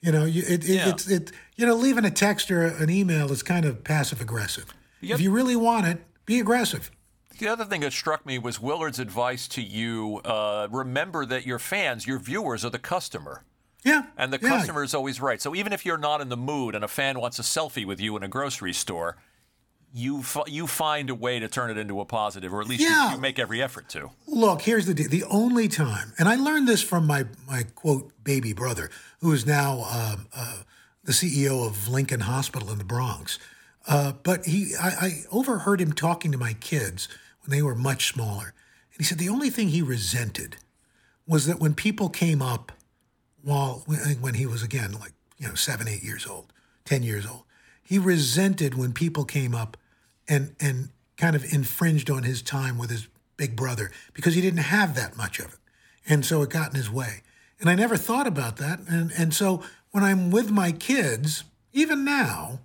[0.00, 0.88] You know, you, it, it, Yeah.
[0.90, 4.66] it's, it, you know, leaving a text or an email is kind of passive aggressive.
[5.00, 5.14] Yep.
[5.14, 6.90] If you really want it, be aggressive.
[7.38, 11.58] The other thing that struck me was Willard's advice to you uh, remember that your
[11.58, 13.42] fans, your viewers, are the customer.
[13.84, 14.04] Yeah.
[14.16, 14.48] And the yeah.
[14.48, 15.40] customer is always right.
[15.40, 18.00] So even if you're not in the mood and a fan wants a selfie with
[18.00, 19.16] you in a grocery store,
[19.92, 22.80] you f- you find a way to turn it into a positive, or at least
[22.82, 23.12] you- Yeah.
[23.14, 24.10] you, make every effort to.
[24.26, 25.08] Look, here's the deal.
[25.08, 28.90] The only time, and I learned this from my my quote baby brother,
[29.20, 30.62] who is now um, uh,
[31.04, 33.38] the CEO of Lincoln Hospital in the Bronx.
[33.86, 37.06] Uh, but he, I, I overheard him talking to my kids
[37.42, 38.46] when they were much smaller,
[38.92, 40.56] and he said the only thing he resented
[41.26, 42.72] was that when people came up
[43.44, 46.52] while when he was again like you know seven, eight years old,
[46.84, 47.44] ten years old,
[47.82, 49.76] he resented when people came up
[50.28, 53.06] and and kind of infringed on his time with his
[53.36, 55.58] big brother because he didn't have that much of it,
[56.08, 57.22] and so it got in his way.
[57.60, 62.04] And I never thought about that, and and so when I'm with my kids, even
[62.04, 62.60] now,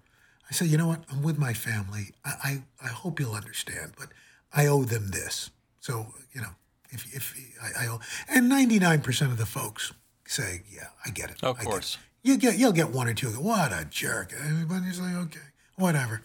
[0.49, 2.11] I say, you know what, I'm with my family.
[2.23, 4.07] I I, I hope you'll understand, but
[4.53, 5.51] I owe them this.
[5.81, 6.55] So you know,
[6.89, 7.99] if if I, I owe,
[8.29, 9.93] and 99% of the folks
[10.29, 11.43] say, yeah, I get it.
[11.43, 11.97] Of I get it." course.
[12.21, 13.31] You get you'll get one or two.
[13.31, 14.33] Go, what a jerk!
[14.33, 15.39] Everybody's like, okay,
[15.77, 16.21] whatever.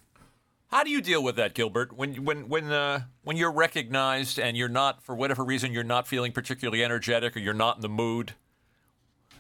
[0.69, 1.93] How do you deal with that, Gilbert?
[1.97, 6.09] When when when uh, when you're recognized and you're not, for whatever reason, you're not
[6.09, 8.33] feeling particularly energetic or you're not in the mood,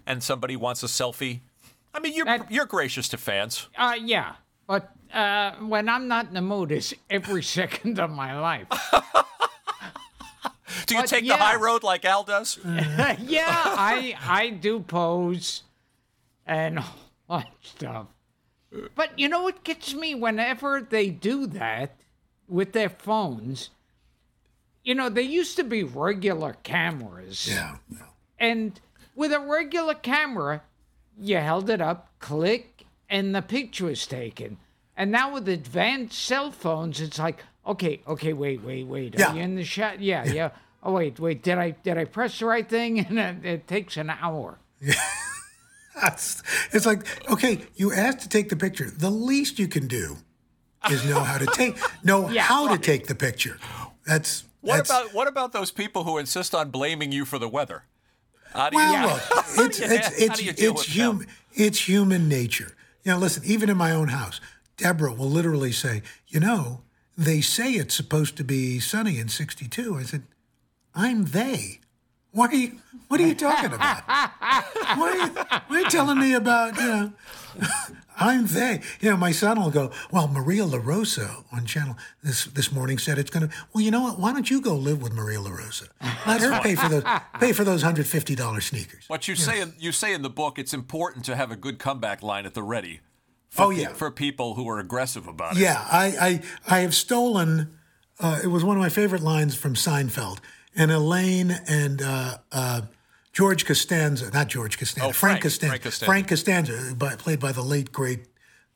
[0.06, 1.40] and somebody wants a selfie.
[1.92, 3.68] I mean, you're That- you're gracious to fans.
[3.76, 4.34] Uh, yeah.
[4.68, 8.68] But uh, when I'm not in the mood, it's every second of my life.
[10.86, 12.58] Do you But, take the high road like Al does?
[12.64, 15.62] yeah, I I do pose
[16.46, 16.78] and
[17.28, 18.06] all that stuff.
[18.94, 21.96] But you know what gets me whenever they do that
[22.48, 23.70] with their phones?
[24.82, 27.48] You know, there used to be regular cameras.
[27.48, 27.76] Yeah.
[27.90, 27.98] yeah.
[28.38, 28.78] And
[29.14, 30.62] with a regular camera,
[31.18, 34.58] you held it up, click, and the picture was taken.
[34.96, 39.14] And now with advanced cell phones, it's like, okay, okay, wait, wait, wait.
[39.16, 39.34] Are Yeah.
[39.34, 40.00] you in the shot?
[40.00, 40.50] Yeah, yeah.
[40.84, 41.42] Oh wait, wait.
[41.42, 42.98] Did I did I press the right thing?
[43.08, 44.58] And it, it takes an hour.
[46.00, 46.42] That's,
[46.72, 48.90] it's like, okay, you asked to take the picture.
[48.90, 50.16] The least you can do
[50.90, 53.58] is know how to take know Yeah, how to take the picture.
[54.04, 57.48] That's What that's, about what about those people who insist on blaming you for the
[57.48, 57.84] weather?
[58.52, 59.20] How do well,
[59.56, 62.76] look, it's it's it's do you deal it's human it's human nature.
[63.04, 64.40] You know, listen, even in my own house,
[64.76, 66.82] Deborah will literally say, "You know,
[67.16, 70.22] they say it's supposed to be sunny in 62." I said,
[70.94, 71.80] "I'm they."
[72.32, 74.02] What are you What are you talking about?
[74.98, 76.76] What are you, what are you telling me about?
[76.76, 77.12] You know,
[78.18, 78.80] I'm they.
[79.00, 83.18] You know, my son will go, Well, Maria LaRosa on channel this this morning said
[83.18, 84.18] it's gonna well, you know what?
[84.18, 85.88] Why don't you go live with Maria LaRosa?
[86.26, 87.04] Let her pay for those
[87.38, 89.04] pay for those hundred fifty dollar sneakers.
[89.08, 91.78] But you say in, you say in the book it's important to have a good
[91.78, 93.00] comeback line at the ready.
[93.50, 93.92] For Oh, yeah.
[93.92, 95.60] for people who are aggressive about it.
[95.60, 97.78] Yeah, I I, I have stolen
[98.18, 100.38] uh, it was one of my favorite lines from Seinfeld.
[100.76, 102.80] And Elaine and uh, uh,
[103.32, 106.04] George Costanza, not George Costanza, Oh, Frank, Frank, Costanza, Frank Costanza.
[106.06, 108.26] Frank Costanza, by, played by the late great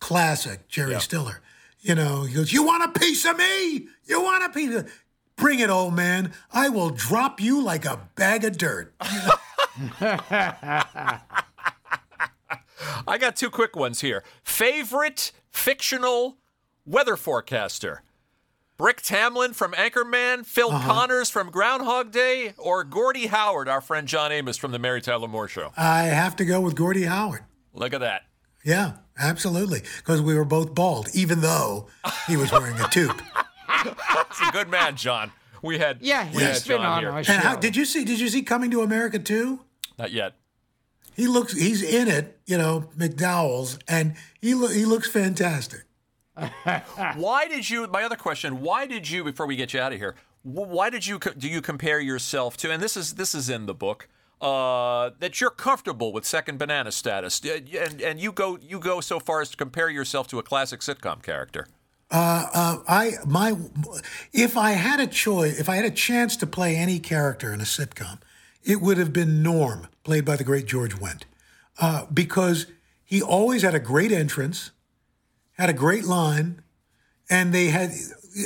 [0.00, 0.98] classic Jerry Yeah.
[0.98, 1.40] Stiller.
[1.80, 3.86] You know, he goes, "You want a piece of me?
[4.04, 4.74] You want a piece?
[4.74, 4.92] Of...
[5.36, 6.32] Bring it, old man.
[6.52, 8.94] I will drop you like a bag of dirt."
[13.06, 14.22] I got two quick ones here.
[14.42, 16.38] Favorite fictional
[16.84, 18.02] weather forecaster?
[18.78, 20.86] Brick Tamland from Anchorman, Phil Uh-huh.
[20.92, 25.26] Connors from Groundhog Day, or Gordy Howard, our friend John Amos from the Mary Tyler
[25.26, 25.72] Moore Show?
[25.76, 27.42] I have to go with Gordy Howard.
[27.74, 28.22] Look at that.
[28.64, 31.88] Yeah, absolutely, because we were both bald, even though
[32.28, 33.20] he was wearing a tube.
[34.38, 35.32] He's a good man, John.
[35.60, 37.10] We had Yeah, we had he's been John on here.
[37.10, 37.32] our show.
[37.32, 38.04] And how, did you see?
[38.04, 39.64] Did you see Coming to America too?
[39.98, 40.34] Not yet.
[41.16, 41.52] He looks.
[41.52, 42.38] He's in it.
[42.46, 45.80] You know, McDowell's, and he lo- he looks fantastic.
[47.16, 47.86] Why did you?
[47.86, 49.24] My other question: Why did you?
[49.24, 51.18] Before we get you out of here, why did you?
[51.18, 52.70] Do you compare yourself to?
[52.70, 54.08] And this is this is in the book.
[54.40, 59.00] Uh, that you're comfortable with second banana status, Uh, and and you go you go
[59.00, 61.66] so far as to compare yourself to a classic sitcom character.
[62.10, 63.56] Uh, I my
[64.32, 67.60] if I had a choice, if I had a chance to play any character in
[67.60, 68.20] a sitcom,
[68.62, 71.22] it would have been Norm, played by the great George Wendt,
[71.80, 72.66] uh, because
[73.04, 74.70] he always had a great entrance,
[75.58, 76.62] had a great line,
[77.28, 77.92] and they had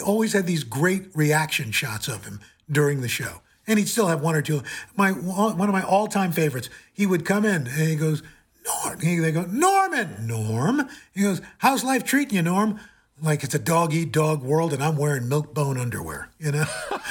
[0.05, 2.41] always had these great reaction shots of him
[2.71, 3.43] during the show.
[3.67, 4.63] And he'd still have one or two.
[4.97, 6.69] My one of my all-time favorites.
[6.93, 8.23] He would come in and he goes,
[8.65, 9.01] Norm.
[9.01, 10.89] He, they go, Norman, Norm.
[11.15, 12.81] He goes, How's life treating you, Norm?
[13.23, 16.29] like it's a dog eat dog world, and I'm wearing milk bone underwear.
[16.39, 16.65] You know,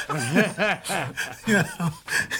[1.47, 1.89] you know,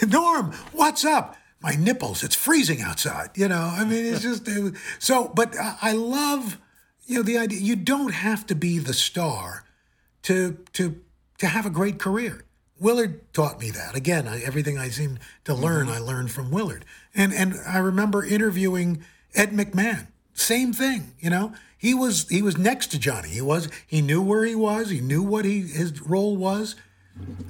[0.08, 1.38] Norm, what's up?
[1.62, 2.24] My nipples.
[2.24, 3.30] It's freezing outside.
[3.36, 5.32] You know, I mean, it's just it, so.
[5.34, 6.58] But I, I love,
[7.06, 7.60] you know, the idea.
[7.60, 9.66] You don't have to be the star
[10.24, 11.02] to to
[11.40, 12.46] to have a great career.
[12.80, 13.96] Willard taught me that.
[13.96, 16.84] Again, I, everything I seem to learn, I learned from Willard.
[17.14, 19.04] And and I remember interviewing
[19.36, 20.08] Ed McMahon.
[20.34, 21.54] Same thing, you know.
[21.78, 23.30] He was he was next to Johnny.
[23.30, 24.90] He was he knew where he was.
[24.90, 26.76] He knew what he his role was.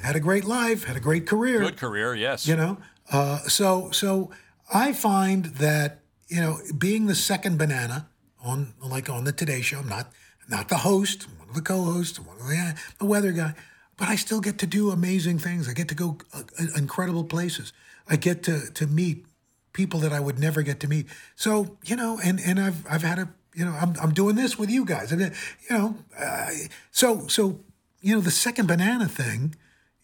[0.01, 0.85] Had a great life.
[0.85, 1.59] Had a great career.
[1.59, 2.47] Good career, yes.
[2.47, 2.77] You know.
[3.11, 4.31] Uh, so so
[4.73, 8.07] I find that you know being the second banana
[8.43, 10.11] on like on the Today Show, I'm not
[10.49, 13.53] not the host, one of the co-hosts, one of the, the weather guy,
[13.97, 15.69] but I still get to do amazing things.
[15.69, 16.43] I get to go uh,
[16.75, 17.73] incredible places.
[18.07, 19.25] I get to to meet
[19.73, 21.07] people that I would never get to meet.
[21.35, 24.57] So you know, and and I've I've had a you know I'm I'm doing this
[24.57, 25.29] with you guys, and uh,
[25.69, 26.49] you know, uh,
[26.91, 27.59] so so
[28.01, 29.55] you know the second banana thing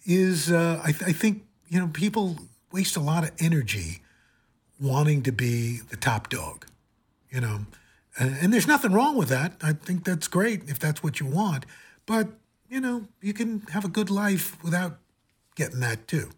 [0.05, 2.37] is uh, I, I think you know people
[2.71, 4.01] waste a lot of energy
[4.79, 6.67] wanting to be the top dog,
[7.31, 7.61] you know,
[8.19, 9.53] and, and there's nothing wrong with that.
[9.61, 11.65] I think that's great if that's what you want,
[12.05, 12.29] but
[12.69, 14.97] you know you can have a good life without
[15.55, 16.29] getting that too.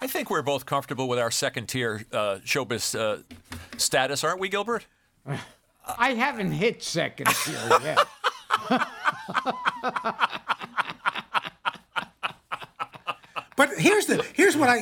[0.00, 3.22] I think we're both comfortable with our second tier uh, showbiz uh,
[3.76, 4.86] status, aren't we, Gilbert?
[5.98, 7.98] I haven't hit second tier yet.
[13.56, 14.80] But here's the here's what I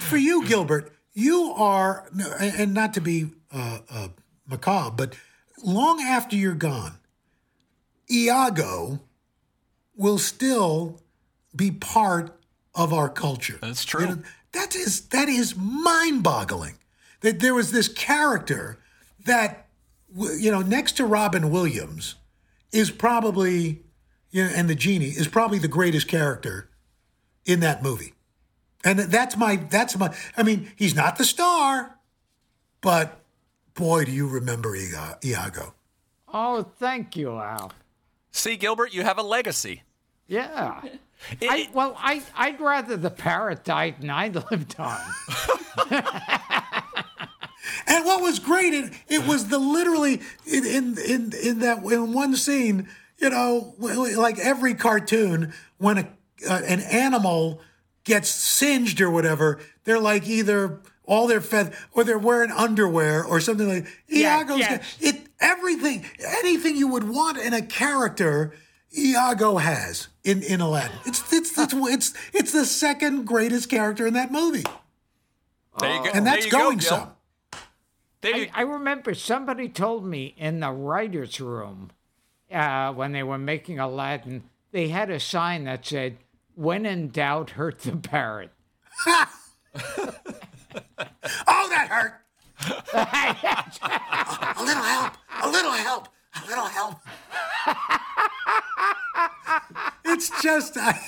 [0.00, 0.90] for you, Gilbert.
[1.12, 2.08] You are,
[2.40, 3.85] and not to be uh, uh,
[4.56, 5.14] macabre, but
[5.62, 6.98] long after you're gone,
[8.10, 9.00] Iago
[9.94, 11.00] will still
[11.54, 12.38] be part
[12.74, 13.58] of our culture.
[13.60, 14.00] That's true.
[14.00, 14.22] You know,
[14.52, 16.78] that is that is mind-boggling.
[17.20, 18.78] That there was this character
[19.24, 19.66] that
[20.14, 22.16] you know next to Robin Williams
[22.72, 23.82] is probably
[24.30, 26.68] you know, and the genie is probably the greatest character
[27.44, 28.12] in that movie.
[28.84, 31.98] And that's my that's my I mean, he's not the star,
[32.80, 33.24] but
[33.76, 35.74] boy do you remember Iago.
[36.32, 37.72] Oh, thank you, Al.
[38.30, 39.82] See, Gilbert, you have a legacy.
[40.26, 40.80] Yeah.
[41.40, 45.00] It- I, well, I, I'd rather the parrot died than I lived on.
[47.88, 52.12] And what was great, it, it was the literally in in in, in that in
[52.12, 52.88] one scene,
[53.18, 56.08] you know, like every cartoon, when a
[56.48, 57.60] uh, an animal
[58.04, 63.40] gets singed or whatever, they're like either all their feathers or they're wearing underwear or
[63.40, 63.86] something like.
[64.08, 64.76] Yeah, Iago's yeah.
[64.76, 66.04] got- it everything
[66.42, 68.54] anything you would want in a character.
[68.96, 70.96] Iago has in, in Aladdin.
[71.04, 74.64] It's it's it's it's it's the second greatest character in that movie,
[75.80, 76.10] there you go.
[76.14, 76.88] and that's there you go, going Gil.
[76.88, 77.10] some.
[78.22, 81.90] There you, I, I remember somebody told me in the writer's room
[82.50, 86.18] uh, when they were making Aladdin, they had a sign that said,
[86.54, 88.50] when in doubt, hurt the parrot.
[90.98, 92.22] Oh, that hurt.
[94.58, 95.12] a little help.
[95.42, 96.08] A little help.
[96.42, 96.96] A little help.
[100.04, 101.00] it's just I,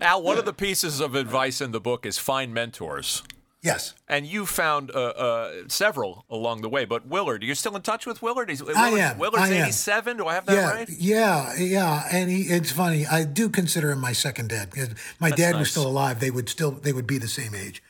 [0.00, 3.22] Al, one of the pieces of advice in the book is find mentors.
[3.62, 3.94] yes.
[4.08, 6.84] And you found uh, uh, several along the way.
[6.84, 8.48] But Willard, are you still in touch with Willard?
[8.50, 9.18] He's, I am.
[9.18, 9.62] Willard's I am.
[9.64, 10.16] 87.
[10.18, 10.88] Do I have that Yeah, right?
[10.88, 13.06] yeah, yeah, and he, it's funny.
[13.06, 14.90] I do consider him my second dad because
[15.20, 16.20] my dad was still alive.
[16.20, 17.82] They would still they would be the same age,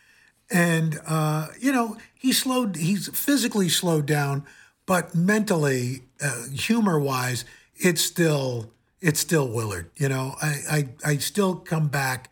[0.51, 2.77] and uh, you know he slowed.
[2.77, 4.45] He's physically slowed down,
[4.87, 7.45] but mentally, uh, humor wise,
[7.77, 9.91] it's still it's still Willard.
[9.97, 12.31] You know, I, I I still come back.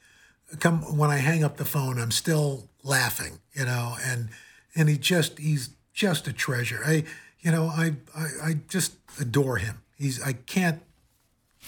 [0.60, 3.38] Come when I hang up the phone, I'm still laughing.
[3.54, 4.28] You know, and
[4.74, 6.80] and he just he's just a treasure.
[6.84, 7.04] I
[7.40, 9.82] you know I I, I just adore him.
[9.96, 10.82] He's I can't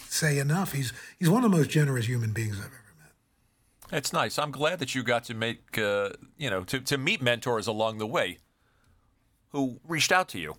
[0.08, 0.72] say enough.
[0.72, 2.83] He's he's one of the most generous human beings I've ever.
[3.94, 4.38] It's nice.
[4.38, 7.98] I'm glad that you got to make, uh, you know, to, to meet mentors along
[7.98, 8.38] the way
[9.50, 10.56] who reached out to you.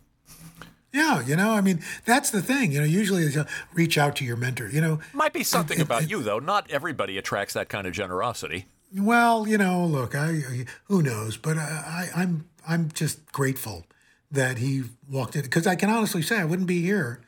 [0.93, 2.71] Yeah, you know, I mean, that's the thing.
[2.71, 3.43] You know, usually it's, uh,
[3.73, 4.69] reach out to your mentor.
[4.69, 6.39] You know, Might be something about you, though.
[6.39, 8.67] Not everybody attracts that kind of generosity.
[8.97, 13.85] well, you know, look, I, I who knows, but I, I I'm I'm just grateful
[14.31, 17.19] that he walked in because I can honestly say I wouldn't be here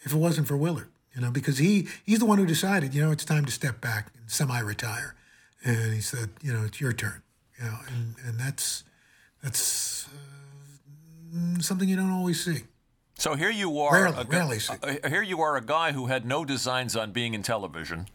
[0.00, 0.88] if it wasn't for Willard.
[1.14, 2.92] You know, because he he's the one who decided.
[2.92, 5.14] You know, it's time to step back and semi-retire,
[5.64, 7.22] and he said, you know, it's your turn.
[7.58, 8.84] You know, and and that's
[9.42, 12.64] that's uh, something you don't always see.
[13.18, 13.92] So here you are.
[13.94, 14.74] Rarely- a, rarely see.
[14.82, 18.08] uh, here you are, a guy who had no designs on being in television.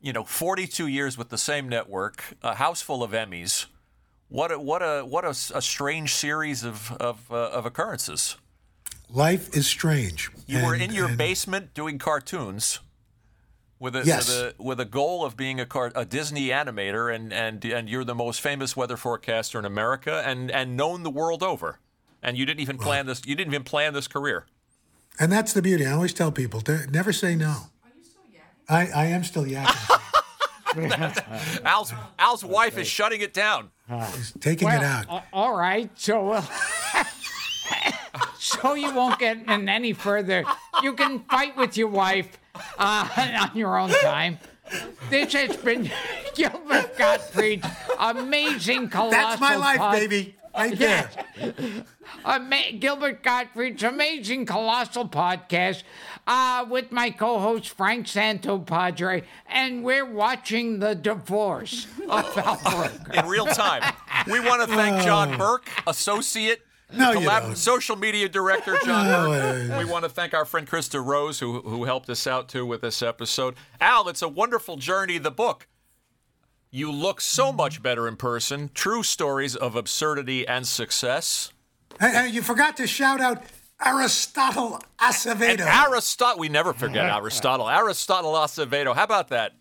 [0.00, 3.66] You know, 42 years with the same network, a house full of Emmys.
[4.28, 8.36] What a what a what a, a strange series of of, uh, of occurrences.
[9.08, 10.30] Life is strange.
[10.46, 12.80] You were in your and- basement doing cartoons
[13.82, 14.28] with a Yes.
[14.28, 17.88] with a with a goal of being a car, a Disney animator, and and and
[17.88, 21.80] you're the most famous weather forecaster in America, and and known the world over.
[22.22, 23.20] And you didn't even plan this.
[23.26, 24.46] You didn't even plan this career.
[25.18, 25.84] And that's the beauty.
[25.84, 27.48] I always tell people, to never say no.
[27.84, 28.94] Are you still yakking?
[28.94, 29.98] I, I am still yakking.
[31.64, 33.70] Al's Al's wife is shutting it down.
[34.14, 35.06] He's taking it out.
[35.10, 35.90] a- all right.
[35.96, 36.42] So, uh,
[38.42, 40.44] so you won't get in any further.
[40.82, 42.38] You can fight with your wife
[42.78, 43.08] uh,
[43.52, 44.38] on your own time.
[45.10, 45.90] This has been
[46.34, 47.66] Gilbert Gottfried's
[47.98, 49.10] amazing colossal.
[49.20, 50.36] That's my life, pod- baby.
[50.54, 51.08] Right there.
[52.24, 55.82] Ama- Gilbert Gottfried's amazing colossal podcast
[56.26, 63.12] uh, with my co-host Frank Santopadre, and we're watching the divorce of Al Roker.
[63.14, 63.82] in real time.
[64.26, 67.56] We want to thank John Burke, associate, No, you don't.
[67.56, 71.84] social media director John No, We want to thank our friend Krista Rose, who who
[71.84, 73.54] helped us out too with this episode.
[73.80, 75.18] Al, it's a wonderful journey.
[75.18, 75.66] The book.
[76.70, 78.70] You look so much better in person.
[78.72, 81.52] True stories of absurdity and success.
[82.00, 83.42] Hey, hey, you forgot to shout out
[83.84, 85.66] Aristotle And Acevedo.
[85.66, 87.68] Aristotle, we never forget Aristotle.
[87.68, 88.94] Aristotle Acevedo.
[88.94, 89.52] How about that?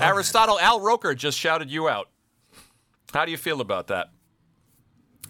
[0.00, 2.08] Aristotle Al Roker just shouted you out.
[3.12, 4.08] How do you feel about that?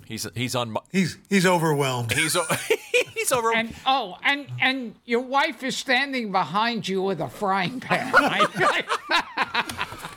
[0.09, 2.13] He's he's on he's he's overwhelmed.
[2.13, 2.35] he's
[3.15, 3.55] he's over.
[3.55, 8.13] And oh, and and your wife is standing behind you with a frying pan.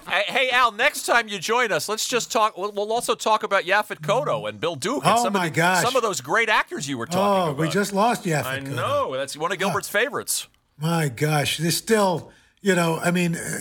[0.10, 2.58] Hey, hey, Al, next time you join us, let's just talk.
[2.58, 5.54] We'll, we'll also talk about Yaphet Kotto and Bill Duke and Oh, some, my of
[5.54, 5.84] the, gosh.
[5.84, 7.58] some of those great actors you were talking Oh, about.
[7.58, 8.44] we just lost Yaphet.
[8.44, 8.76] I Kotto.
[8.76, 9.16] know.
[9.16, 10.48] That's one of Gilbert's favorites.
[10.78, 12.30] My gosh, there's still,
[12.62, 13.60] you know, I mean, uh,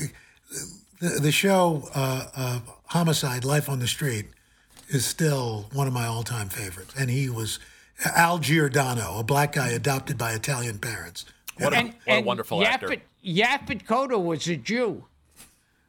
[1.00, 4.26] the, the show uh, uh, Homicide: Life on the Street
[4.90, 7.58] is still one of my all-time favorites, and he was
[8.04, 11.24] Al Giardello, a black guy adopted by Italian parents.
[11.58, 12.96] What a, and, what a wonderful Yaphet, actor.
[13.24, 15.04] Yaphet Kotto was a Jew.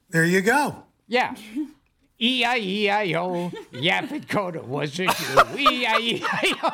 [0.10, 0.84] There you go.
[1.08, 1.36] Yeah.
[2.20, 3.50] E I E I O.
[3.74, 5.58] Yaphet Kotto was a Jew.
[5.58, 6.70] E I E I O.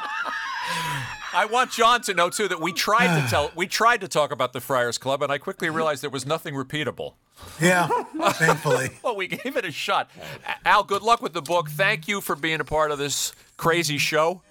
[1.33, 4.31] I want John to know too that we tried to tell, we tried to talk
[4.31, 7.13] about the Friars Club, and I quickly realized there was nothing repeatable.
[7.61, 7.87] Yeah,
[8.33, 8.89] thankfully.
[9.03, 10.09] well, we gave it a shot.
[10.65, 11.69] Al, good luck with the book.
[11.69, 14.41] Thank you for being a part of this crazy show.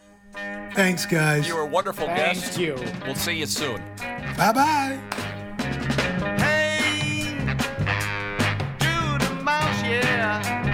[0.75, 1.49] Thanks, guys.
[1.49, 2.53] You were a wonderful Thank guest.
[2.55, 2.77] Thank you.
[3.05, 3.81] We'll see you soon.
[4.37, 5.01] Bye bye.
[6.39, 7.39] Hey,
[9.43, 10.66] Mouse, yeah.